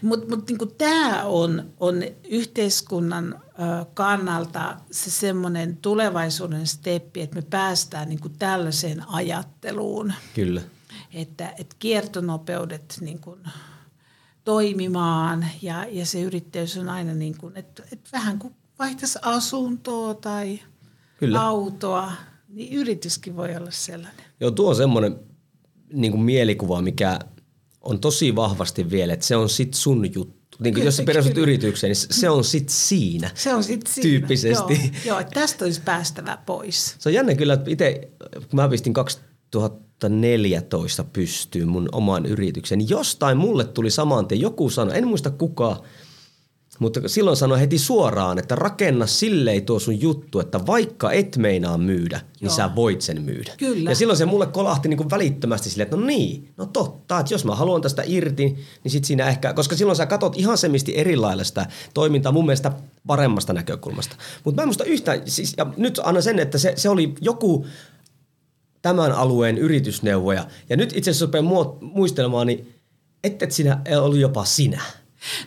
Mutta 0.02 0.36
mut 0.36 0.48
niin 0.48 0.76
tämä 0.78 1.24
on, 1.24 1.72
on 1.80 2.02
yhteiskunnan 2.28 3.40
kannalta 3.94 4.76
se 4.90 5.10
semmoinen 5.10 5.76
tulevaisuuden 5.76 6.66
steppi, 6.66 7.20
että 7.20 7.36
me 7.36 7.42
päästään 7.42 8.08
niin 8.08 8.20
kuin 8.20 8.34
tällaiseen 8.38 9.08
ajatteluun. 9.08 10.12
Kyllä. 10.34 10.60
Että, 11.14 11.54
että 11.58 11.76
kiertonopeudet 11.78 12.98
niin 13.00 13.18
kuin 13.18 13.40
toimimaan 14.44 15.46
ja, 15.62 15.86
ja 15.90 16.06
se 16.06 16.20
yrittäjyys 16.20 16.78
on 16.78 16.88
aina 16.88 17.14
niin 17.14 17.38
kuin, 17.38 17.56
että, 17.56 17.82
että 17.92 18.10
vähän 18.12 18.38
kuin 18.38 18.54
vaihtaisi 18.78 19.18
asuntoa 19.22 20.14
tai 20.14 20.60
Kyllä. 21.18 21.42
autoa, 21.42 22.12
niin 22.48 22.72
yrityskin 22.72 23.36
voi 23.36 23.56
olla 23.56 23.70
sellainen. 23.70 24.24
Joo, 24.40 24.50
tuo 24.50 24.68
on 24.68 24.76
semmoinen 24.76 25.18
niin 25.92 26.12
kuin 26.12 26.22
mielikuva, 26.22 26.82
mikä 26.82 27.18
on 27.88 28.00
tosi 28.00 28.36
vahvasti 28.36 28.90
vielä, 28.90 29.12
että 29.12 29.26
se 29.26 29.36
on 29.36 29.48
sit 29.48 29.74
sun 29.74 30.14
juttu 30.14 30.38
niin 30.58 30.74
kuin 30.74 30.84
jos 30.84 30.96
sä 30.96 31.02
perustat 31.02 31.36
yritykseen, 31.36 31.88
niin 31.88 31.96
se 32.10 32.30
on 32.30 32.44
sitten 32.44 32.74
siinä. 32.74 33.30
Se 33.34 33.54
on 33.54 33.64
sitten 33.64 33.92
siinä. 33.92 34.08
Tyyppisesti. 34.08 34.92
Joo, 35.04 35.20
joo, 35.20 35.28
tästä 35.34 35.64
olisi 35.64 35.80
päästävä 35.80 36.38
pois. 36.46 36.96
Se 36.98 37.08
on 37.08 37.14
jännä 37.14 37.34
kyllä, 37.34 37.54
että 37.54 37.70
itse, 37.70 38.10
kun 38.34 38.46
mä 38.52 38.68
pistin 38.68 38.92
2014 38.92 41.04
pystyyn 41.04 41.68
mun 41.68 41.88
oman 41.92 42.26
yrityksen, 42.26 42.78
niin 42.78 42.88
jostain 42.88 43.36
mulle 43.36 43.64
tuli 43.64 43.90
saman 43.90 44.28
tien 44.28 44.40
joku 44.40 44.70
sanoi, 44.70 44.98
en 44.98 45.08
muista 45.08 45.30
kuka, 45.30 45.82
mutta 46.78 47.08
silloin 47.08 47.36
sanoi 47.36 47.60
heti 47.60 47.78
suoraan, 47.78 48.38
että 48.38 48.54
rakenna 48.54 49.06
silleen 49.06 49.64
tuo 49.64 49.78
sun 49.78 50.00
juttu, 50.00 50.40
että 50.40 50.66
vaikka 50.66 51.12
et 51.12 51.36
meinaa 51.36 51.78
myydä, 51.78 52.16
niin 52.16 52.24
Joo. 52.24 52.36
niin 52.40 52.50
sä 52.50 52.70
voit 52.76 53.02
sen 53.02 53.22
myydä. 53.22 53.52
Kyllä. 53.56 53.90
Ja 53.90 53.96
silloin 53.96 54.16
se 54.16 54.24
mulle 54.24 54.46
kolahti 54.46 54.88
niin 54.88 54.96
kuin 54.96 55.10
välittömästi 55.10 55.70
silleen, 55.70 55.84
että 55.84 55.96
no 55.96 56.06
niin, 56.06 56.48
no 56.56 56.66
totta, 56.66 57.20
että 57.20 57.34
jos 57.34 57.44
mä 57.44 57.54
haluan 57.54 57.82
tästä 57.82 58.02
irti, 58.06 58.56
niin 58.84 58.92
sit 58.92 59.04
siinä 59.04 59.28
ehkä, 59.28 59.52
koska 59.52 59.76
silloin 59.76 59.96
sä 59.96 60.06
katot 60.06 60.36
ihan 60.36 60.58
semisti 60.58 60.98
eri 60.98 61.16
lailla 61.16 61.44
sitä 61.44 61.66
toimintaa 61.94 62.32
mun 62.32 62.46
mielestä 62.46 62.72
paremmasta 63.06 63.52
näkökulmasta. 63.52 64.16
Mutta 64.44 64.60
mä 64.60 64.62
en 64.62 64.68
muista 64.68 64.84
yhtään, 64.84 65.22
siis, 65.24 65.54
ja 65.56 65.66
nyt 65.76 66.00
annan 66.02 66.22
sen, 66.22 66.38
että 66.38 66.58
se, 66.58 66.72
se 66.76 66.88
oli 66.88 67.14
joku 67.20 67.66
tämän 68.82 69.12
alueen 69.12 69.58
yritysneuvoja. 69.58 70.46
Ja 70.68 70.76
nyt 70.76 70.96
itse 70.96 71.10
asiassa 71.10 71.38
muistelemaan, 71.80 72.46
niin 72.46 72.74
et, 73.24 73.42
et 73.42 73.52
sinä 73.52 73.80
ollut 74.00 74.18
jopa 74.18 74.44
sinä. 74.44 74.82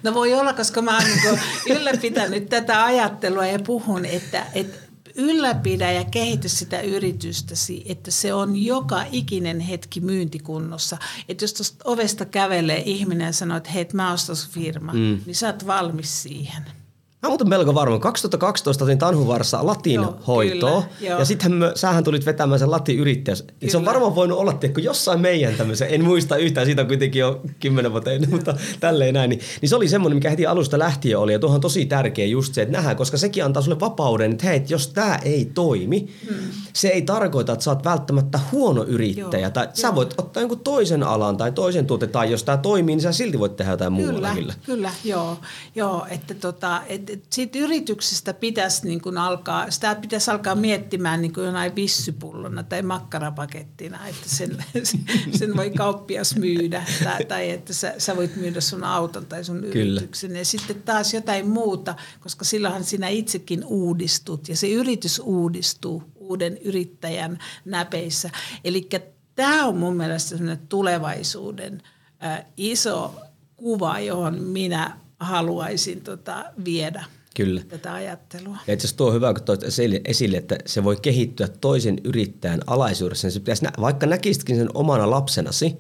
No 0.04 0.14
voi 0.14 0.34
olla, 0.34 0.54
koska 0.54 0.82
mä 0.82 0.98
oon 0.98 1.04
niin 1.04 1.40
ylläpitänyt 1.78 2.50
tätä 2.50 2.86
ajattelua 2.86 3.46
ja 3.46 3.60
puhun, 3.60 4.06
että, 4.06 4.46
että 4.54 4.78
ylläpidä 5.16 5.92
ja 5.92 6.04
kehitä 6.04 6.48
sitä 6.48 6.82
yritystäsi, 6.82 7.84
että 7.86 8.12
se 8.12 8.34
on 8.34 8.56
joka 8.56 9.04
ikinen 9.12 9.60
hetki 9.60 10.00
myyntikunnossa. 10.00 10.98
Että 11.30 11.44
jos 11.44 11.54
tuosta 11.54 11.90
ovesta 11.90 12.26
kävelee 12.26 12.84
ihminen 12.86 13.26
ja 13.26 13.34
sanoo, 13.34 13.58
että 13.58 13.70
hei, 13.70 13.88
mä 13.94 14.14
ostan 14.14 14.36
firma, 14.52 14.94
mm. 14.94 15.22
niin 15.26 15.36
sä 15.36 15.48
oot 15.48 15.68
valmis 15.68 16.24
siihen– 16.24 16.66
Mä 17.22 17.30
muuten 17.30 17.50
melko 17.50 17.74
varma. 17.74 18.00
2012 18.00 18.84
otin 18.84 18.98
Tanhuvarsa 18.98 19.66
latin 19.66 19.94
joo, 19.94 20.20
kyllä, 20.26 21.18
ja 21.20 21.26
sitten 21.26 21.54
sähän 21.76 22.04
tulit 22.04 22.26
vetämään 22.26 22.60
sen 22.60 22.72
latin 22.72 23.00
yrittäjäs. 23.00 23.44
Se 23.68 23.78
on 23.78 23.86
varmaan 23.86 24.16
voinut 24.16 24.38
olla 24.40 24.52
että 24.52 24.82
jossain 24.82 25.22
meidän 25.22 25.56
tämmöisen, 25.56 25.88
en 25.92 26.04
muista 26.04 26.38
yhtään, 26.38 26.66
siitä 26.66 26.82
on 26.82 26.88
kuitenkin 26.88 27.20
jo 27.20 27.42
kymmenen 27.60 27.92
vuotta 27.92 28.12
ennen, 28.12 28.30
mutta 28.36 28.56
tälleen 28.80 29.14
näin. 29.14 29.30
Niin, 29.30 29.42
niin, 29.62 29.70
se 29.70 29.76
oli 29.76 29.88
semmoinen, 29.88 30.18
mikä 30.18 30.30
heti 30.30 30.46
alusta 30.46 30.80
lähtien 30.80 31.18
oli 31.18 31.34
ja 31.34 31.40
tuohon 31.40 31.56
on 31.56 31.62
tosi 31.62 31.86
tärkeä 31.86 32.26
just 32.26 32.54
se, 32.54 32.62
että 32.62 32.78
nähdään, 32.78 32.96
koska 32.96 33.18
sekin 33.18 33.46
antaa 33.46 33.62
sulle 33.62 33.80
vapauden, 33.80 34.32
että 34.32 34.48
hei, 34.48 34.64
jos 34.70 34.88
tämä 34.88 35.16
ei 35.16 35.46
toimi, 35.46 36.08
hmm. 36.30 36.38
se 36.74 36.88
ei 36.88 37.02
tarkoita, 37.02 37.54
että 37.54 37.64
sä 37.64 37.72
oot 37.72 37.86
välttämättä 37.86 38.40
huono 38.52 38.84
yrittäjä 38.84 39.42
joo, 39.42 39.52
tai 39.52 39.66
joo. 39.66 39.72
sä 39.74 39.96
voit 39.96 40.14
ottaa 40.18 40.42
jonkun 40.42 40.60
toisen 40.60 41.04
alan 41.04 41.38
tai 41.38 41.52
toisen 41.52 41.86
tuote 41.86 42.08
tai 42.08 42.32
jos 42.32 42.44
tämä 42.44 42.58
toimii, 42.58 42.96
niin 42.96 43.04
sä 43.04 43.12
silti 43.12 43.40
voit 43.40 43.56
tehdä 43.56 43.72
jotain 43.72 43.96
kyllä, 43.96 44.12
muulla. 44.12 44.54
Kyllä, 44.66 44.92
joo, 45.04 45.38
joo 45.76 46.06
että 46.10 46.34
tota, 46.34 46.82
et, 46.88 47.11
siitä 47.30 47.60
yrityksestä 47.60 48.34
pitäisi 48.34 48.88
niin 48.88 49.02
kuin 49.02 49.18
alkaa, 49.18 49.72
sitä 49.72 49.96
pitäisi 49.96 50.32
alkaa 50.32 50.56
miettimään 50.56 51.22
niin 51.22 51.34
kuin 51.34 51.46
jonain 51.46 51.76
vissypullona 51.76 52.64
tai 52.64 52.82
makkarapakettina, 52.82 54.08
että 54.08 54.30
sen, 54.30 54.66
sen 55.40 55.58
voi 55.58 55.70
kauppias 55.70 56.36
myydä 56.36 56.86
tai, 57.04 57.26
tai 57.26 57.50
että 57.50 57.74
sä, 57.74 57.94
sä 57.98 58.16
voit 58.16 58.36
myydä 58.36 58.62
sun 58.62 58.84
auton 58.84 59.26
tai 59.26 59.44
sun 59.44 59.62
Kyllä. 59.72 60.02
yrityksen. 60.02 60.36
Ja 60.36 60.46
sitten 60.46 60.82
taas 60.82 61.14
jotain 61.14 61.48
muuta, 61.48 61.96
koska 62.20 62.46
silloinhan 62.46 62.84
sinä 62.84 63.08
itsekin 63.08 63.66
uudistut 63.66 64.50
ja 64.50 64.56
se 64.56 64.70
yritys 64.70 65.20
uudistuu 65.20 66.04
uuden 66.16 66.58
yrittäjän 66.58 67.40
näpeissä. 67.66 68.30
Eli 68.64 68.90
tämä 69.36 69.66
on 69.66 69.78
mun 69.78 69.98
mielestä 69.98 70.36
tulevaisuuden 70.70 71.82
äh, 72.24 72.46
iso 72.58 73.16
kuva, 73.56 74.00
johon 74.00 74.44
minä 74.44 74.98
haluaisin 75.22 76.02
tota, 76.02 76.46
viedä. 76.66 77.06
Kyllä. 77.36 77.62
tätä 77.68 77.94
ajattelua. 77.94 78.58
Ja 78.68 78.74
itse 78.74 78.86
asiassa 78.86 78.98
tuo 78.98 79.08
on 79.08 79.14
hyvä, 79.14 79.34
kun 79.34 79.44
toit 79.44 79.62
esille, 80.06 80.38
että 80.38 80.58
se 80.66 80.84
voi 80.84 80.98
kehittyä 81.02 81.48
toisen 81.48 81.98
yrittäjän 82.04 82.62
alaisuudessa. 82.68 83.32
Se 83.32 83.40
pitäisi, 83.40 83.66
vaikka 83.82 84.06
näkisitkin 84.06 84.56
sen 84.56 84.70
omana 84.74 85.10
lapsenasi, 85.10 85.78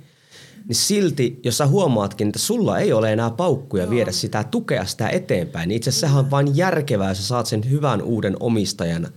niin 0.67 0.75
silti, 0.75 1.39
jos 1.43 1.57
sä 1.57 1.67
huomaatkin, 1.67 2.27
että 2.27 2.39
sulla 2.39 2.79
ei 2.79 2.93
ole 2.93 3.13
enää 3.13 3.29
paukkuja 3.29 3.83
Joo. 3.83 3.91
viedä 3.91 4.11
sitä, 4.11 4.43
tukea 4.43 4.85
sitä 4.85 5.09
eteenpäin, 5.09 5.67
niin 5.67 5.75
itse 5.75 5.89
asiassa 5.89 6.07
sehän 6.07 6.25
on 6.25 6.31
vain 6.31 6.57
järkevää, 6.57 7.09
jos 7.09 7.17
sä 7.17 7.23
saat 7.23 7.45
sen 7.45 7.69
hyvän 7.69 8.01
uuden 8.01 8.37
omistajan 8.39 9.07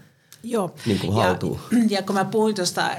Joo. 0.43 0.75
Niin 0.87 0.99
kuin 0.99 1.13
haltuun. 1.13 1.61
Ja, 1.73 1.79
ja 1.91 2.03
kun 2.03 2.15
mä 2.15 2.25
puhuin 2.25 2.55
tuosta 2.55 2.91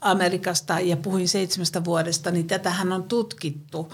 Amerikasta 0.00 0.80
ja 0.80 0.96
puhuin 0.96 1.28
seitsemästä 1.28 1.84
vuodesta, 1.84 2.30
niin 2.30 2.46
tätähän 2.46 2.92
on 2.92 3.02
tutkittu 3.02 3.92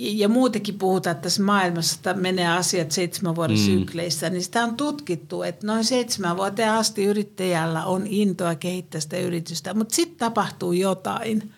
ja 0.00 0.28
muutenkin 0.28 0.78
puhutaan, 0.78 1.16
että 1.16 1.22
tässä 1.22 1.42
maailmassa 1.42 1.94
että 1.96 2.14
menee 2.14 2.48
asiat 2.48 2.92
seitsemän 2.92 3.36
vuoden 3.36 3.58
mm. 3.58 3.64
sykleissä, 3.64 4.30
niin 4.30 4.42
sitä 4.42 4.64
on 4.64 4.76
tutkittu, 4.76 5.42
että 5.42 5.66
noin 5.66 5.84
seitsemän 5.84 6.36
vuoteen 6.36 6.72
asti 6.72 7.04
yrittäjällä 7.04 7.84
on 7.84 8.06
intoa 8.06 8.54
kehittää 8.54 9.00
sitä 9.00 9.16
yritystä, 9.16 9.74
mutta 9.74 9.94
sitten 9.94 10.18
tapahtuu 10.18 10.72
jotain. 10.72 11.52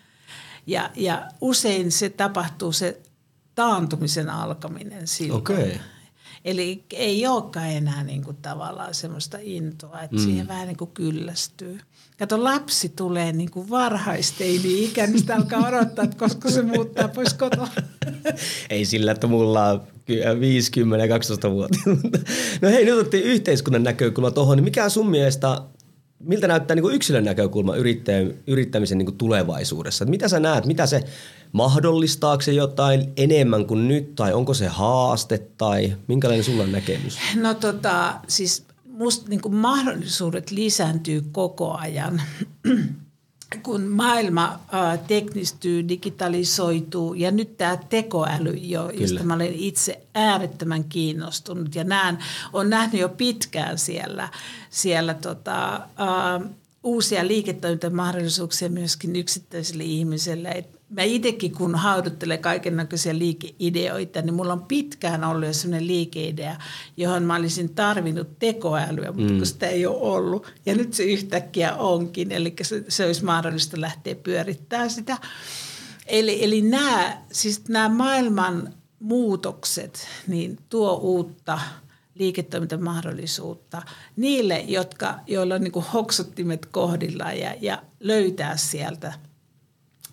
Ja, 0.67 0.89
ja 0.95 1.27
usein 1.41 1.91
se 1.91 2.09
tapahtuu 2.09 2.71
se 2.71 3.01
taantumisen 3.55 4.29
alkaminen 4.29 5.07
silloin. 5.07 5.41
Okay. 5.41 5.71
Eli 6.45 6.83
ei 6.93 7.27
olekaan 7.27 7.69
enää 7.69 8.03
niin 8.03 8.23
kuin 8.23 8.37
tavallaan 8.37 8.93
semmoista 8.93 9.37
intoa, 9.41 10.01
että 10.01 10.15
mm. 10.15 10.23
siihen 10.23 10.47
vähän 10.47 10.67
niin 10.67 10.77
kuin 10.77 10.91
kyllästyy. 10.91 11.79
Kato, 12.19 12.43
lapsi 12.43 12.89
tulee 12.89 13.31
niin 13.31 13.51
kuin 13.51 13.69
varhaisteini-ikä, 13.69 15.07
niin 15.07 15.19
sitä 15.19 15.35
alkaa 15.35 15.67
odottaa, 15.67 16.05
että 16.05 16.17
koska 16.17 16.51
se 16.51 16.61
muuttaa 16.61 17.07
pois 17.07 17.33
kotoa. 17.33 17.67
Ei 18.69 18.85
sillä, 18.85 19.11
että 19.11 19.27
mulla 19.27 19.69
on 19.69 19.81
50 20.39 21.05
ja 21.05 21.09
12 21.09 21.51
vuotta. 21.51 21.79
No 22.61 22.69
hei, 22.69 22.85
nyt 22.85 22.93
otettiin 22.93 23.23
yhteiskunnan 23.23 23.83
näkökulma 23.83 24.31
tuohon. 24.31 24.57
Niin 24.57 24.63
mikä 24.63 24.89
sun 24.89 25.09
mielestä, 25.09 25.61
miltä 26.19 26.47
näyttää 26.47 26.75
niin 26.75 26.83
kuin 26.83 26.95
yksilön 26.95 27.25
näkökulma 27.25 27.73
yrittämisen 28.47 28.97
niin 28.97 29.05
kuin 29.05 29.17
tulevaisuudessa? 29.17 30.05
Mitä 30.05 30.27
sä 30.27 30.39
näet, 30.39 30.65
mitä 30.65 30.85
se 30.85 31.03
mahdollistaako 31.51 32.41
se 32.41 32.51
jotain 32.51 33.13
enemmän 33.17 33.65
kuin 33.65 33.87
nyt 33.87 34.15
tai 34.15 34.33
onko 34.33 34.53
se 34.53 34.67
haaste 34.67 35.37
tai 35.57 35.95
minkälainen 36.07 36.43
sulla 36.43 36.63
on 36.63 36.71
näkemys? 36.71 37.17
No 37.35 37.53
tota, 37.53 38.13
siis 38.27 38.65
musta 38.93 39.29
niin 39.29 39.41
kuin 39.41 39.55
mahdollisuudet 39.55 40.51
lisääntyy 40.51 41.23
koko 41.31 41.73
ajan. 41.73 42.21
kun 43.63 43.81
maailma 43.81 44.59
ää, 44.71 44.97
teknistyy, 44.97 45.87
digitalisoituu 45.87 47.13
ja 47.13 47.31
nyt 47.31 47.57
tämä 47.57 47.77
tekoäly, 47.77 48.51
jo, 48.51 48.89
josta 48.89 49.23
mä 49.23 49.33
olen 49.33 49.53
itse 49.53 50.01
äärettömän 50.15 50.83
kiinnostunut 50.83 51.75
ja 51.75 51.83
näen, 51.83 52.17
on 52.53 52.69
nähnyt 52.69 53.01
jo 53.01 53.09
pitkään 53.09 53.77
siellä, 53.77 54.29
siellä 54.69 55.13
tota, 55.13 55.87
ää, 55.97 56.41
uusia 56.83 57.27
liiketoimintamahdollisuuksia 57.27 58.69
myöskin 58.69 59.15
yksittäisille 59.15 59.83
ihmisille. 59.83 60.49
Et 60.49 60.79
mä 60.93 61.01
itsekin 61.03 61.51
kun 61.51 61.75
hauduttelen 61.75 62.39
kaiken 62.39 62.77
näköisiä 62.77 63.17
liikeideoita, 63.17 64.21
niin 64.21 64.33
mulla 64.33 64.53
on 64.53 64.63
pitkään 64.63 65.23
ollut 65.23 65.47
jo 65.47 65.53
sellainen 65.53 65.87
liikeidea, 65.87 66.55
johon 66.97 67.23
mä 67.23 67.35
olisin 67.35 67.75
tarvinnut 67.75 68.39
tekoälyä, 68.39 69.11
mutta 69.11 69.33
mm. 69.33 69.37
kun 69.37 69.45
sitä 69.45 69.67
ei 69.67 69.85
ole 69.85 69.97
ollut. 70.01 70.53
Ja 70.65 70.75
nyt 70.75 70.93
se 70.93 71.03
yhtäkkiä 71.03 71.75
onkin, 71.75 72.31
eli 72.31 72.53
se, 72.61 72.85
se 72.87 73.05
olisi 73.05 73.25
mahdollista 73.25 73.81
lähteä 73.81 74.15
pyörittämään 74.15 74.89
sitä. 74.89 75.17
Eli, 76.05 76.43
eli 76.43 76.61
nämä, 76.61 77.17
siis 77.31 77.69
nämä 77.69 77.89
maailman 77.89 78.73
muutokset 78.99 80.07
niin 80.27 80.57
tuo 80.69 80.93
uutta 80.93 81.59
liiketoimintamahdollisuutta 82.15 83.81
niille, 84.15 84.59
jotka, 84.67 85.19
joilla 85.27 85.55
on 85.55 85.61
niin 85.61 85.83
hoksottimet 85.93 86.65
kohdillaan 86.65 87.39
ja, 87.39 87.55
ja 87.61 87.83
löytää 87.99 88.57
sieltä– 88.57 89.13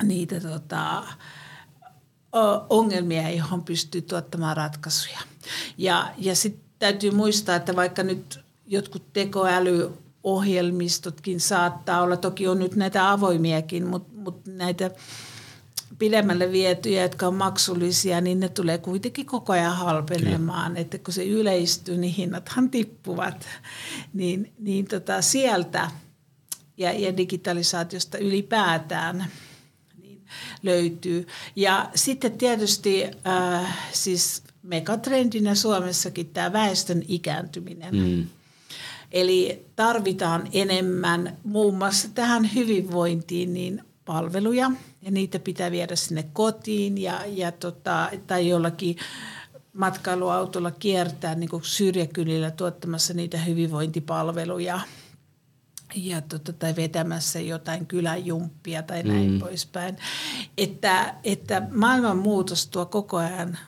niitä 0.02 0.40
tota, 0.40 1.02
ongelmia, 2.68 3.30
johon 3.30 3.64
pystyy 3.64 4.02
tuottamaan 4.02 4.56
ratkaisuja. 4.56 5.18
Ja, 5.78 6.10
ja 6.18 6.36
sitten 6.36 6.64
täytyy 6.78 7.10
muistaa, 7.10 7.56
että 7.56 7.76
vaikka 7.76 8.02
nyt 8.02 8.40
jotkut 8.66 9.12
tekoälyohjelmistotkin 9.12 11.40
saattaa 11.40 12.02
olla, 12.02 12.16
toki 12.16 12.48
on 12.48 12.58
nyt 12.58 12.76
näitä 12.76 13.10
avoimiakin, 13.10 13.86
mutta, 13.86 14.12
mutta 14.14 14.50
näitä 14.50 14.90
pidemmälle 15.98 16.52
vietyjä, 16.52 17.02
jotka 17.02 17.26
on 17.26 17.34
maksullisia, 17.34 18.20
niin 18.20 18.40
ne 18.40 18.48
tulee 18.48 18.78
kuitenkin 18.78 19.26
koko 19.26 19.52
ajan 19.52 19.76
halpenemaan. 19.76 20.72
Kyllä. 20.72 20.80
Että 20.80 20.98
kun 20.98 21.14
se 21.14 21.24
yleistyy, 21.24 21.96
niin 21.96 22.14
hinnathan 22.14 22.70
tippuvat. 22.70 23.48
Niin, 24.12 24.52
niin 24.58 24.86
tota 24.86 25.22
sieltä 25.22 25.90
ja, 26.76 26.92
ja 26.92 27.16
digitalisaatiosta 27.16 28.18
ylipäätään– 28.18 29.26
löytyy. 30.62 31.26
Ja 31.56 31.90
sitten 31.94 32.32
tietysti 32.32 33.04
äh, 33.26 33.76
siis 33.92 34.42
megatrendinä 34.62 35.54
Suomessakin 35.54 36.26
tämä 36.26 36.52
väestön 36.52 37.02
ikääntyminen. 37.08 37.96
Mm. 37.96 38.26
Eli 39.12 39.64
tarvitaan 39.76 40.48
enemmän 40.52 41.36
muun 41.44 41.74
muassa 41.74 42.08
tähän 42.14 42.54
hyvinvointiin 42.54 43.54
niin 43.54 43.84
palveluja 44.04 44.70
ja 45.02 45.10
niitä 45.10 45.38
pitää 45.38 45.70
viedä 45.70 45.96
sinne 45.96 46.24
kotiin 46.32 46.98
ja, 46.98 47.20
ja 47.26 47.52
tota, 47.52 48.10
tai 48.26 48.48
jollakin 48.48 48.96
matkailuautolla 49.72 50.70
kiertää 50.70 51.34
niin 51.34 51.50
kuin 51.50 51.64
syrjäkylillä 51.64 52.50
tuottamassa 52.50 53.14
niitä 53.14 53.38
hyvinvointipalveluja– 53.38 54.80
ja 55.94 56.20
tota, 56.20 56.52
tai 56.52 56.76
vetämässä 56.76 57.40
jotain 57.40 57.86
kyläjumppia 57.86 58.82
tai 58.82 59.02
näin 59.02 59.30
mm. 59.30 59.38
poispäin. 59.38 59.96
Että, 60.58 61.14
että 61.24 61.62
maailman 61.70 62.16
muutos 62.16 62.66
tuo 62.66 62.86
koko 62.86 63.16
ajan 63.16 63.58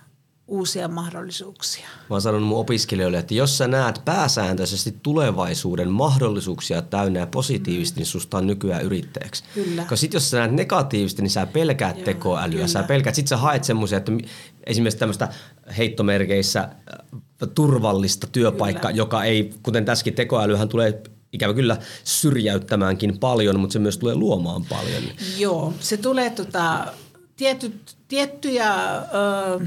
uusia 0.52 0.88
mahdollisuuksia. 0.88 1.88
Mä 2.10 2.14
oon 2.14 2.22
sanonut 2.22 2.48
mun 2.48 2.58
opiskelijoille, 2.58 3.18
että 3.18 3.34
jos 3.34 3.58
sä 3.58 3.68
näet 3.68 4.02
pääsääntöisesti 4.04 4.96
tulevaisuuden 5.02 5.90
mahdollisuuksia 5.90 6.82
täynnä 6.82 7.20
ja 7.20 7.26
positiivisesti, 7.26 7.96
mm. 7.96 8.00
niin 8.00 8.06
susta 8.06 8.38
on 8.38 8.46
nykyään 8.46 8.82
yrittäjäksi. 8.82 9.44
Kyllä. 9.54 9.82
Koska 9.82 9.96
sit 9.96 10.14
jos 10.14 10.30
sä 10.30 10.38
näet 10.38 10.52
negatiivisesti, 10.52 11.22
niin 11.22 11.30
sä 11.30 11.46
pelkäät 11.46 11.96
Joo, 11.96 12.04
tekoälyä. 12.04 12.54
Kyllä. 12.54 12.66
Sä 12.66 12.82
pelkäät, 12.82 13.14
sit 13.14 13.28
sä 13.28 13.36
haet 13.36 13.64
semmoisia, 13.64 13.98
että 13.98 14.12
esimerkiksi 14.66 14.98
tämmöistä 14.98 15.28
heittomerkeissä 15.78 16.60
äh, 16.60 17.48
turvallista 17.54 18.26
työpaikkaa, 18.26 18.90
kyllä. 18.90 19.00
joka 19.02 19.24
ei, 19.24 19.50
kuten 19.62 19.84
tässäkin 19.84 20.14
tekoälyhän 20.14 20.68
tulee 20.68 21.02
ikävä 21.32 21.54
kyllä 21.54 21.76
syrjäyttämäänkin 22.04 23.18
paljon, 23.18 23.60
mutta 23.60 23.72
se 23.72 23.78
myös 23.78 23.98
tulee 23.98 24.14
luomaan 24.14 24.64
paljon. 24.64 25.02
Joo, 25.38 25.74
se 25.80 25.96
tulee 25.96 26.30
tota, 26.30 26.86
tietyt, 27.36 27.96
tiettyjä 28.08 28.96
ö, 28.96 29.66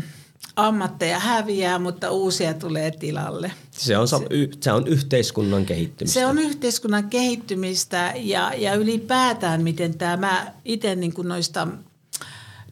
ammatteja 0.55 1.20
häviää, 1.20 1.80
mutta 1.80 2.11
uusia 2.11 2.53
tulee 2.53 2.91
tilalle. 2.91 3.51
Se 3.72 3.97
on, 3.97 4.07
se, 4.07 4.18
se 4.61 4.72
on 4.72 4.88
yhteiskunnan 4.88 5.66
kehittymistä. 5.66 6.20
Se 6.20 6.26
on 6.26 6.39
yhteiskunnan 6.39 7.09
kehittymistä 7.09 8.13
ja, 8.16 8.53
ja 8.57 8.76
ylipäätään 8.76 9.63
miten 9.63 9.97
tämä, 9.97 10.18
mä 10.18 10.53
itse 10.66 10.95
niin 10.95 11.13
noista 11.24 11.68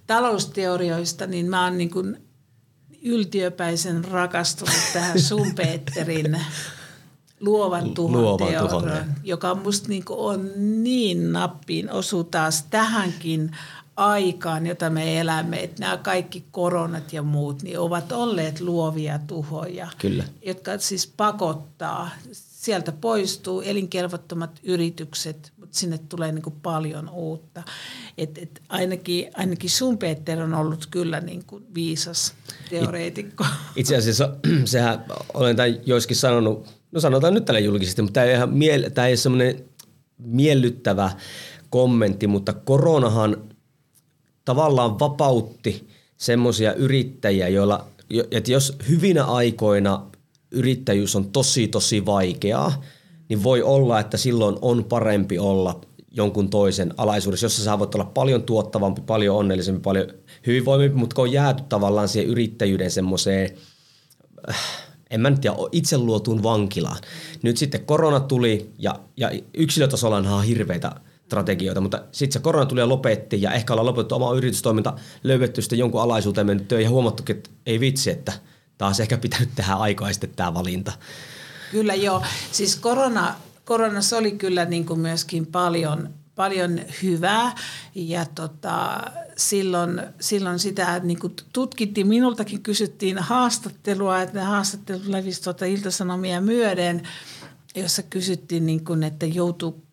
talousteorioista, 0.08 1.28
niin 1.28 1.50
mä 1.50 1.64
oon 1.64 1.78
niin 1.78 2.18
yltiöpäisen 3.02 4.06
rakastunut 4.06 4.76
tähän 4.94 5.22
Sumpeetterin 5.22 6.38
luovan 7.44 7.94
tuhon, 7.94 8.22
luovan 8.22 8.70
tuhon 8.70 8.92
joka 9.24 9.56
musta 9.56 9.88
niin 9.88 10.04
on 10.10 10.50
niin 10.84 11.34
nappiin, 11.34 11.92
osuu 11.92 12.24
taas 12.24 12.64
tähänkin 12.70 13.52
aikaan, 13.96 14.68
jota 14.68 14.90
me 14.90 15.20
elämme, 15.20 15.64
että 15.64 15.80
nämä 15.80 15.98
kaikki 15.98 16.44
koronat 16.52 17.14
ja 17.14 17.24
muut 17.24 17.64
niin 17.64 17.80
ovat 17.80 18.12
olleet 18.12 18.62
luovia 18.62 19.20
tuhoja, 19.28 19.88
Kyllä. 19.98 20.24
jotka 20.46 20.78
siis 20.78 21.14
pakottaa. 21.18 22.10
Sieltä 22.32 22.92
poistuu 22.92 23.62
elinkelvottomat 23.62 24.60
yritykset, 24.64 25.52
mutta 25.58 25.78
sinne 25.78 25.98
tulee 25.98 26.32
niin 26.32 26.44
kuin 26.44 26.56
paljon 26.62 27.10
uutta. 27.10 27.64
Et, 28.18 28.38
et 28.38 28.62
ainakin, 28.70 29.32
ainakin 29.34 29.70
sun 29.70 29.98
Peter 29.98 30.42
on 30.42 30.54
ollut 30.54 30.88
kyllä 30.92 31.20
niin 31.20 31.44
kuin 31.48 31.66
viisas 31.76 32.34
teoreetikko. 32.70 33.46
Itse 33.76 33.98
asiassa 33.98 34.30
sehän 34.66 35.06
olen 35.34 35.56
tämän 35.56 35.76
joiskin 35.86 36.18
sanonut 36.18 36.83
no 36.94 37.00
sanotaan 37.00 37.34
nyt 37.34 37.46
tällä 37.46 37.60
julkisesti, 37.60 38.02
mutta 38.02 38.14
tämä 38.14 38.26
ei, 38.26 38.34
ihan 38.34 38.54
miel, 38.54 38.90
tämä 38.94 39.08
ei 39.08 39.12
ole 39.12 39.18
semmoinen 39.18 39.66
miellyttävä 40.18 41.12
kommentti, 41.70 42.28
mutta 42.28 42.54
koronahan 42.54 43.38
tavallaan 44.46 45.00
vapautti 45.00 45.88
semmoisia 46.18 46.74
yrittäjiä, 46.74 47.48
joilla, 47.48 47.86
että 48.32 48.52
jos 48.52 48.78
hyvinä 48.90 49.24
aikoina 49.24 50.06
yrittäjyys 50.52 51.16
on 51.16 51.32
tosi 51.32 51.68
tosi 51.68 52.06
vaikeaa, 52.06 52.84
niin 53.30 53.44
voi 53.44 53.62
olla, 53.62 54.00
että 54.00 54.18
silloin 54.18 54.56
on 54.62 54.84
parempi 54.84 55.40
olla 55.40 55.82
jonkun 56.12 56.50
toisen 56.50 56.94
alaisuudessa, 56.98 57.46
jossa 57.46 57.64
sä 57.64 57.80
voit 57.80 57.96
olla 57.96 58.06
paljon 58.06 58.44
tuottavampi, 58.44 59.02
paljon 59.02 59.38
onnellisempi, 59.38 59.82
paljon 59.82 60.08
hyvinvoimimpi, 60.48 60.98
mutta 60.98 61.16
kun 61.16 61.24
on 61.24 61.32
jääty 61.32 61.64
tavallaan 61.70 62.08
siihen 62.08 62.32
yrittäjyyden 62.32 62.92
semmoiseen 62.92 63.58
äh, 64.50 64.83
en 65.14 65.22
mä 65.22 65.30
nyt 65.30 65.42
tiedä, 65.42 65.56
itse 65.72 65.98
luotuun 65.98 66.44
vankilaan. 66.44 66.98
Nyt 67.42 67.58
sitten 67.58 67.86
korona 67.86 68.20
tuli 68.20 68.70
ja, 68.80 69.00
ja 69.18 69.32
yksilötasolla 69.54 70.18
on 70.18 70.44
hirveitä 70.44 70.92
strategioita, 71.26 71.82
mutta 71.82 72.02
sitten 72.12 72.34
se 72.34 72.40
korona 72.40 72.66
tuli 72.66 72.80
ja 72.80 72.90
lopetti 72.90 73.42
ja 73.42 73.52
ehkä 73.52 73.74
ollaan 73.74 73.86
lopetettu 73.86 74.16
oma 74.16 74.34
yritystoiminta, 74.34 74.94
löydetty 75.24 75.62
sitten 75.62 75.80
jonkun 75.80 76.02
alaisuuteen 76.02 76.48
mennyt 76.48 76.68
töihin 76.68 76.84
ja 76.86 76.90
huomattu, 76.90 77.24
että 77.30 77.50
ei 77.66 77.80
vitsi, 77.80 78.10
että 78.10 78.34
taas 78.78 79.00
ehkä 79.00 79.18
pitänyt 79.18 79.50
tehdä 79.56 79.74
aikaa 79.74 80.14
sitten 80.14 80.30
tämä 80.36 80.54
valinta. 80.54 80.92
Kyllä 81.72 81.96
joo. 81.96 82.24
Siis 82.52 82.76
korona, 82.76 83.36
koronassa 83.66 84.18
oli 84.18 84.32
kyllä 84.32 84.66
niin 84.66 84.86
kuin 84.86 85.00
myöskin 85.00 85.46
paljon 85.46 86.10
paljon 86.36 86.80
hyvää 87.04 87.56
ja 87.96 88.26
tota, 88.26 89.02
silloin, 89.38 90.02
silloin 90.20 90.60
sitä 90.60 91.00
niin 91.00 91.20
kuin 91.20 91.34
tutkittiin. 91.54 92.08
Minultakin 92.08 92.64
kysyttiin 92.64 93.18
haastattelua, 93.18 94.22
että 94.22 94.40
ne 94.40 94.46
haastattelut 94.46 95.06
levisi 95.06 95.44
tuota 95.44 95.66
iltasanomia 95.66 96.42
myöden, 96.42 97.08
jossa 97.76 98.04
kysyttiin, 98.04 98.66
niin 98.66 98.86
kuin, 98.86 99.04
että 99.04 99.26
joutuu 99.26 99.84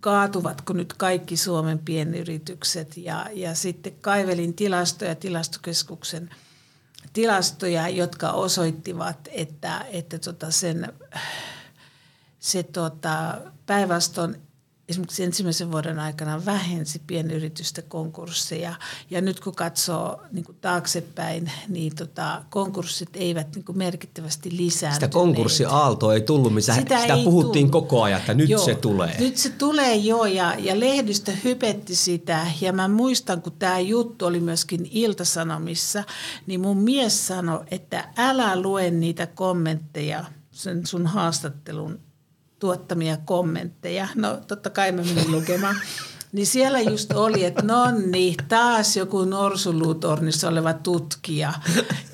kaatuvatko 0.00 0.72
nyt 0.72 0.92
kaikki 0.92 1.36
Suomen 1.36 1.78
pienyritykset 1.78 2.96
ja, 2.96 3.26
ja 3.32 3.54
sitten 3.54 3.92
kaivelin 4.00 4.54
tilastoja 4.54 5.14
tilastokeskuksen 5.14 6.30
tilastoja, 7.12 7.88
jotka 7.88 8.30
osoittivat, 8.30 9.28
että, 9.32 9.86
että 9.92 10.18
tota 10.18 10.50
sen, 10.50 10.92
se 12.38 12.62
tota, 12.62 13.40
päinvastoin 13.66 14.47
esimerkiksi 14.88 15.24
ensimmäisen 15.24 15.72
vuoden 15.72 15.98
aikana 15.98 16.44
vähensi 16.44 17.02
pienyritysten 17.06 17.84
konkursseja. 17.88 18.74
Ja 19.10 19.20
nyt 19.20 19.40
kun 19.40 19.54
katsoo 19.54 20.22
niin 20.32 20.44
kuin 20.44 20.58
taaksepäin, 20.60 21.50
niin 21.68 21.94
tota, 21.94 22.42
konkurssit 22.50 23.08
eivät 23.14 23.54
niin 23.54 23.64
kuin 23.64 23.78
merkittävästi 23.78 24.56
lisääntyneet. 24.56 24.94
Sitä 24.94 25.08
konkurssiaaltoa 25.08 26.14
ei 26.14 26.20
tullut, 26.20 26.54
missä 26.54 26.74
sitä, 26.74 27.00
sitä 27.00 27.18
puhuttiin 27.24 27.70
tullut. 27.70 27.88
koko 27.88 28.02
ajan, 28.02 28.20
että 28.20 28.34
nyt 28.34 28.50
joo, 28.50 28.64
se 28.64 28.74
tulee. 28.74 29.16
Nyt 29.20 29.36
se 29.36 29.50
tulee 29.50 29.96
jo 29.96 30.24
ja, 30.24 30.54
ja 30.58 30.80
lehdistö 30.80 31.32
hypetti 31.44 31.94
sitä. 31.94 32.46
Ja 32.60 32.72
mä 32.72 32.88
muistan, 32.88 33.42
kun 33.42 33.52
tämä 33.58 33.78
juttu 33.78 34.26
oli 34.26 34.40
myöskin 34.40 34.88
Iltasanomissa, 34.90 36.04
niin 36.46 36.60
mun 36.60 36.76
mies 36.76 37.26
sanoi, 37.26 37.64
että 37.70 38.08
älä 38.16 38.60
lue 38.60 38.90
niitä 38.90 39.26
kommentteja 39.26 40.24
sen 40.50 40.86
sun 40.86 41.06
haastattelun 41.06 42.07
tuottamia 42.58 43.16
kommentteja. 43.16 44.08
No 44.14 44.40
totta 44.46 44.70
kai 44.70 44.92
mä 44.92 45.02
menin 45.02 45.32
lukemaan. 45.32 45.76
Niin 46.32 46.46
siellä 46.46 46.80
just 46.80 47.12
oli, 47.12 47.44
että 47.44 47.62
no 47.62 47.84
niin, 48.06 48.34
taas 48.48 48.96
joku 48.96 49.24
norsuluutornissa 49.24 50.48
oleva 50.48 50.72
tutkija 50.72 51.52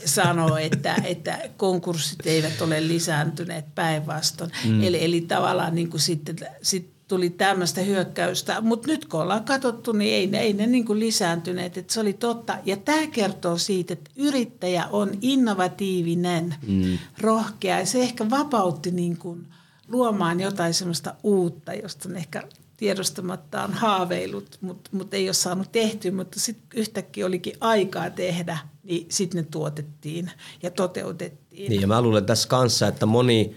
sanoi, 0.04 0.64
että, 0.64 0.94
että 1.04 1.38
konkurssit 1.56 2.26
eivät 2.26 2.60
ole 2.60 2.88
lisääntyneet 2.88 3.74
päinvastoin. 3.74 4.50
Mm. 4.64 4.82
Eli, 4.82 5.04
eli 5.04 5.20
tavallaan 5.20 5.74
niin 5.74 5.90
kuin 5.90 6.00
sitten 6.00 6.36
sit 6.62 6.90
tuli 7.08 7.30
tämmöistä 7.30 7.80
hyökkäystä. 7.80 8.60
Mutta 8.60 8.88
nyt 8.88 9.04
kun 9.04 9.20
ollaan 9.20 9.44
katsottu, 9.44 9.92
niin 9.92 10.14
ei 10.14 10.26
ne, 10.26 10.38
ei 10.38 10.52
ne 10.52 10.66
niin 10.66 10.84
kuin 10.84 11.00
lisääntyneet. 11.00 11.78
Että 11.78 11.94
se 11.94 12.00
oli 12.00 12.12
totta. 12.12 12.58
Ja 12.64 12.76
tämä 12.76 13.06
kertoo 13.06 13.58
siitä, 13.58 13.92
että 13.92 14.10
yrittäjä 14.16 14.86
on 14.90 15.10
innovatiivinen, 15.22 16.54
mm. 16.66 16.98
rohkea. 17.20 17.78
Ja 17.78 17.86
se 17.86 18.02
ehkä 18.02 18.30
vapautti 18.30 18.90
niin 18.90 19.16
kuin– 19.16 19.46
luomaan 19.88 20.40
jotain 20.40 20.74
sellaista 20.74 21.14
uutta, 21.22 21.74
josta 21.74 22.08
on 22.08 22.16
ehkä 22.16 22.42
tiedostamattaan 22.76 23.72
haaveilut, 23.72 24.58
mutta 24.60 24.90
mut 24.92 25.14
ei 25.14 25.28
ole 25.28 25.34
saanut 25.34 25.72
tehtyä, 25.72 26.12
mutta 26.12 26.40
sitten 26.40 26.78
yhtäkkiä 26.80 27.26
olikin 27.26 27.54
aikaa 27.60 28.10
tehdä, 28.10 28.58
niin 28.82 29.06
sitten 29.10 29.44
ne 29.44 29.48
tuotettiin 29.50 30.30
ja 30.62 30.70
toteutettiin. 30.70 31.70
Niin 31.70 31.80
ja 31.80 31.86
mä 31.86 32.02
luulen 32.02 32.26
tässä 32.26 32.48
kanssa, 32.48 32.88
että 32.88 33.06
moni 33.06 33.56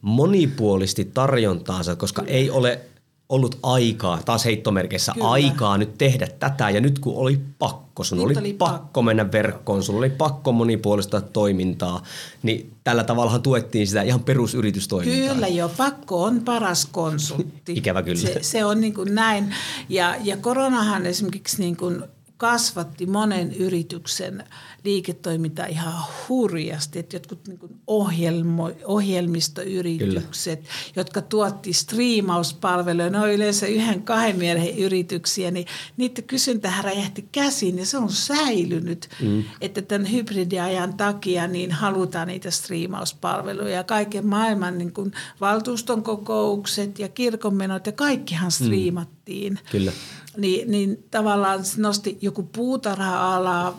monipuolisti 0.00 1.04
tarjontaansa, 1.04 1.96
koska 1.96 2.22
ei 2.26 2.50
ole 2.50 2.80
ollut 3.28 3.58
aikaa, 3.62 4.22
taas 4.24 4.44
heittomerkeissä 4.44 5.12
Kyllä. 5.12 5.30
aikaa 5.30 5.78
nyt 5.78 5.98
tehdä 5.98 6.28
tätä 6.38 6.70
ja 6.70 6.80
nyt 6.80 6.98
kun 6.98 7.16
oli 7.16 7.40
pakko, 7.58 8.04
sun 8.04 8.20
oli, 8.20 8.34
oli 8.38 8.52
pakko, 8.52 8.78
pakko 8.78 9.02
mennä 9.02 9.32
verkkoon, 9.32 9.82
sun 9.82 9.94
oli 9.94 10.10
pakko 10.10 10.52
monipuolista 10.52 11.20
toimintaa, 11.20 12.02
niin 12.42 12.72
tällä 12.84 13.04
tavallahan 13.04 13.42
tuettiin 13.42 13.86
sitä 13.86 14.02
ihan 14.02 14.20
perusyritystoimintaa. 14.20 15.34
Kyllä 15.34 15.48
jo, 15.48 15.70
pakko 15.76 16.22
on 16.22 16.40
paras 16.40 16.86
konsultti. 16.92 17.72
Ikävä 17.78 18.02
kyllä. 18.02 18.20
Se, 18.20 18.38
se 18.42 18.64
on 18.64 18.80
niin 18.80 18.94
kuin 18.94 19.14
näin 19.14 19.54
ja, 19.88 20.14
ja 20.22 20.36
koronahan 20.36 21.06
esimerkiksi 21.06 21.62
niin 21.62 21.76
kuin 21.76 22.02
kasvatti 22.36 23.06
monen 23.06 23.52
yrityksen 23.52 24.44
liiketoimintaa 24.86 25.66
ihan 25.66 25.92
hurjasti. 26.28 26.98
Että 26.98 27.16
jotkut 27.16 27.48
niin 27.48 27.58
ohjelmo, 27.86 28.70
ohjelmistoyritykset, 28.84 30.58
Kyllä. 30.60 30.72
jotka 30.96 31.22
tuotti 31.22 31.72
striimauspalveluja, 31.72 33.10
ne 33.10 33.20
on 33.20 33.32
yleensä 33.32 33.66
yhden 33.66 34.02
kahden 34.02 34.36
miehen 34.36 34.78
yrityksiä, 34.78 35.50
niin 35.50 35.66
niiden 35.96 36.24
kysyntä 36.24 36.72
räjähti 36.82 37.28
käsiin 37.32 37.78
ja 37.78 37.86
se 37.86 37.98
on 37.98 38.12
säilynyt. 38.12 39.08
Mm. 39.22 39.44
Että 39.60 39.82
tämän 39.82 40.12
hybridiajan 40.12 40.94
takia 40.94 41.46
niin 41.46 41.72
halutaan 41.72 42.28
niitä 42.28 42.50
striimauspalveluja 42.50 43.74
ja 43.74 43.84
kaiken 43.84 44.26
maailman 44.26 44.78
niin 44.78 44.92
kuin 44.92 45.12
valtuuston 45.40 46.02
kokoukset 46.02 46.98
ja 46.98 47.08
kirkonmenot 47.08 47.86
ja 47.86 47.92
kaikkihan 47.92 48.52
mm. 48.60 48.64
striimattiin. 48.64 49.52
Mm. 49.52 49.70
Kyllä 49.70 49.92
niin, 50.36 50.70
niin 50.70 51.04
tavallaan 51.10 51.60
nosti 51.76 52.18
joku 52.20 52.42
puutarha-ala, 52.42 53.74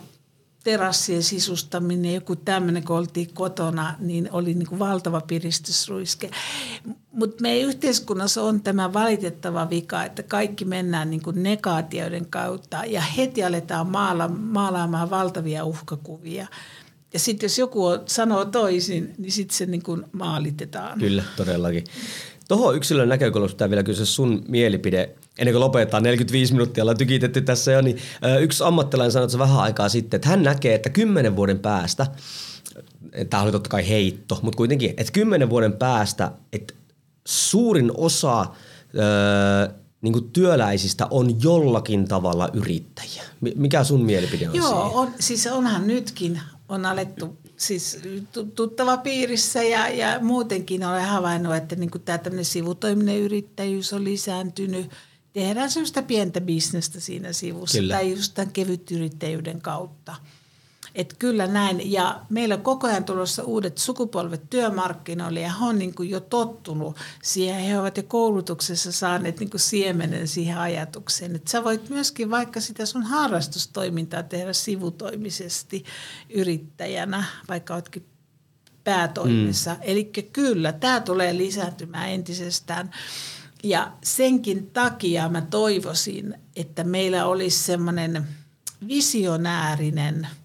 terassien 0.67 1.23
sisustaminen, 1.23 2.13
joku 2.13 2.35
tämmöinen, 2.35 2.83
kun 2.83 2.97
oltiin 2.97 3.33
kotona, 3.33 3.95
niin 3.99 4.29
oli 4.31 4.53
niin 4.53 4.67
kuin 4.67 4.79
valtava 4.79 5.21
piristysruiske. 5.21 6.29
Mutta 7.11 7.41
meidän 7.41 7.69
yhteiskunnassa 7.69 8.43
on 8.43 8.61
tämä 8.61 8.93
valitettava 8.93 9.69
vika, 9.69 10.03
että 10.03 10.23
kaikki 10.23 10.65
mennään 10.65 11.09
niin 11.09 11.21
kuin 11.21 11.43
negaatioiden 11.43 12.25
kautta 12.25 12.85
ja 12.87 13.01
heti 13.01 13.43
aletaan 13.43 13.87
maala, 13.87 14.27
maalaamaan 14.27 15.09
valtavia 15.09 15.65
uhkakuvia. 15.65 16.47
Ja 17.13 17.19
sitten 17.19 17.45
jos 17.45 17.57
joku 17.57 17.81
sanoo 18.05 18.45
toisin, 18.45 19.13
niin 19.17 19.31
sitten 19.31 19.57
se 19.57 19.65
niin 19.65 19.83
kuin 19.83 20.03
maalitetaan. 20.11 20.99
Kyllä, 20.99 21.23
todellakin. 21.37 21.83
Tuohon 22.47 22.75
yksilön 22.75 23.09
näkökulmasta 23.09 23.69
vielä 23.69 23.83
kysyä 23.83 24.05
sun 24.05 24.45
mielipide. 24.47 25.15
Ennen 25.37 25.53
kuin 25.53 25.59
lopetetaan, 25.59 26.03
45 26.03 26.53
minuuttia 26.53 26.83
ollaan 26.83 26.97
tykitetty 26.97 27.41
tässä 27.41 27.71
jo, 27.71 27.81
niin 27.81 27.97
yksi 28.39 28.63
ammattilainen 28.63 29.11
sanoi 29.11 29.25
että 29.25 29.39
vähän 29.39 29.59
aikaa 29.59 29.89
sitten, 29.89 30.17
että 30.17 30.29
hän 30.29 30.43
näkee, 30.43 30.75
että 30.75 30.89
kymmenen 30.89 31.35
vuoden 31.35 31.59
päästä, 31.59 32.07
tämä 33.29 33.43
oli 33.43 33.51
totta 33.51 33.69
kai 33.69 33.89
heitto, 33.89 34.39
mutta 34.41 34.57
kuitenkin, 34.57 34.93
että 34.97 35.13
kymmenen 35.13 35.49
vuoden 35.49 35.73
päästä, 35.73 36.31
että 36.53 36.73
suurin 37.27 37.91
osa 37.97 38.45
öö, 38.95 39.73
niin 40.01 40.13
kuin 40.13 40.31
työläisistä 40.31 41.07
on 41.11 41.43
jollakin 41.43 42.07
tavalla 42.07 42.49
yrittäjiä. 42.53 43.23
Mikä 43.55 43.83
sun 43.83 44.05
mielipide 44.05 44.49
on 44.49 44.55
Joo, 44.55 44.67
siihen? 44.67 44.97
on, 44.97 45.13
siis 45.19 45.47
onhan 45.47 45.87
nytkin 45.87 46.41
on 46.69 46.85
alettu 46.85 47.37
siis 47.57 47.99
tuttava 48.55 48.97
piirissä 48.97 49.63
ja, 49.63 49.89
ja 49.89 50.19
muutenkin 50.21 50.85
olen 50.85 51.05
havainnut, 51.05 51.55
että 51.55 51.75
niin 51.75 51.91
tämä 52.05 52.17
tämmöinen 52.17 52.45
sivutoiminen 52.45 53.19
yrittäjyys 53.19 53.93
on 53.93 54.03
lisääntynyt. 54.03 54.91
Tehdään 55.37 55.71
sellaista 55.71 56.01
pientä 56.01 56.41
bisnestä 56.41 56.99
siinä 56.99 57.33
sivussa 57.33 57.77
Kyllä. 57.77 57.93
tai 57.93 58.11
just 58.11 58.33
tämän 58.33 58.51
kevyt 58.51 58.91
yrittäjyyden 58.91 59.61
kautta. 59.61 60.15
Että 60.95 61.15
kyllä 61.19 61.47
näin. 61.47 61.91
Ja 61.91 62.21
meillä 62.29 62.55
on 62.55 62.61
koko 62.61 62.87
ajan 62.87 63.03
tulossa 63.03 63.43
uudet 63.43 63.77
sukupolvet 63.77 64.49
työmarkkinoille 64.49 65.39
ja 65.39 65.53
he 65.53 65.65
on 65.65 65.79
niin 65.79 65.95
kuin 65.95 66.09
jo 66.09 66.19
tottunut 66.19 66.97
siihen. 67.23 67.61
He 67.61 67.79
ovat 67.79 67.97
jo 67.97 68.03
koulutuksessa 68.03 68.91
saaneet 68.91 69.39
niin 69.39 69.49
kuin 69.49 69.61
siemenen 69.61 70.27
siihen 70.27 70.57
ajatukseen. 70.57 71.35
Että 71.35 71.51
sä 71.51 71.63
voit 71.63 71.89
myöskin 71.89 72.29
vaikka 72.29 72.61
sitä 72.61 72.85
sun 72.85 73.03
harrastustoimintaa 73.03 74.23
tehdä 74.23 74.53
sivutoimisesti 74.53 75.85
yrittäjänä, 76.29 77.23
vaikka 77.49 77.73
oletkin 77.73 78.05
päätoimissa. 78.83 79.73
Mm. 79.73 79.79
Eli 79.81 80.03
kyllä, 80.33 80.73
tämä 80.73 80.99
tulee 80.99 81.37
lisääntymään 81.37 82.09
entisestään. 82.09 82.91
Ja 83.63 83.91
senkin 84.03 84.69
takia 84.69 85.29
mä 85.29 85.41
toivoisin, 85.41 86.33
että 86.55 86.83
meillä 86.83 87.25
olisi 87.25 87.63
semmoinen 87.63 88.23
visionäärinen– 88.87 90.27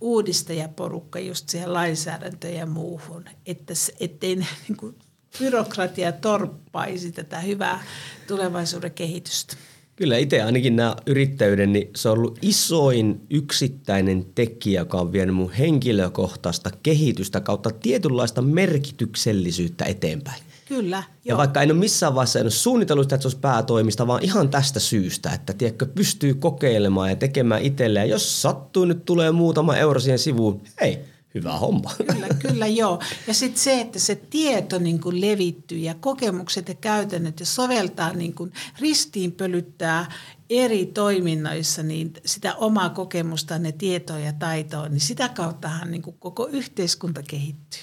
uudistajaporukka 0.00 1.18
just 1.18 1.48
siihen 1.48 1.72
lainsäädäntöön 1.72 2.54
ja 2.54 2.66
muuhun, 2.66 3.24
että 3.46 3.74
ettei 4.00 4.36
niin 4.68 4.76
kuin, 4.76 4.94
byrokratia 5.38 6.12
torppaisi 6.12 7.12
tätä 7.12 7.40
hyvää 7.40 7.82
tulevaisuuden 8.28 8.90
kehitystä. 8.90 9.56
Kyllä 9.96 10.16
itse 10.16 10.42
ainakin 10.42 10.76
nämä 10.76 10.96
yrittäjyyden, 11.06 11.72
niin 11.72 11.90
se 11.96 12.08
on 12.08 12.18
ollut 12.18 12.38
isoin 12.42 13.20
yksittäinen 13.30 14.26
tekijä, 14.34 14.80
joka 14.80 15.00
on 15.00 15.12
vienyt 15.12 15.34
mun 15.34 15.52
henkilökohtaista 15.52 16.70
kehitystä 16.82 17.40
kautta 17.40 17.70
tietynlaista 17.70 18.42
merkityksellisyyttä 18.42 19.84
eteenpäin. 19.84 20.42
Kyllä. 20.70 21.02
Ja 21.24 21.36
vaikka 21.36 21.62
en 21.62 21.70
ole 21.70 21.78
missään 21.78 22.14
vaiheessa 22.14 22.38
en 22.38 22.44
ole 22.44 22.50
suunnitellut 22.50 23.04
sitä, 23.04 23.14
että 23.14 23.22
se 23.22 23.28
olisi 23.28 23.40
päätoimista, 23.40 24.06
vaan 24.06 24.22
ihan 24.22 24.48
tästä 24.48 24.80
syystä, 24.80 25.30
että 25.32 25.52
tiedätkö, 25.52 25.86
pystyy 25.86 26.34
kokeilemaan 26.34 27.10
ja 27.10 27.16
tekemään 27.16 27.62
itselleen. 27.62 28.10
Jos 28.10 28.42
sattuu 28.42 28.84
nyt 28.84 29.04
tulee 29.04 29.30
muutama 29.30 29.76
euro 29.76 30.00
siihen 30.00 30.18
sivuun, 30.18 30.62
hei, 30.80 30.98
hyvä 31.34 31.52
homma. 31.52 31.90
Kyllä, 32.12 32.26
kyllä 32.48 32.66
joo. 32.66 33.00
Ja 33.26 33.34
sitten 33.34 33.62
se, 33.62 33.80
että 33.80 33.98
se 33.98 34.14
tieto 34.14 34.78
niin 34.78 35.00
kuin 35.00 35.20
levittyy 35.20 35.78
ja 35.78 35.94
kokemukset 35.94 36.68
ja 36.68 36.74
käytännöt 36.74 37.40
ja 37.40 37.46
soveltaa 37.46 38.12
niin 38.12 38.34
kuin 38.34 38.52
ristiinpölyttää 38.80 40.12
eri 40.50 40.86
toiminnoissa 40.86 41.82
niin 41.82 42.12
sitä 42.26 42.54
omaa 42.54 42.90
kokemusta, 42.90 43.58
ne 43.58 43.72
tietoa 43.72 44.18
ja 44.18 44.32
taitoa, 44.32 44.88
niin 44.88 45.00
sitä 45.00 45.28
kauttahan 45.28 45.90
niin 45.90 46.02
kuin 46.02 46.16
koko 46.18 46.48
yhteiskunta 46.52 47.22
kehittyy. 47.22 47.82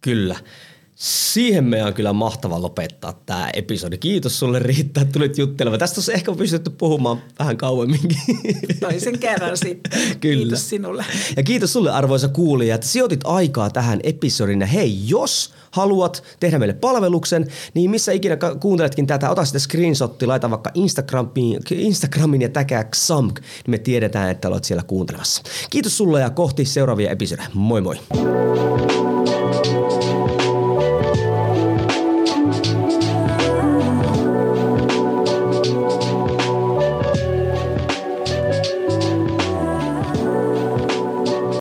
Kyllä. 0.00 0.36
Siihen 0.94 1.64
meidän 1.64 1.88
on 1.88 1.94
kyllä 1.94 2.12
mahtava 2.12 2.62
lopettaa 2.62 3.20
tämä 3.26 3.50
episodi. 3.52 3.98
Kiitos 3.98 4.38
sulle 4.38 4.58
Riitta, 4.58 5.00
että 5.00 5.12
tulit 5.12 5.38
juttelemaan. 5.38 5.78
Tästä 5.78 5.98
olisi 5.98 6.12
ehkä 6.12 6.32
pystytty 6.32 6.70
puhumaan 6.70 7.22
vähän 7.38 7.56
kauemminkin. 7.56 8.18
Toisen 8.80 9.18
kerran 9.18 9.56
sitten. 9.56 9.92
Kyllä. 10.20 10.42
Kiitos 10.42 10.68
sinulle. 10.70 11.04
Ja 11.36 11.42
kiitos 11.42 11.72
sulle 11.72 11.90
arvoisa 11.90 12.28
kuulija, 12.28 12.74
että 12.74 12.86
sijoitit 12.86 13.20
aikaa 13.24 13.70
tähän 13.70 14.00
episodiin. 14.02 14.60
Ja 14.60 14.66
hei, 14.66 15.08
jos 15.08 15.54
haluat 15.70 16.22
tehdä 16.40 16.58
meille 16.58 16.74
palveluksen, 16.74 17.46
niin 17.74 17.90
missä 17.90 18.12
ikinä 18.12 18.36
kuunteletkin 18.60 19.06
tätä, 19.06 19.30
ota 19.30 19.44
sitä 19.44 19.58
screenshotti, 19.58 20.26
laita 20.26 20.50
vaikka 20.50 20.70
Instagramiin, 20.74 21.60
Instagramin 21.70 22.42
ja 22.42 22.48
täkää 22.48 22.84
XAMK, 22.84 23.40
niin 23.40 23.70
me 23.70 23.78
tiedetään, 23.78 24.30
että 24.30 24.48
olet 24.48 24.64
siellä 24.64 24.82
kuuntelemassa. 24.82 25.42
Kiitos 25.70 25.96
sulle 25.96 26.20
ja 26.20 26.30
kohti 26.30 26.64
seuraavia 26.64 27.10
episodeja. 27.10 27.48
Moi 27.54 27.80
moi! 27.80 27.96